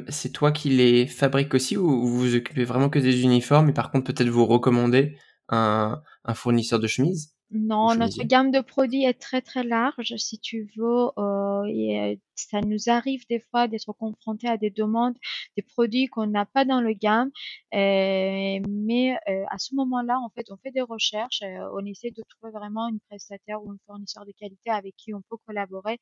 c'est 0.08 0.32
toi 0.32 0.52
qui 0.52 0.68
les 0.68 1.06
fabriques 1.06 1.54
aussi 1.54 1.78
ou 1.78 2.06
vous 2.06 2.18
vous 2.18 2.34
occupez 2.34 2.64
vraiment 2.64 2.90
que 2.90 2.98
des 2.98 3.22
uniformes 3.22 3.70
et 3.70 3.72
par 3.72 3.90
contre 3.90 4.12
peut-être 4.12 4.28
vous 4.28 4.44
recommandez 4.44 5.16
un, 5.48 6.02
un 6.24 6.34
fournisseur 6.34 6.80
de 6.80 6.86
chemises? 6.86 7.33
Non, 7.54 7.94
notre 7.94 8.24
gamme 8.24 8.50
de 8.50 8.60
produits 8.60 9.04
est 9.04 9.20
très 9.20 9.40
très 9.40 9.62
large, 9.62 10.14
si 10.16 10.38
tu 10.38 10.68
veux. 10.76 11.08
Euh, 11.18 11.64
et 11.68 12.18
ça 12.34 12.60
nous 12.60 12.88
arrive 12.88 13.26
des 13.28 13.40
fois 13.40 13.68
d'être 13.68 13.92
confronté 13.92 14.48
à 14.48 14.56
des 14.56 14.70
demandes, 14.70 15.16
des 15.56 15.62
produits 15.62 16.06
qu'on 16.06 16.26
n'a 16.26 16.46
pas 16.46 16.64
dans 16.64 16.80
le 16.80 16.92
gamme. 16.92 17.30
Euh, 17.74 18.60
mais 18.68 19.16
euh, 19.28 19.44
à 19.50 19.58
ce 19.58 19.74
moment-là, 19.74 20.18
en 20.20 20.30
fait, 20.30 20.46
on 20.50 20.56
fait 20.58 20.70
des 20.70 20.80
recherches, 20.82 21.42
euh, 21.42 21.68
on 21.74 21.84
essaie 21.86 22.10
de 22.10 22.22
trouver 22.28 22.52
vraiment 22.52 22.88
une 22.88 23.00
prestataire 23.08 23.62
ou 23.64 23.70
un 23.72 23.76
fournisseur 23.86 24.24
de 24.26 24.32
qualité 24.32 24.70
avec 24.70 24.94
qui 24.96 25.14
on 25.14 25.22
peut 25.22 25.36
collaborer 25.46 25.98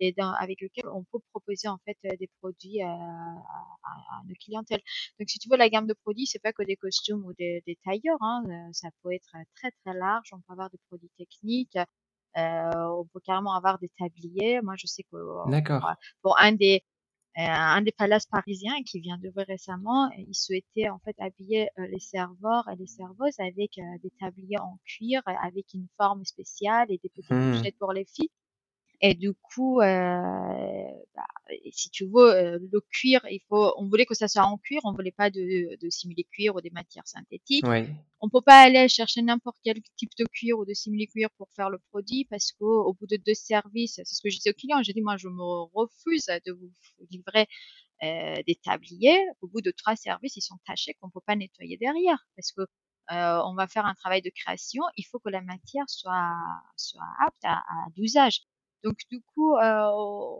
et 0.00 0.12
dans, 0.12 0.32
avec 0.32 0.60
lequel 0.60 0.88
on 0.88 1.04
peut 1.04 1.18
proposer 1.32 1.68
en 1.68 1.78
fait 1.84 1.96
des 2.18 2.28
produits 2.40 2.82
à, 2.82 2.90
à, 2.92 2.94
à, 2.94 4.22
nos 4.28 4.34
clientèles. 4.34 4.82
Donc, 5.18 5.28
si 5.28 5.38
tu 5.38 5.48
veux, 5.48 5.56
la 5.56 5.68
gamme 5.68 5.86
de 5.86 5.94
produits, 5.94 6.26
c'est 6.26 6.38
pas 6.42 6.52
que 6.52 6.62
des 6.62 6.76
costumes 6.76 7.24
ou 7.24 7.32
des, 7.34 7.62
des 7.66 7.76
tailleurs. 7.84 8.18
Hein, 8.20 8.44
ça 8.72 8.88
peut 9.02 9.12
être 9.12 9.32
très 9.56 9.70
très 9.84 9.94
large. 9.98 10.28
On 10.32 10.38
peut 10.38 10.52
avoir 10.52 10.70
des 10.70 10.78
produits 10.88 11.10
techniques. 11.18 11.78
Euh, 12.36 12.70
on 12.98 13.04
peut 13.06 13.20
carrément 13.24 13.54
avoir 13.54 13.78
des 13.78 13.90
tabliers. 13.98 14.60
Moi, 14.62 14.74
je 14.76 14.86
sais 14.86 15.02
que 15.04 15.50
D'accord. 15.50 15.94
pour 16.22 16.38
un 16.38 16.52
des 16.52 16.82
euh, 17.38 17.42
un 17.42 17.82
des 17.82 17.92
palaces 17.92 18.24
parisiens 18.24 18.82
qui 18.86 18.98
vient 18.98 19.18
d'ouvrir 19.18 19.46
récemment, 19.46 20.10
il 20.16 20.34
souhaitait 20.34 20.88
en 20.88 20.98
fait 21.00 21.14
habiller 21.18 21.68
euh, 21.78 21.86
les 21.88 21.98
serveurs 21.98 22.66
et 22.70 22.76
les 22.76 22.86
serveuses 22.86 23.38
avec 23.38 23.72
des 24.02 24.10
tabliers 24.18 24.58
en 24.58 24.78
cuir, 24.86 25.20
avec 25.42 25.66
une 25.74 25.86
forme 25.98 26.24
spéciale 26.24 26.86
et 26.90 26.98
des 27.02 27.10
petites 27.10 27.30
mmh. 27.30 27.78
pour 27.78 27.92
les 27.92 28.06
filles. 28.06 28.30
Et 29.00 29.14
du 29.14 29.34
coup, 29.34 29.80
euh, 29.80 29.84
bah, 31.14 31.26
si 31.70 31.90
tu 31.90 32.06
veux, 32.06 32.32
euh, 32.32 32.58
le 32.72 32.80
cuir, 32.80 33.20
il 33.30 33.40
faut, 33.48 33.74
on 33.76 33.88
voulait 33.88 34.06
que 34.06 34.14
ça 34.14 34.28
soit 34.28 34.44
en 34.44 34.56
cuir, 34.56 34.80
on 34.84 34.92
voulait 34.92 35.12
pas 35.12 35.30
de, 35.30 35.76
de 35.80 35.90
simuler 35.90 36.24
cuir 36.24 36.56
ou 36.56 36.60
des 36.60 36.70
matières 36.70 37.06
synthétiques. 37.06 37.66
Ouais. 37.66 37.88
On 38.20 38.30
peut 38.30 38.40
pas 38.40 38.62
aller 38.62 38.88
chercher 38.88 39.22
n'importe 39.22 39.58
quel 39.62 39.80
type 39.96 40.12
de 40.18 40.24
cuir 40.24 40.58
ou 40.58 40.64
de 40.64 40.72
simili 40.72 41.06
cuir 41.06 41.28
pour 41.36 41.48
faire 41.54 41.68
le 41.68 41.78
produit 41.90 42.24
parce 42.24 42.52
qu'au 42.52 42.84
au 42.84 42.94
bout 42.94 43.06
de 43.06 43.16
deux 43.16 43.34
services, 43.34 43.94
c'est 43.96 44.04
ce 44.06 44.22
que 44.22 44.30
je 44.30 44.36
disais 44.36 44.50
aux 44.50 44.54
clients, 44.54 44.82
j'ai 44.82 44.94
dit 44.94 45.02
moi 45.02 45.16
je 45.18 45.28
me 45.28 45.42
refuse 45.74 46.26
de 46.46 46.52
vous 46.52 46.70
livrer 47.10 47.46
euh, 48.02 48.42
des 48.46 48.54
tabliers. 48.56 49.20
Au 49.42 49.48
bout 49.48 49.60
de 49.60 49.70
trois 49.70 49.96
services, 49.96 50.36
ils 50.36 50.42
sont 50.42 50.58
tachés 50.66 50.94
qu'on 51.00 51.10
peut 51.10 51.20
pas 51.26 51.36
nettoyer 51.36 51.76
derrière 51.76 52.26
parce 52.36 52.52
que 52.52 52.62
euh, 53.12 53.40
on 53.44 53.54
va 53.54 53.68
faire 53.68 53.84
un 53.86 53.94
travail 53.94 54.22
de 54.22 54.30
création. 54.30 54.82
Il 54.96 55.04
faut 55.04 55.18
que 55.18 55.28
la 55.28 55.42
matière 55.42 55.84
soit 55.88 56.34
soit 56.76 57.06
apte 57.26 57.44
à, 57.44 57.58
à 57.58 57.86
l'usage. 57.96 58.40
Donc 58.86 58.98
du 59.10 59.20
coup, 59.20 59.56
euh, 59.56 59.90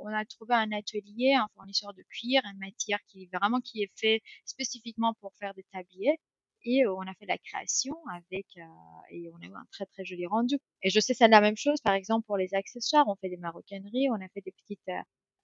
on 0.04 0.06
a 0.06 0.24
trouvé 0.24 0.54
un 0.54 0.70
atelier, 0.70 1.34
un 1.34 1.48
fournisseur 1.56 1.92
de 1.94 2.02
cuir, 2.02 2.42
une 2.44 2.58
matière 2.58 3.00
qui 3.08 3.28
vraiment 3.32 3.60
qui 3.60 3.82
est 3.82 3.90
fait 3.96 4.22
spécifiquement 4.44 5.14
pour 5.20 5.34
faire 5.34 5.52
des 5.54 5.64
tabliers. 5.72 6.20
Et 6.62 6.84
euh, 6.84 6.94
on 6.94 7.00
a 7.00 7.14
fait 7.14 7.26
la 7.26 7.38
création 7.38 7.96
avec 8.06 8.46
euh, 8.56 8.62
et 9.10 9.28
on 9.34 9.44
a 9.44 9.46
eu 9.46 9.52
un 9.52 9.66
très 9.72 9.86
très 9.86 10.04
joli 10.04 10.26
rendu. 10.26 10.58
Et 10.82 10.90
je 10.90 11.00
sais 11.00 11.12
c'est 11.12 11.26
la 11.26 11.40
même 11.40 11.56
chose, 11.56 11.80
par 11.80 11.94
exemple 11.94 12.24
pour 12.24 12.36
les 12.36 12.54
accessoires, 12.54 13.08
on 13.08 13.16
fait 13.16 13.30
des 13.30 13.36
maroquineries, 13.36 14.10
on 14.10 14.24
a 14.24 14.28
fait 14.28 14.42
des 14.42 14.52
petites 14.52 14.90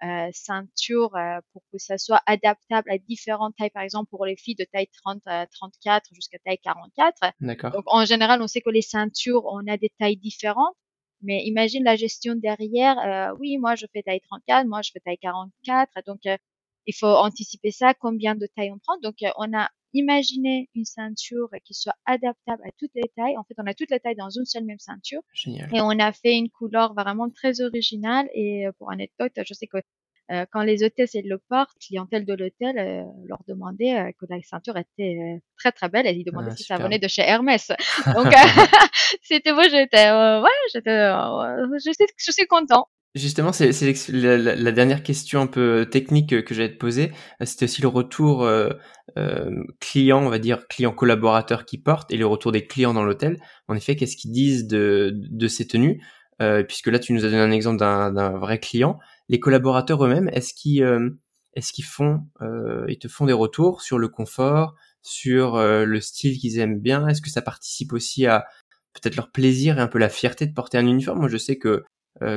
euh, 0.05 0.31
ceintures 0.33 1.15
euh, 1.15 1.41
pour 1.53 1.63
que 1.73 1.79
ça 1.79 1.97
soit 1.97 2.21
adaptable 2.27 2.91
à 2.91 2.99
différentes 2.99 3.55
tailles, 3.57 3.71
par 3.71 3.85
exemple 3.85 4.11
pour 4.11 4.27
les 4.27 4.37
filles 4.37 4.57
de 4.57 4.65
taille 4.65 4.89
30 5.05 5.23
à 5.27 5.47
34 5.47 6.09
jusqu'à 6.13 6.39
taille 6.45 6.59
44. 6.59 7.33
D'accord. 7.41 7.71
Donc 7.73 7.85
en 7.87 8.05
général, 8.05 8.43
on 8.43 8.49
sait 8.49 8.61
que 8.61 8.71
les 8.71 8.83
ceintures, 8.83 9.45
on 9.45 9.67
a 9.69 9.77
des 9.77 9.91
tailles 9.99 10.17
différentes. 10.17 10.77
Mais 11.23 11.43
imagine 11.45 11.85
la 11.85 11.97
gestion 11.97 12.35
derrière. 12.35 12.99
Euh, 12.99 13.37
oui, 13.39 13.59
moi 13.59 13.75
je 13.75 13.87
fais 13.93 14.03
taille 14.03 14.21
34, 14.21 14.67
moi 14.67 14.81
je 14.83 14.91
fais 14.93 15.01
taille 15.01 15.19
44. 15.19 15.91
Donc 16.07 16.21
euh, 16.27 16.37
il 16.87 16.95
faut 16.95 17.07
anticiper 17.07 17.71
ça, 17.71 17.95
combien 17.95 18.35
de 18.35 18.47
tailles 18.57 18.73
on 18.73 18.79
prend. 18.79 18.99
Donc 19.03 19.17
euh, 19.23 19.31
on 19.39 19.57
a 19.57 19.69
imaginé 19.95 20.69
une 20.75 20.85
ceinture 20.85 21.49
qui 21.65 21.75
soit 21.75 21.95
adaptable 22.07 22.63
à 22.67 22.71
toutes 22.79 22.93
les 22.95 23.11
tailles. 23.15 23.37
En 23.37 23.45
fait, 23.45 23.55
on 23.59 23.67
a 23.67 23.75
toutes 23.75 23.91
les 23.91 24.01
tailles 24.01 24.17
dans 24.17 24.31
une 24.31 24.47
seule 24.47 24.65
même 24.65 24.79
ceinture. 24.79 25.21
Génial. 25.35 25.69
Et 25.75 25.81
on 25.81 25.91
a 25.99 26.13
fait 26.13 26.37
une 26.37 26.49
couleur 26.49 26.95
vraiment 26.95 27.29
très 27.29 27.61
originale. 27.61 28.29
Et 28.35 28.65
pour 28.79 28.91
anecdote, 28.91 29.33
je 29.47 29.55
sais 29.55 29.67
que 29.67 29.79
euh, 30.33 30.45
quand 30.51 30.63
les 30.63 30.83
hôtesses 30.83 31.15
et 31.15 31.23
le 31.23 31.39
portent, 31.39 31.77
clientèle 31.81 32.25
de 32.25 32.35
l'hôtel 32.35 32.79
euh, 32.79 33.03
leur 33.27 33.39
demandait 33.47 33.99
euh, 33.99 34.11
que 34.19 34.27
la 34.29 34.41
ceinture 34.43 34.77
était 34.77 35.41
très 35.59 35.73
très 35.73 35.89
belle. 35.89 36.07
Elles 36.07 36.17
lui 36.17 36.25
demandaient 36.25 36.51
ah, 36.53 36.57
si 36.57 36.65
ça 36.65 36.79
venait 36.79 36.99
de 36.99 37.09
chez 37.09 37.23
Hermès. 37.23 37.69
Donc 38.15 38.33
c'était 39.23 39.53
moi, 39.53 39.69
j'étais 39.69 40.11
ouais, 40.11 40.49
j'étais, 40.73 40.99
je 40.99 41.79
suis, 41.79 42.07
je 42.17 42.33
suis 42.33 42.47
content. 42.47 42.89
Justement, 43.15 43.53
c'est 43.53 43.73
la, 44.09 44.39
la, 44.39 44.73
dernière 44.73 45.03
question 45.03 45.43
un 45.43 45.47
peu 45.47 45.87
technique 45.91 46.45
que 46.45 46.55
j'allais 46.55 46.73
te 46.73 46.79
poser. 46.79 47.13
C'était 47.43 47.67
aussi 47.67 47.83
le 47.83 47.89
retour 47.89 48.49
euh, 49.19 49.65
client, 49.81 50.25
on 50.25 50.31
va 50.31 50.39
dire 50.39 50.67
client 50.69 50.93
collaborateur 50.93 51.67
qui 51.67 51.77
porte, 51.77 52.11
et 52.11 52.17
le 52.17 52.27
retour 52.27 52.53
des 52.53 52.67
clients 52.67 52.95
dans 52.95 53.05
l'hôtel. 53.05 53.39
En 53.69 53.75
effet, 53.75 53.97
qu'est-ce 53.97 54.17
qu'ils 54.17 54.33
disent 54.33 54.67
de, 54.67 55.13
de 55.15 55.49
ces 55.49 55.67
tenues? 55.67 56.03
Euh, 56.41 56.63
Puisque 56.63 56.87
là, 56.87 56.99
tu 56.99 57.13
nous 57.13 57.25
as 57.25 57.29
donné 57.29 57.43
un 57.43 57.51
exemple 57.51 57.79
d'un 57.79 58.39
vrai 58.39 58.59
client 58.59 58.99
les 59.29 59.41
collaborateurs 59.41 60.05
eux-mêmes, 60.05 60.29
est-ce 60.33 60.55
qu'ils 60.55 60.83
euh, 60.83 61.11
est-ce 61.55 61.73
qu'ils 61.73 61.85
font 61.85 62.27
euh, 62.41 62.85
ils 62.89 62.99
te 62.99 63.09
font 63.09 63.27
des 63.27 63.33
retours 63.33 63.83
sur 63.83 63.99
le 63.99 64.09
confort, 64.09 64.75
sur 65.03 65.57
euh, 65.57 65.85
le 65.85 66.01
style 66.01 66.39
qu'ils 66.39 66.59
aiment 66.59 66.81
bien? 66.81 67.07
Est-ce 67.09 67.23
que 67.23 67.31
ça 67.31 67.43
participe 67.43 67.93
aussi 67.93 68.27
à 68.27 68.47
peut-être 68.95 69.17
leur 69.17 69.31
plaisir 69.31 69.79
et 69.79 69.81
un 69.81 69.89
peu 69.89 69.99
la 69.99 70.09
fierté 70.09 70.47
de 70.47 70.53
porter 70.53 70.79
un 70.79 70.87
uniforme? 70.87 71.21
Moi, 71.21 71.29
je 71.29 71.39
sais 71.39 71.59
que 71.59 71.85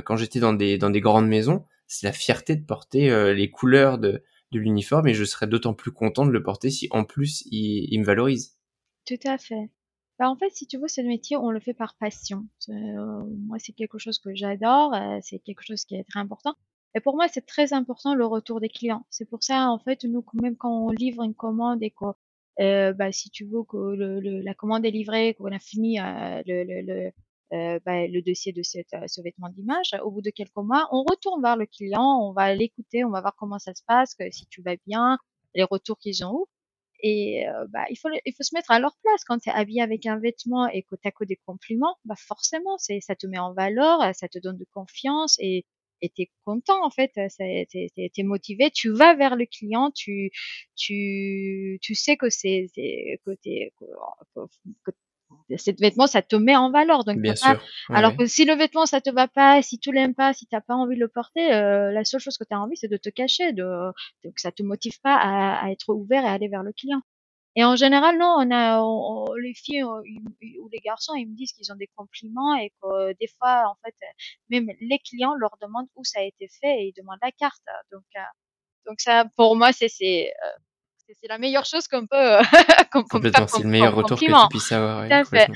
quand 0.06 0.16
j'étais 0.16 0.40
dans 0.40 0.54
des 0.54 0.78
dans 0.78 0.90
des 0.90 1.02
grandes 1.02 1.28
maisons, 1.28 1.66
c'est 1.86 2.08
la 2.08 2.14
fierté 2.14 2.56
de 2.56 2.66
porter 2.66 3.34
les 3.36 3.52
couleurs 3.52 4.00
de 4.00 4.24
de 4.52 4.60
l'uniforme 4.60 5.08
et 5.08 5.14
je 5.14 5.26
serais 5.26 5.48
d'autant 5.48 5.74
plus 5.74 5.92
content 5.92 6.26
de 6.26 6.32
le 6.32 6.42
porter 6.42 6.70
si 6.70 6.88
en 6.92 7.04
plus 7.04 7.44
il, 7.52 8.00
me 8.00 8.06
valorise. 8.06 8.58
Tout 9.06 9.20
à 9.26 9.38
fait. 9.38 9.70
Bah, 10.18 10.30
en 10.30 10.38
fait, 10.38 10.50
si 10.54 10.66
tu 10.66 10.78
veux, 10.78 10.88
ce 10.88 11.02
métier, 11.02 11.36
on 11.36 11.52
le 11.52 11.60
fait 11.60 11.74
par 11.74 11.96
passion. 11.96 12.48
moi, 12.70 13.58
c'est 13.60 13.74
quelque 13.74 13.98
chose 13.98 14.18
que 14.18 14.34
j'adore, 14.34 14.96
c'est 15.22 15.40
quelque 15.40 15.64
chose 15.64 15.84
qui 15.84 15.96
est 15.96 16.06
très 16.06 16.22
important. 16.22 16.56
Et 16.96 17.02
pour 17.02 17.16
moi, 17.16 17.28
c'est 17.28 17.46
très 17.46 17.74
important 17.74 18.16
le 18.16 18.26
retour 18.26 18.60
des 18.62 18.70
clients. 18.70 19.06
C'est 19.10 19.26
pour 19.30 19.44
ça, 19.44 19.70
en 19.70 19.80
fait, 19.80 20.04
nous, 20.06 20.24
même 20.42 20.56
quand 20.58 20.86
on 20.88 20.90
livre 20.92 21.24
une 21.24 21.36
commande 21.36 21.84
et 21.84 21.92
que, 21.92 22.06
euh, 22.62 22.94
bah, 22.94 23.12
si 23.12 23.30
tu 23.30 23.46
veux 23.46 23.64
que 23.64 23.78
le, 23.78 24.20
le, 24.22 24.42
la 24.42 24.54
commande 24.54 24.86
est 24.86 24.92
livrée, 24.92 25.34
qu'on 25.36 25.52
a 25.52 25.60
fini 25.60 26.00
euh, 26.00 26.42
le, 26.48 27.12
euh, 27.54 27.80
bah, 27.86 28.08
le 28.08 28.22
dossier 28.22 28.54
de 28.54 28.64
cette, 28.64 28.94
euh, 28.94 29.08
ce 29.08 29.22
vêtement 29.22 29.50
d'image. 29.50 29.92
Au 30.04 30.12
bout 30.12 30.22
de 30.22 30.30
quelques 30.32 30.56
mois, 30.56 30.88
on 30.92 31.04
retourne 31.04 31.42
vers 31.42 31.58
le 31.58 31.66
client, 31.66 32.20
on 32.22 32.32
va 32.34 32.54
l'écouter, 32.56 33.04
on 33.04 33.10
va 33.12 33.22
voir 33.22 33.36
comment 33.36 33.60
ça 33.60 33.74
se 33.76 33.84
passe, 33.86 34.16
que, 34.16 34.32
si 34.32 34.48
tu 34.48 34.62
vas 34.62 34.76
bien, 34.88 35.18
les 35.54 35.64
retours 35.64 35.98
qu'ils 36.00 36.26
ont 36.26 36.40
eu. 36.42 36.46
Et 37.02 37.48
euh, 37.48 37.68
bah, 37.70 37.86
il 37.90 37.98
faut 37.98 38.10
il 38.26 38.34
faut 38.34 38.44
se 38.44 38.56
mettre 38.56 38.72
à 38.72 38.80
leur 38.80 38.96
place 39.04 39.24
quand 39.26 39.38
tu 39.40 39.50
es 39.50 39.52
habillé 39.54 39.82
avec 39.82 40.06
un 40.06 40.18
vêtement 40.18 40.68
et 40.68 40.84
que 40.84 40.96
tu 40.96 41.08
as 41.08 41.12
que 41.12 41.26
des 41.26 41.36
compliments, 41.46 41.98
bah 42.06 42.16
forcément 42.18 42.78
c'est 42.78 43.02
ça 43.02 43.16
te 43.16 43.28
met 43.28 43.38
en 43.38 43.54
valeur, 43.54 44.00
ça 44.16 44.28
te 44.30 44.40
donne 44.40 44.58
de 44.58 44.66
confiance 44.74 45.36
et 45.40 45.66
et 46.02 46.10
tu 46.10 46.24
es 46.24 46.32
content 46.46 46.84
en 46.86 46.90
fait, 46.90 47.12
tu 47.14 47.78
es, 47.98 48.24
motivé, 48.24 48.72
tu 48.72 48.90
vas 48.90 49.16
vers 49.16 49.36
le 49.36 49.46
client, 49.46 49.92
tu 49.92 50.32
tu 50.76 51.80
tu 51.82 51.96
sais 51.96 52.18
que 52.18 52.30
c'est 52.30 52.68
que, 52.76 53.32
que, 53.46 54.42
que, 54.84 54.92
cette 55.58 55.80
vêtement, 55.80 56.08
ça 56.08 56.22
te 56.22 56.36
met 56.36 56.56
en 56.56 56.72
valeur. 56.72 57.04
Donc, 57.04 57.18
Bien 57.18 57.36
sûr. 57.36 57.60
alors 57.90 58.16
que 58.16 58.26
si 58.26 58.46
le 58.46 58.54
vêtement, 58.54 58.86
ça 58.86 59.02
te 59.02 59.10
va 59.10 59.28
pas, 59.28 59.62
si 59.62 59.80
tu 59.80 59.92
l'aimes 59.92 60.16
pas, 60.16 60.34
si 60.34 60.48
t'as 60.48 60.62
pas 60.62 60.76
envie 60.76 60.96
de 60.96 61.02
le 61.02 61.08
porter, 61.08 61.54
euh, 61.54 61.92
la 61.92 62.04
seule 62.04 62.20
chose 62.20 62.38
que 62.38 62.44
tu 62.44 62.54
as 62.54 62.60
envie, 62.60 62.78
c'est 62.78 62.88
de 62.88 62.98
te 62.98 63.10
cacher, 63.10 63.54
de, 63.54 63.64
donc 64.24 64.40
ça 64.40 64.52
te 64.52 64.64
motive 64.64 65.00
pas 65.02 65.16
à, 65.16 65.66
à, 65.66 65.72
être 65.72 65.90
ouvert 65.90 66.24
et 66.24 66.28
à 66.28 66.32
aller 66.32 66.48
vers 66.48 66.64
le 66.64 66.74
client. 66.74 67.02
Et 67.56 67.64
en 67.64 67.76
général, 67.76 68.18
non, 68.18 68.36
on 68.38 68.52
a, 68.52 68.82
les 69.42 69.54
filles 69.54 69.84
ou 69.84 70.70
les 70.72 70.80
garçons, 70.80 71.14
ils 71.16 71.26
me 71.28 71.36
disent 71.36 71.54
qu'ils 71.54 71.72
ont 71.72 71.78
des 71.78 71.90
compliments 71.96 72.56
et 72.56 72.72
que 72.82 73.14
des 73.20 73.30
fois, 73.40 73.64
en 73.70 73.76
fait, 73.84 73.96
même 74.50 74.70
les 74.82 75.00
clients 75.00 75.36
leur 75.36 75.56
demandent 75.62 75.88
où 75.96 76.04
ça 76.04 76.20
a 76.20 76.24
été 76.24 76.50
fait 76.50 76.82
et 76.82 76.88
ils 76.88 76.94
demandent 76.94 77.20
la 77.22 77.32
carte. 77.32 77.64
Donc, 77.92 78.04
euh, 78.18 78.20
donc 78.86 79.00
ça, 79.00 79.26
pour 79.38 79.56
moi, 79.56 79.72
c'est, 79.72 79.88
c'est, 79.88 80.34
euh, 80.44 81.14
c'est 81.20 81.28
la 81.30 81.38
meilleure 81.38 81.66
chose 81.66 81.88
qu'on 81.88 82.06
peut, 82.08 82.40
qu'on 82.92 83.04
peut 83.04 83.32
faire. 83.32 83.50
C'est 83.50 83.64
le 83.64 83.70
meilleur 83.70 83.96
retour 83.96 84.20
que 84.20 84.26
tu 84.26 84.48
puisses 84.50 84.72
avoir. 84.72 85.08
Ouais, 85.08 85.48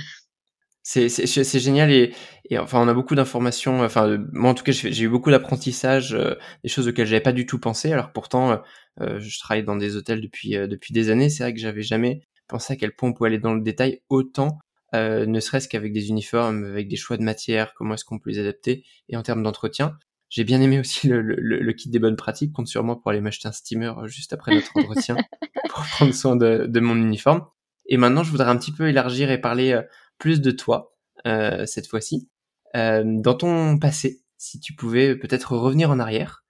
c'est 0.90 1.60
génial 1.60 1.92
et, 1.92 2.16
et, 2.50 2.58
enfin 2.58 2.82
on 2.82 2.88
a 2.88 2.94
beaucoup 2.94 3.14
d'informations. 3.14 3.84
Enfin 3.84 4.18
moi 4.34 4.52
en 4.52 4.54
tout 4.56 4.64
cas 4.64 4.72
j'ai 4.72 5.04
eu 5.04 5.10
beaucoup 5.10 5.30
d'apprentissage, 5.30 6.16
euh, 6.16 6.36
des 6.64 6.70
choses 6.70 6.88
auxquelles 6.88 7.06
j'avais 7.06 7.22
pas 7.22 7.32
du 7.32 7.46
tout 7.46 7.60
pensé. 7.60 7.92
Alors 7.92 8.12
pourtant 8.12 8.52
euh, 8.52 8.58
euh, 9.02 9.20
je 9.20 9.40
travaille 9.40 9.64
dans 9.64 9.76
des 9.76 9.96
hôtels 9.96 10.20
depuis 10.20 10.52
depuis 10.52 10.92
des 10.94 11.12
années. 11.12 11.30
C'est 11.30 11.44
vrai 11.44 11.54
que 11.54 11.60
j'avais 11.60 11.84
jamais 11.84 12.22
pensé 12.48 12.74
à 12.74 12.76
quel 12.76 12.96
point 12.96 13.10
on 13.10 13.14
pouvait 13.14 13.30
aller 13.30 13.40
dans 13.40 13.54
le 13.54 13.62
détail 13.62 14.02
autant, 14.10 14.58
ne 14.94 15.40
serait-ce 15.40 15.70
qu'avec 15.70 15.94
des 15.94 16.10
uniformes, 16.10 16.66
avec 16.66 16.88
des 16.88 16.96
choix 16.96 17.18
de 17.18 17.24
matière, 17.24 17.76
comment 17.76 17.94
est-ce 17.94 18.06
qu'on 18.06 18.18
peut 18.18 18.32
les 18.32 18.40
adapter 18.40 18.84
et 19.10 19.16
en 19.16 19.22
termes 19.22 19.44
d'entretien. 19.44 19.96
J'ai 20.30 20.44
bien 20.44 20.62
aimé 20.62 20.80
aussi 20.80 21.08
le, 21.08 21.22
le, 21.22 21.36
le, 21.36 21.74
kit 21.74 21.90
des 21.90 21.98
bonnes 22.00 22.16
pratiques. 22.16 22.54
Compte 22.54 22.68
sur 22.68 22.84
moi 22.84 23.00
pour 23.00 23.10
aller 23.10 23.22
m'acheter 23.22 23.48
un 23.48 23.52
steamer 23.52 23.94
juste 24.06 24.32
après 24.34 24.54
notre 24.54 24.72
entretien 24.76 25.18
pour 25.70 25.84
prendre 25.86 26.14
soin 26.14 26.36
de, 26.36 26.66
de, 26.68 26.80
mon 26.80 26.96
uniforme. 26.96 27.46
Et 27.88 27.98
maintenant, 27.98 28.24
je 28.24 28.30
voudrais 28.30 28.50
un 28.50 28.58
petit 28.58 28.72
peu 28.72 28.88
élargir 28.88 29.32
et 29.32 29.42
parler 29.42 29.72
euh, 29.72 29.82
plus 30.20 30.42
de 30.42 30.52
toi 30.52 30.96
euh, 31.26 31.66
cette 31.66 31.88
fois-ci. 31.88 32.30
Euh, 32.76 33.04
dans 33.06 33.34
ton 33.34 33.80
passé, 33.80 34.22
si 34.38 34.60
tu 34.60 34.76
pouvais 34.76 35.16
peut-être 35.16 35.56
revenir 35.56 35.90
en 35.90 35.98
arrière, 35.98 36.44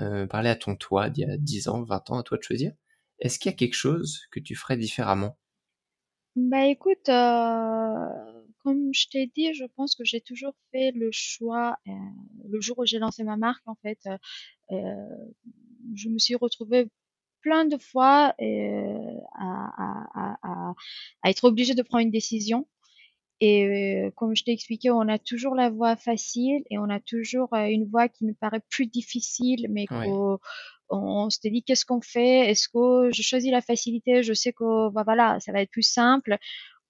euh, 0.00 0.26
parler 0.26 0.48
à 0.48 0.56
ton 0.56 0.74
toi 0.74 1.10
d'il 1.10 1.28
y 1.28 1.30
a 1.30 1.36
10 1.36 1.68
ans, 1.68 1.82
20 1.82 2.10
ans, 2.10 2.18
à 2.18 2.22
toi 2.24 2.38
de 2.38 2.42
choisir. 2.42 2.72
Est-ce 3.20 3.38
qu'il 3.38 3.52
y 3.52 3.54
a 3.54 3.56
quelque 3.56 3.74
chose 3.74 4.22
que 4.32 4.40
tu 4.40 4.56
ferais 4.56 4.76
différemment? 4.76 5.38
Bah 6.36 6.66
écoute, 6.66 7.06
comme 7.06 8.94
je 8.94 9.08
t'ai 9.10 9.30
dit, 9.34 9.52
je 9.52 9.64
pense 9.76 9.94
que 9.94 10.04
j'ai 10.04 10.20
toujours 10.20 10.54
fait 10.70 10.92
le 10.92 11.10
choix, 11.12 11.76
le 12.48 12.60
jour 12.60 12.78
où 12.78 12.86
j'ai 12.86 12.98
lancé 12.98 13.24
ma 13.24 13.36
marque, 13.36 13.66
en 13.66 13.74
fait, 13.82 13.98
je 14.70 16.08
me 16.08 16.18
suis 16.18 16.36
retrouvée 16.36 16.88
plein 17.42 17.66
de 17.66 17.76
fois 17.76 18.34
à, 19.38 20.34
à, 20.42 20.74
être 21.24 21.44
obligée 21.44 21.74
de 21.74 21.82
prendre 21.82 22.04
une 22.04 22.10
décision. 22.10 22.66
Et 23.40 24.04
euh, 24.04 24.10
comme 24.16 24.36
je 24.36 24.44
t'ai 24.44 24.52
expliqué, 24.52 24.90
on 24.90 25.08
a 25.08 25.18
toujours 25.18 25.54
la 25.54 25.70
voie 25.70 25.96
facile 25.96 26.62
et 26.70 26.78
on 26.78 26.90
a 26.90 27.00
toujours 27.00 27.54
une 27.54 27.88
voie 27.88 28.08
qui 28.08 28.26
nous 28.26 28.34
paraît 28.34 28.62
plus 28.68 28.86
difficile, 28.86 29.66
mais 29.70 29.86
qu'on 29.86 30.38
on, 30.90 31.30
se 31.30 31.38
dit 31.44 31.62
qu'est-ce 31.62 31.86
qu'on 31.86 32.02
fait? 32.02 32.50
Est-ce 32.50 32.68
que 32.68 33.10
je 33.14 33.22
choisis 33.22 33.50
la 33.50 33.62
facilité? 33.62 34.22
Je 34.22 34.34
sais 34.34 34.52
que 34.52 34.90
bah 34.90 35.04
voilà, 35.04 35.40
ça 35.40 35.52
va 35.52 35.62
être 35.62 35.70
plus 35.70 35.90
simple, 35.90 36.36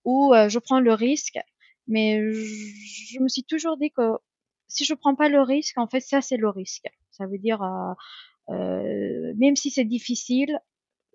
ou 0.05 0.33
je 0.35 0.59
prends 0.59 0.81
le 0.81 0.93
risque 0.93 1.39
mais 1.91 2.21
je, 2.33 3.21
me 3.21 3.29
suis 3.29 3.43
toujours 3.45 3.77
dit 3.77 3.91
que 3.91 4.13
si 4.69 4.85
je 4.85 4.95
prends 4.95 5.17
pas 5.17 5.29
le 5.29 5.43
risque, 5.43 5.77
en 5.77 5.89
fait, 5.89 6.01
ça 6.01 6.23
c'est 6.23 6.37
le 6.37 6.49
risque. 6.49 6.87
Ça 7.11 7.27
veut 7.27 7.39
dire, 7.39 7.63
euh, 7.63 8.55
euh, 8.55 9.35
même 9.37 9.57
si 9.57 9.71
c'est 9.71 9.85
difficile, 9.85 10.59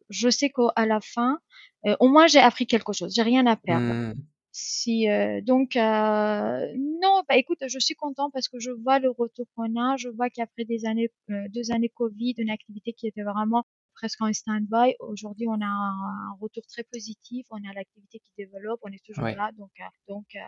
je 0.09 0.29
sais 0.29 0.49
qu'à 0.49 0.85
la 0.85 0.99
fin, 0.99 1.39
euh, 1.87 1.95
au 2.01 2.09
moins 2.09 2.27
j'ai 2.27 2.39
appris 2.39 2.67
quelque 2.67 2.93
chose. 2.93 3.13
J'ai 3.15 3.21
rien 3.21 3.47
à 3.47 3.55
perdre. 3.55 3.85
Mmh. 3.85 4.15
Si 4.57 5.09
euh, 5.09 5.41
donc 5.41 5.75
euh, 5.75 6.73
non, 7.01 7.23
bah 7.27 7.35
écoute, 7.35 7.57
je 7.67 7.77
suis 7.77 7.95
content 7.95 8.29
parce 8.31 8.47
que 8.47 8.57
je 8.57 8.71
vois 8.71 8.99
le 8.99 9.09
retour 9.09 9.45
qu'on 9.53 9.75
a. 9.75 9.97
Je 9.97 10.07
vois 10.07 10.29
qu'après 10.29 10.63
des 10.63 10.85
années, 10.85 11.09
deux 11.27 11.71
années 11.71 11.89
Covid, 11.89 12.35
une 12.37 12.49
activité 12.49 12.93
qui 12.93 13.05
était 13.05 13.23
vraiment 13.23 13.65
presque 13.95 14.21
en 14.21 14.31
stand-by. 14.31 14.95
Aujourd'hui, 14.99 15.47
on 15.49 15.59
a 15.59 15.65
un, 15.65 16.37
retour 16.39 16.63
très 16.67 16.83
positif, 16.83 17.45
on 17.49 17.57
a 17.57 17.73
l'activité 17.73 18.19
qui 18.19 18.31
développe, 18.37 18.79
on 18.83 18.93
est 18.93 19.03
toujours 19.05 19.25
là. 19.25 19.49
Donc, 19.57 19.71
euh, 19.81 19.83
donc 20.07 20.25
euh, 20.35 20.39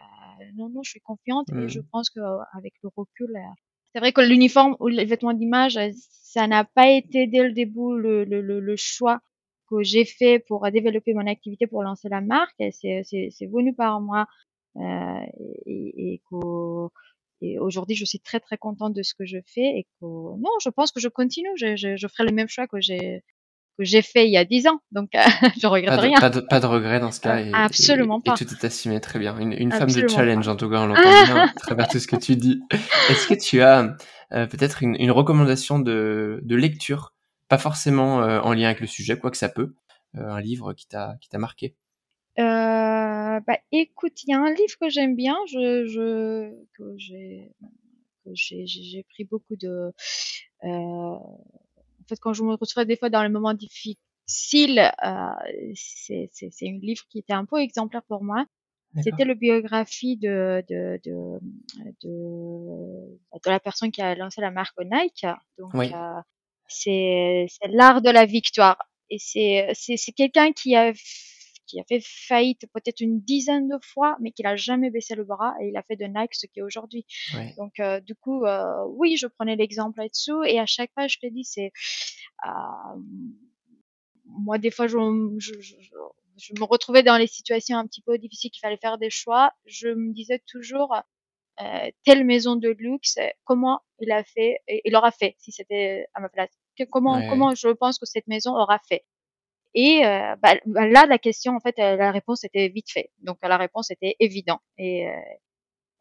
non, 0.56 0.70
non, 0.70 0.84
je 0.84 0.92
suis 0.92 1.02
confiante 1.02 1.50
et 1.50 1.68
je 1.68 1.80
mmh. 1.80 1.88
pense 1.92 2.10
qu'avec 2.10 2.74
le 2.84 2.90
recul, 2.96 3.36
euh, 3.36 3.40
c'est 3.92 4.00
vrai 4.00 4.14
que 4.14 4.22
l'uniforme 4.22 4.78
ou 4.80 4.88
les 4.88 5.04
vêtements 5.04 5.34
d'image, 5.34 5.80
ça 5.96 6.48
n'a 6.48 6.64
pas 6.64 6.88
été 6.88 7.28
dès 7.28 7.44
le 7.44 7.52
début 7.52 7.98
le, 7.98 8.24
le, 8.26 8.42
le, 8.42 8.76
choix 8.78 9.20
que 9.70 9.84
j'ai 9.84 10.06
fait 10.06 10.40
pour 10.40 10.70
développer 10.72 11.14
mon 11.14 11.28
activité, 11.28 11.68
pour 11.68 11.84
lancer 11.84 12.10
la 12.10 12.22
marque. 12.22 12.56
C'est 12.72 13.50
venu 13.52 13.74
par 13.74 14.02
moi 14.02 14.26
euh, 14.78 15.26
et, 15.66 16.22
et 17.42 17.60
aujourd'hui, 17.60 17.96
je 17.96 18.06
suis 18.06 18.20
très 18.20 18.40
très 18.40 18.58
contente 18.58 18.94
de 18.94 19.04
ce 19.04 19.14
que 19.14 19.26
je 19.26 19.38
fais 19.46 19.78
et 19.78 19.84
que 20.00 20.06
non, 20.06 20.52
je 20.62 20.70
pense 20.70 20.92
que 20.92 21.00
je 21.00 21.08
continue. 21.08 21.50
Je, 21.56 21.76
je, 21.76 21.96
je 21.96 22.08
ferai 22.08 22.28
le 22.28 22.34
même 22.34 22.48
choix 22.48 22.68
que 22.68 22.80
j'ai 22.80 23.24
que 23.78 23.86
j'ai 23.86 24.02
fait 24.02 24.26
il 24.26 24.32
y 24.32 24.38
a 24.38 24.46
dix 24.46 24.68
ans. 24.68 24.80
Donc, 24.92 25.14
euh, 25.14 25.20
je 25.62 25.68
regrette 25.68 25.96
pas 25.96 25.98
de, 25.98 26.02
rien. 26.02 26.20
Pas 26.20 26.30
de, 26.30 26.40
pas 26.40 26.60
de 26.60 26.66
regret 26.66 27.00
dans 27.00 27.12
ce 27.12 27.20
cas. 27.20 27.40
Et, 27.40 27.52
Absolument 27.54 28.20
pas. 28.22 28.34
Et 28.34 28.46
tout 28.46 28.52
est 28.52 28.66
assumé 28.66 29.00
très 29.00 29.20
bien. 29.20 29.38
Une, 29.38 29.54
une 29.54 29.72
femme 29.72 29.92
de 29.92 30.08
challenge, 30.08 30.48
en 30.48 30.56
tout 30.56 30.70
cas, 30.70 30.82
on 30.82 30.88
l'entend 30.88 31.02
bien 31.26 31.44
à 31.44 31.54
travers 31.54 31.88
tout 31.88 32.00
ce 32.00 32.08
que 32.08 32.16
tu 32.16 32.36
dis. 32.36 32.60
Est-ce 33.10 33.28
que 33.28 33.36
tu 33.36 33.62
as 33.62 33.96
euh, 34.34 34.48
peut-être 34.48 34.82
une, 34.82 34.96
une, 35.00 35.12
recommandation 35.12 35.80
de, 35.80 36.40
de 36.44 36.56
lecture, 36.56 37.14
pas 37.48 37.58
forcément 37.58 38.22
euh, 38.22 38.40
en 38.42 38.54
lien 38.54 38.68
avec 38.68 38.80
le 38.80 38.88
sujet, 38.88 39.18
quoi 39.18 39.32
que 39.32 39.38
ça 39.38 39.50
peut, 39.50 39.76
euh, 40.16 40.28
un 40.28 40.42
livre 40.42 40.74
qui 40.74 40.88
t'a 40.88 41.16
qui 41.22 41.30
t'a 41.30 41.38
marqué 41.38 41.76
bah, 43.46 43.60
écoute, 43.72 44.24
il 44.24 44.32
y 44.32 44.34
a 44.34 44.40
un 44.40 44.52
livre 44.52 44.78
que 44.82 44.90
j'aime 44.90 45.16
bien, 45.16 45.38
je, 45.48 45.86
je 45.86 46.52
que 46.76 46.96
j'ai 46.98 47.52
j'ai 48.34 49.04
pris 49.04 49.26
beaucoup 49.26 49.56
de 49.56 49.94
euh, 50.64 50.68
en 50.68 52.08
fait, 52.08 52.20
quand 52.20 52.34
je 52.34 52.44
me 52.44 52.56
retrouvais 52.56 52.86
des 52.86 52.98
fois 52.98 53.10
dans 53.10 53.24
les 53.24 53.30
moments 53.30 53.54
difficiles, 53.54 54.92
euh, 55.06 55.74
c'est 55.76 56.30
un 56.64 56.80
livre 56.82 57.04
qui 57.10 57.20
était 57.20 57.34
un 57.34 57.46
peu 57.46 57.58
exemplaire 57.58 58.04
pour 58.04 58.24
moi. 58.24 58.46
C'était 59.04 59.26
la 59.26 59.36
biographie 59.36 60.18
de 60.18 60.64
de, 60.70 61.00
de, 61.04 61.40
de, 62.02 63.20
de, 63.44 63.50
la 63.50 63.60
personne 63.60 63.92
qui 63.92 64.02
a 64.02 64.16
lancé 64.16 64.42
la 64.42 64.50
marque 64.50 64.80
Nike. 64.80 65.28
Donc, 65.60 65.76
euh, 65.76 66.22
c'est 66.68 67.48
l'art 67.70 68.02
de 68.02 68.10
la 68.10 68.26
victoire. 68.26 68.78
Et 69.10 69.18
c'est 69.20 70.12
quelqu'un 70.16 70.52
qui 70.52 70.76
a 70.76 70.94
qui 71.68 71.80
a 71.80 71.84
fait 71.84 72.02
faillite 72.02 72.66
peut-être 72.74 73.02
une 73.02 73.20
dizaine 73.20 73.68
de 73.68 73.78
fois, 73.84 74.18
mais 74.22 74.32
qui 74.32 74.42
n'a 74.42 74.56
jamais 74.56 74.90
baissé 74.90 75.16
le 75.16 75.26
bras 75.26 75.54
et 75.62 75.68
il 75.68 75.78
a 75.78 75.84
fait 75.84 75.98
de 75.98 76.06
Nike 76.06 76.34
ce 76.34 76.48
qui 76.48 76.60
est 76.60 76.64
aujourd'hui. 76.64 77.06
Ouais. 77.36 77.54
Donc, 77.58 77.80
euh, 77.80 78.00
du 78.00 78.16
coup, 78.16 78.46
euh, 78.46 78.86
oui, 78.88 79.18
je 79.18 79.28
prenais 79.28 79.56
l'exemple 79.56 80.00
là-dessous 80.00 80.44
et 80.44 80.60
à 80.60 80.66
chaque 80.66 80.92
fois, 80.94 81.08
je 81.08 81.18
te 81.18 81.28
dis, 81.28 81.44
c'est 81.44 81.72
euh, 82.46 82.50
moi, 84.26 84.58
des 84.58 84.72
fois, 84.72 84.88
je, 84.88 84.98
je, 85.38 85.54
je, 85.60 85.76
je, 86.38 86.54
me 86.58 86.64
retrouvais 86.64 87.04
dans 87.04 87.18
les 87.18 87.28
situations 87.28 87.78
un 87.78 87.86
petit 87.86 88.02
peu 88.02 88.18
difficiles 88.18 88.52
qu'il 88.52 88.62
fallait 88.62 88.78
faire 88.78 88.98
des 88.98 89.10
choix. 89.10 89.52
Je 89.66 89.90
me 89.90 90.14
disais 90.14 90.42
toujours, 90.48 90.96
euh, 91.62 91.90
telle 92.04 92.24
maison 92.24 92.56
de 92.56 92.70
luxe, 92.70 93.18
comment 93.44 93.80
il 94.00 94.12
a 94.12 94.24
fait, 94.24 94.60
il 94.68 94.96
aura 94.96 95.12
fait 95.12 95.36
si 95.40 95.52
c'était 95.52 96.08
à 96.14 96.20
ma 96.22 96.30
place. 96.30 96.52
Comment, 96.92 97.16
ouais. 97.18 97.28
comment 97.30 97.56
je 97.56 97.70
pense 97.70 97.98
que 97.98 98.06
cette 98.06 98.28
maison 98.28 98.56
aura 98.56 98.80
fait. 98.88 99.04
Et 99.74 100.06
euh, 100.06 100.36
bah, 100.42 100.56
bah, 100.66 100.88
là, 100.88 101.06
la 101.06 101.18
question, 101.18 101.56
en 101.56 101.60
fait, 101.60 101.78
euh, 101.80 101.96
la 101.96 102.12
réponse 102.12 102.44
était 102.44 102.68
vite 102.68 102.92
fait. 102.92 103.12
Donc 103.20 103.38
la 103.44 103.58
réponse 103.58 103.92
était 103.92 104.16
évidente. 104.20 104.62
Et, 104.78 105.08
euh, 105.08 105.12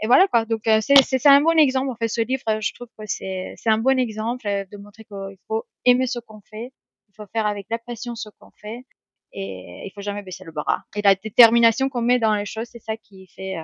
et 0.03 0.07
voilà 0.07 0.29
quoi. 0.29 0.45
Donc 0.45 0.67
euh, 0.67 0.81
c'est 0.81 1.27
un 1.27 1.41
bon 1.41 1.59
exemple. 1.59 1.91
En 1.91 1.97
fait, 1.97 2.09
ce 2.09 2.21
livre, 2.21 2.43
je 2.61 2.73
trouve 2.75 2.89
que 2.99 3.05
c'est 3.07 3.57
un 3.67 3.79
bon 3.79 3.99
exemple 3.99 4.47
de 4.71 4.77
montrer 4.77 5.05
qu'il 5.05 5.39
faut 5.49 5.65
aimer 5.85 6.07
ce 6.07 6.19
qu'on 6.19 6.41
fait, 6.41 6.73
il 7.09 7.15
faut 7.17 7.27
faire 7.33 7.47
avec 7.47 7.67
la 7.71 7.79
passion 7.79 8.15
ce 8.15 8.29
qu'on 8.39 8.51
fait, 8.61 8.85
et 9.33 9.83
il 9.87 9.93
faut 9.95 10.03
jamais 10.03 10.23
baisser 10.23 10.45
le 10.45 10.53
bras. 10.53 10.83
Et 10.95 11.03
la 11.03 11.15
détermination 11.15 11.89
qu'on 11.89 12.03
met 12.03 12.19
dans 12.19 12.35
les 12.35 12.47
choses, 12.47 12.69
c'est 12.71 12.83
ça 12.83 12.97
qui 12.97 13.27
fait 13.27 13.57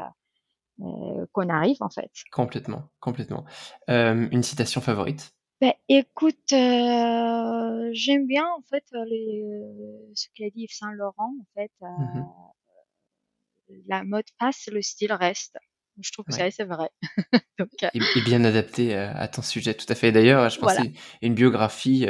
euh, 0.82 1.26
qu'on 1.32 1.48
arrive 1.48 1.76
en 1.80 1.90
fait. 1.90 2.10
Complètement, 2.32 2.90
complètement. 3.00 3.44
une 3.88 4.42
citation 4.42 4.80
favorite? 4.80 5.32
Bah, 5.62 5.74
écoute, 5.88 6.52
euh, 6.52 7.88
j'aime 7.92 8.26
bien 8.26 8.44
en 8.58 8.62
fait 8.62 8.84
les, 9.06 9.44
ce 10.12 10.26
qu'a 10.34 10.50
dit 10.50 10.66
Saint 10.68 10.90
Laurent 10.90 11.34
en 11.40 11.46
fait. 11.54 11.70
Euh, 11.82 11.86
mmh 11.86 12.26
La 13.86 14.02
mode 14.02 14.24
passe, 14.40 14.68
le 14.72 14.82
style 14.82 15.12
reste. 15.12 15.56
Je 16.00 16.10
trouve 16.10 16.24
que 16.24 16.32
c'est 16.32 16.64
vrai. 16.64 16.90
et, 17.94 18.00
bien 18.24 18.42
adapté 18.44 18.96
à 18.96 19.28
ton 19.28 19.42
sujet, 19.42 19.74
tout 19.74 19.86
à 19.88 19.94
fait. 19.94 20.10
D'ailleurs, 20.10 20.48
je 20.50 20.58
pensais 20.58 20.94
une 21.20 21.34
biographie 21.34 22.06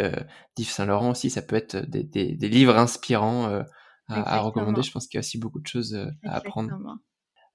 d'Yves 0.56 0.70
Saint-Laurent 0.70 1.10
aussi, 1.10 1.28
ça 1.28 1.42
peut 1.42 1.56
être 1.56 1.76
des, 1.76 2.04
des, 2.04 2.48
livres 2.48 2.78
inspirants 2.78 3.64
à, 4.08 4.38
recommander. 4.38 4.82
Je 4.82 4.92
pense 4.92 5.08
qu'il 5.08 5.18
y 5.18 5.18
a 5.18 5.24
aussi 5.26 5.36
beaucoup 5.36 5.60
de 5.60 5.66
choses 5.66 5.94
à 6.24 6.36
apprendre. 6.36 6.70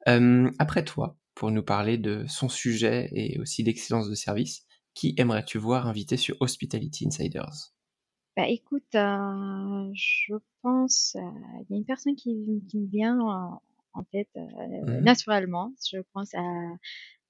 Après 0.07 0.83
toi, 0.85 1.17
pour 1.35 1.51
nous 1.51 1.63
parler 1.63 1.97
de 1.97 2.25
son 2.27 2.49
sujet 2.49 3.09
et 3.11 3.39
aussi 3.39 3.63
d'excellence 3.63 4.09
de 4.09 4.15
service, 4.15 4.65
qui 4.93 5.13
aimerais-tu 5.17 5.59
voir 5.59 5.87
invité 5.87 6.17
sur 6.17 6.35
Hospitality 6.39 7.05
Insiders? 7.07 7.73
Bah 8.35 8.47
écoute, 8.47 8.87
je 8.93 10.33
pense, 10.61 11.15
il 11.15 11.65
y 11.69 11.73
a 11.73 11.77
une 11.77 11.85
personne 11.85 12.15
qui, 12.15 12.63
qui 12.69 12.79
me 12.79 12.87
vient 12.89 13.19
en 13.19 14.03
tête 14.11 14.29
mmh 14.35 14.99
naturellement. 15.01 15.73
Je 15.91 15.99
pense 16.13 16.33
à 16.35 16.43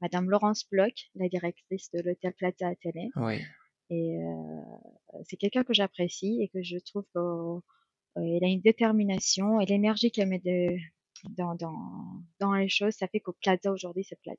Madame 0.01 0.29
Laurence 0.29 0.65
Bloch, 0.69 1.09
la 1.15 1.27
directrice 1.27 1.89
de 1.91 2.01
l'hôtel 2.01 2.33
Plaza 2.33 2.67
Athénée. 2.67 3.09
Oui. 3.15 3.37
Et 3.89 4.17
c'est 5.23 5.37
quelqu'un 5.37 5.63
que 5.63 5.73
j'apprécie 5.73 6.39
et 6.41 6.49
que 6.49 6.61
je 6.61 6.77
trouve 6.77 7.05
qu'elle 7.13 8.43
a 8.43 8.47
une 8.47 8.61
détermination 8.61 9.59
et 9.61 9.65
l'énergie 9.65 10.11
qu'elle 10.11 10.27
met 10.27 10.39
de, 10.39 10.77
dans, 11.29 11.55
dans, 11.55 12.21
dans 12.39 12.53
les 12.53 12.69
choses, 12.69 12.93
ça 12.93 13.07
fait 13.07 13.19
qu'au 13.19 13.33
Plaza 13.41 13.71
aujourd'hui, 13.71 14.05
c'est 14.07 14.19
Plaza. 14.21 14.37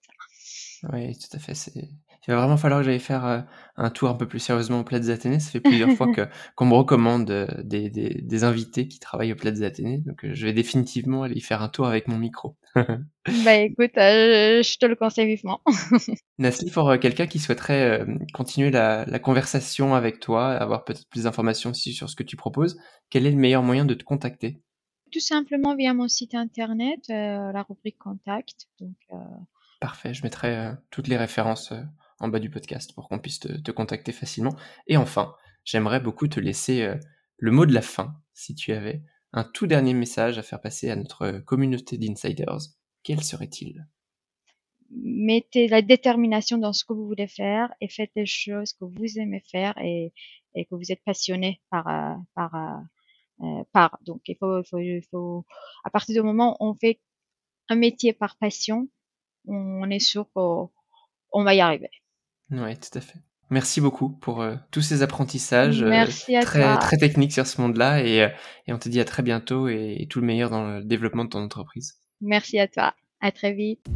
Oui, 0.93 1.17
tout 1.19 1.37
à 1.37 1.39
fait. 1.39 1.55
Il 1.75 2.35
va 2.35 2.37
vraiment 2.37 2.57
falloir 2.57 2.81
que 2.81 2.87
j'aille 2.87 3.01
faire 3.01 3.25
euh, 3.25 3.41
un 3.77 3.91
tour 3.91 4.11
un 4.11 4.15
peu 4.15 4.29
plus 4.29 4.39
sérieusement 4.39 4.81
au 4.81 4.85
Plaza 4.85 5.15
Athénée. 5.15 5.41
Ça 5.41 5.51
fait 5.51 5.61
plusieurs 5.61 5.91
fois 5.93 6.13
que 6.13 6.29
qu'on 6.57 6.67
me 6.67 6.75
recommande 6.75 7.31
euh, 7.31 7.47
des, 7.63 7.91
des, 7.91 8.21
des, 8.23 8.45
invités 8.45 8.87
qui 8.87 8.99
travaillent 8.99 9.33
au 9.33 9.37
Plaza 9.37 9.67
Athénée. 9.67 10.03
Donc 10.05 10.25
euh, 10.25 10.35
je 10.35 10.47
vais 10.47 10.53
définitivement 10.53 11.23
aller 11.23 11.37
y 11.37 11.41
faire 11.41 11.63
un 11.63 11.69
tour 11.69 11.87
avec 11.87 12.07
mon 12.07 12.19
micro. 12.19 12.57
bah 12.77 13.55
écoute, 13.55 13.93
je 13.97 14.79
te 14.79 14.87
le 14.87 14.95
conseille 14.95 15.27
vivement. 15.27 15.63
Nasli, 16.39 16.71
pour 16.71 16.99
quelqu'un 16.99 17.27
qui 17.27 17.39
souhaiterait 17.39 18.07
continuer 18.35 18.71
la, 18.71 19.05
la, 19.07 19.19
conversation 19.19 19.95
avec 19.95 20.21
toi, 20.21 20.51
avoir 20.51 20.85
peut-être 20.85 21.09
plus 21.09 21.25
d'informations 21.25 21.71
aussi 21.71 21.93
sur 21.93 22.11
ce 22.11 22.15
que 22.15 22.23
tu 22.23 22.37
proposes, 22.37 22.79
quel 23.11 23.27
est 23.27 23.31
le 23.31 23.39
meilleur 23.39 23.63
moyen 23.63 23.85
de 23.85 23.95
te 23.95 24.05
contacter? 24.05 24.61
Tout 25.11 25.21
simplement 25.21 25.75
via 25.75 25.95
mon 25.95 26.09
site 26.09 26.35
internet, 26.35 27.01
euh, 27.11 27.53
la 27.53 27.63
rubrique 27.63 27.99
contact. 27.99 28.69
Donc, 28.81 28.97
euh, 29.13 29.17
Parfait, 29.81 30.15
je 30.15 30.23
mettrai 30.23 30.57
euh, 30.57 30.73
toutes 30.91 31.09
les 31.09 31.17
références 31.17 31.73
en 32.21 32.29
bas 32.29 32.41
du 32.41 32.51
podcast 32.51 32.93
pour 32.95 33.09
qu'on 33.09 33.19
puisse 33.19 33.41
te, 33.41 33.71
contacter 33.71 34.13
facilement. 34.13 34.57
Et 34.87 34.97
enfin, 34.97 35.35
j'aimerais 35.65 36.01
beaucoup 36.01 36.29
te 36.29 36.41
laisser 36.41 36.95
le 37.37 37.51
mot 37.53 37.65
de 37.65 37.73
la 37.73 37.83
fin, 37.83 38.21
si 38.35 38.55
tu 38.55 38.73
avais 38.73 39.03
un 39.33 39.45
tout 39.45 39.67
dernier 39.67 39.95
message 39.95 40.39
à 40.39 40.43
faire 40.43 40.61
passer 40.61 40.91
à 40.91 40.97
notre 40.97 41.39
communauté 41.41 41.97
d'insiders. 41.97 42.59
Quel 43.05 43.23
serait-il? 43.23 43.87
Mettez 44.91 45.69
la 45.69 45.83
détermination 45.83 46.59
dans 46.59 46.73
ce 46.73 46.85
que 46.85 46.93
vous 46.93 47.07
voulez 47.07 47.29
faire 47.29 47.73
et 47.81 47.89
faites 47.89 48.11
les 48.17 48.27
choses 48.27 48.73
que 48.73 48.85
vous 48.85 49.19
aimez 49.19 49.43
faire 49.49 49.79
et, 49.79 50.13
et 50.57 50.65
que 50.65 50.75
vous 50.75 50.91
êtes 50.91 51.05
passionné 51.05 51.61
par, 51.71 52.19
par, 52.35 52.83
euh, 53.41 53.63
par. 53.73 53.99
Donc, 54.03 54.23
il 54.27 54.37
faut, 54.37 54.63
il 54.79 55.03
faut, 55.11 55.45
à 55.85 55.91
partir 55.91 56.15
du 56.15 56.23
moment 56.27 56.57
où 56.61 56.71
on 56.71 56.75
fait 56.75 57.01
un 57.69 57.77
métier 57.77 58.13
par 58.13 58.37
passion, 58.37 58.89
on 59.47 59.89
est 59.91 59.99
sûr 59.99 60.27
qu'on 60.35 60.71
va 61.35 61.55
y 61.55 61.61
arriver. 61.61 61.91
Oui, 62.51 62.77
tout 62.77 62.97
à 62.99 63.01
fait. 63.01 63.19
Merci 63.51 63.81
beaucoup 63.81 64.11
pour 64.11 64.43
euh, 64.43 64.57
tous 64.71 64.83
ces 64.83 65.03
apprentissages 65.03 65.83
euh, 65.83 66.05
très, 66.43 66.79
très 66.79 66.97
techniques 66.99 67.33
sur 67.33 67.47
ce 67.47 67.61
monde-là 67.61 68.05
et, 68.05 68.29
et, 68.67 68.73
on 68.73 68.79
te 68.79 68.91
dit 68.91 69.01
à 69.01 69.07
très 69.07 69.23
bientôt 69.23 69.69
et, 69.69 70.07
tout 70.11 70.21
le 70.21 70.27
meilleur 70.27 70.51
dans 70.51 70.67
le 70.67 70.85
développement 70.85 71.25
de 71.25 71.31
ton 71.31 71.43
entreprise. 71.43 72.03
Merci 72.21 72.59
à 72.59 72.69
toi. 72.69 72.95
À 73.21 73.33
très 73.33 73.55
vite. 73.55 73.87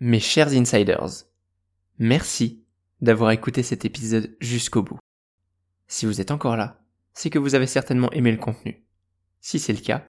Mes 0.00 0.20
chers 0.20 0.48
insiders, 0.54 1.24
merci 1.98 2.64
d'avoir 3.00 3.32
écouté 3.32 3.62
cet 3.62 3.84
épisode 3.84 4.34
jusqu'au 4.40 4.82
bout. 4.82 4.98
Si 5.86 6.06
vous 6.06 6.20
êtes 6.20 6.30
encore 6.30 6.56
là, 6.56 6.80
c'est 7.16 7.30
que 7.30 7.38
vous 7.38 7.54
avez 7.54 7.66
certainement 7.66 8.12
aimé 8.12 8.30
le 8.30 8.36
contenu. 8.36 8.84
Si 9.40 9.58
c'est 9.58 9.72
le 9.72 9.80
cas, 9.80 10.06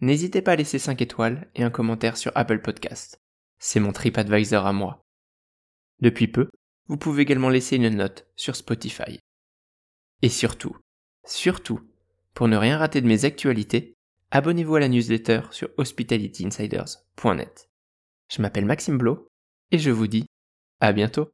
n'hésitez 0.00 0.42
pas 0.42 0.52
à 0.52 0.56
laisser 0.56 0.78
5 0.78 1.00
étoiles 1.00 1.48
et 1.54 1.62
un 1.62 1.70
commentaire 1.70 2.18
sur 2.18 2.32
Apple 2.34 2.60
Podcast. 2.60 3.18
C'est 3.58 3.80
mon 3.80 3.92
TripAdvisor 3.92 4.66
à 4.66 4.72
moi. 4.72 5.00
Depuis 6.00 6.28
peu, 6.28 6.50
vous 6.86 6.98
pouvez 6.98 7.22
également 7.22 7.48
laisser 7.48 7.76
une 7.76 7.88
note 7.88 8.26
sur 8.36 8.56
Spotify. 8.56 9.20
Et 10.22 10.28
surtout, 10.28 10.76
surtout, 11.24 11.80
pour 12.34 12.46
ne 12.46 12.56
rien 12.56 12.76
rater 12.76 13.00
de 13.00 13.06
mes 13.06 13.24
actualités, 13.24 13.94
abonnez-vous 14.30 14.76
à 14.76 14.80
la 14.80 14.88
newsletter 14.88 15.42
sur 15.50 15.70
hospitalityinsiders.net. 15.78 17.70
Je 18.28 18.42
m'appelle 18.42 18.66
Maxime 18.66 18.98
Blo 18.98 19.28
et 19.70 19.78
je 19.78 19.90
vous 19.90 20.06
dis 20.06 20.26
à 20.80 20.92
bientôt. 20.92 21.30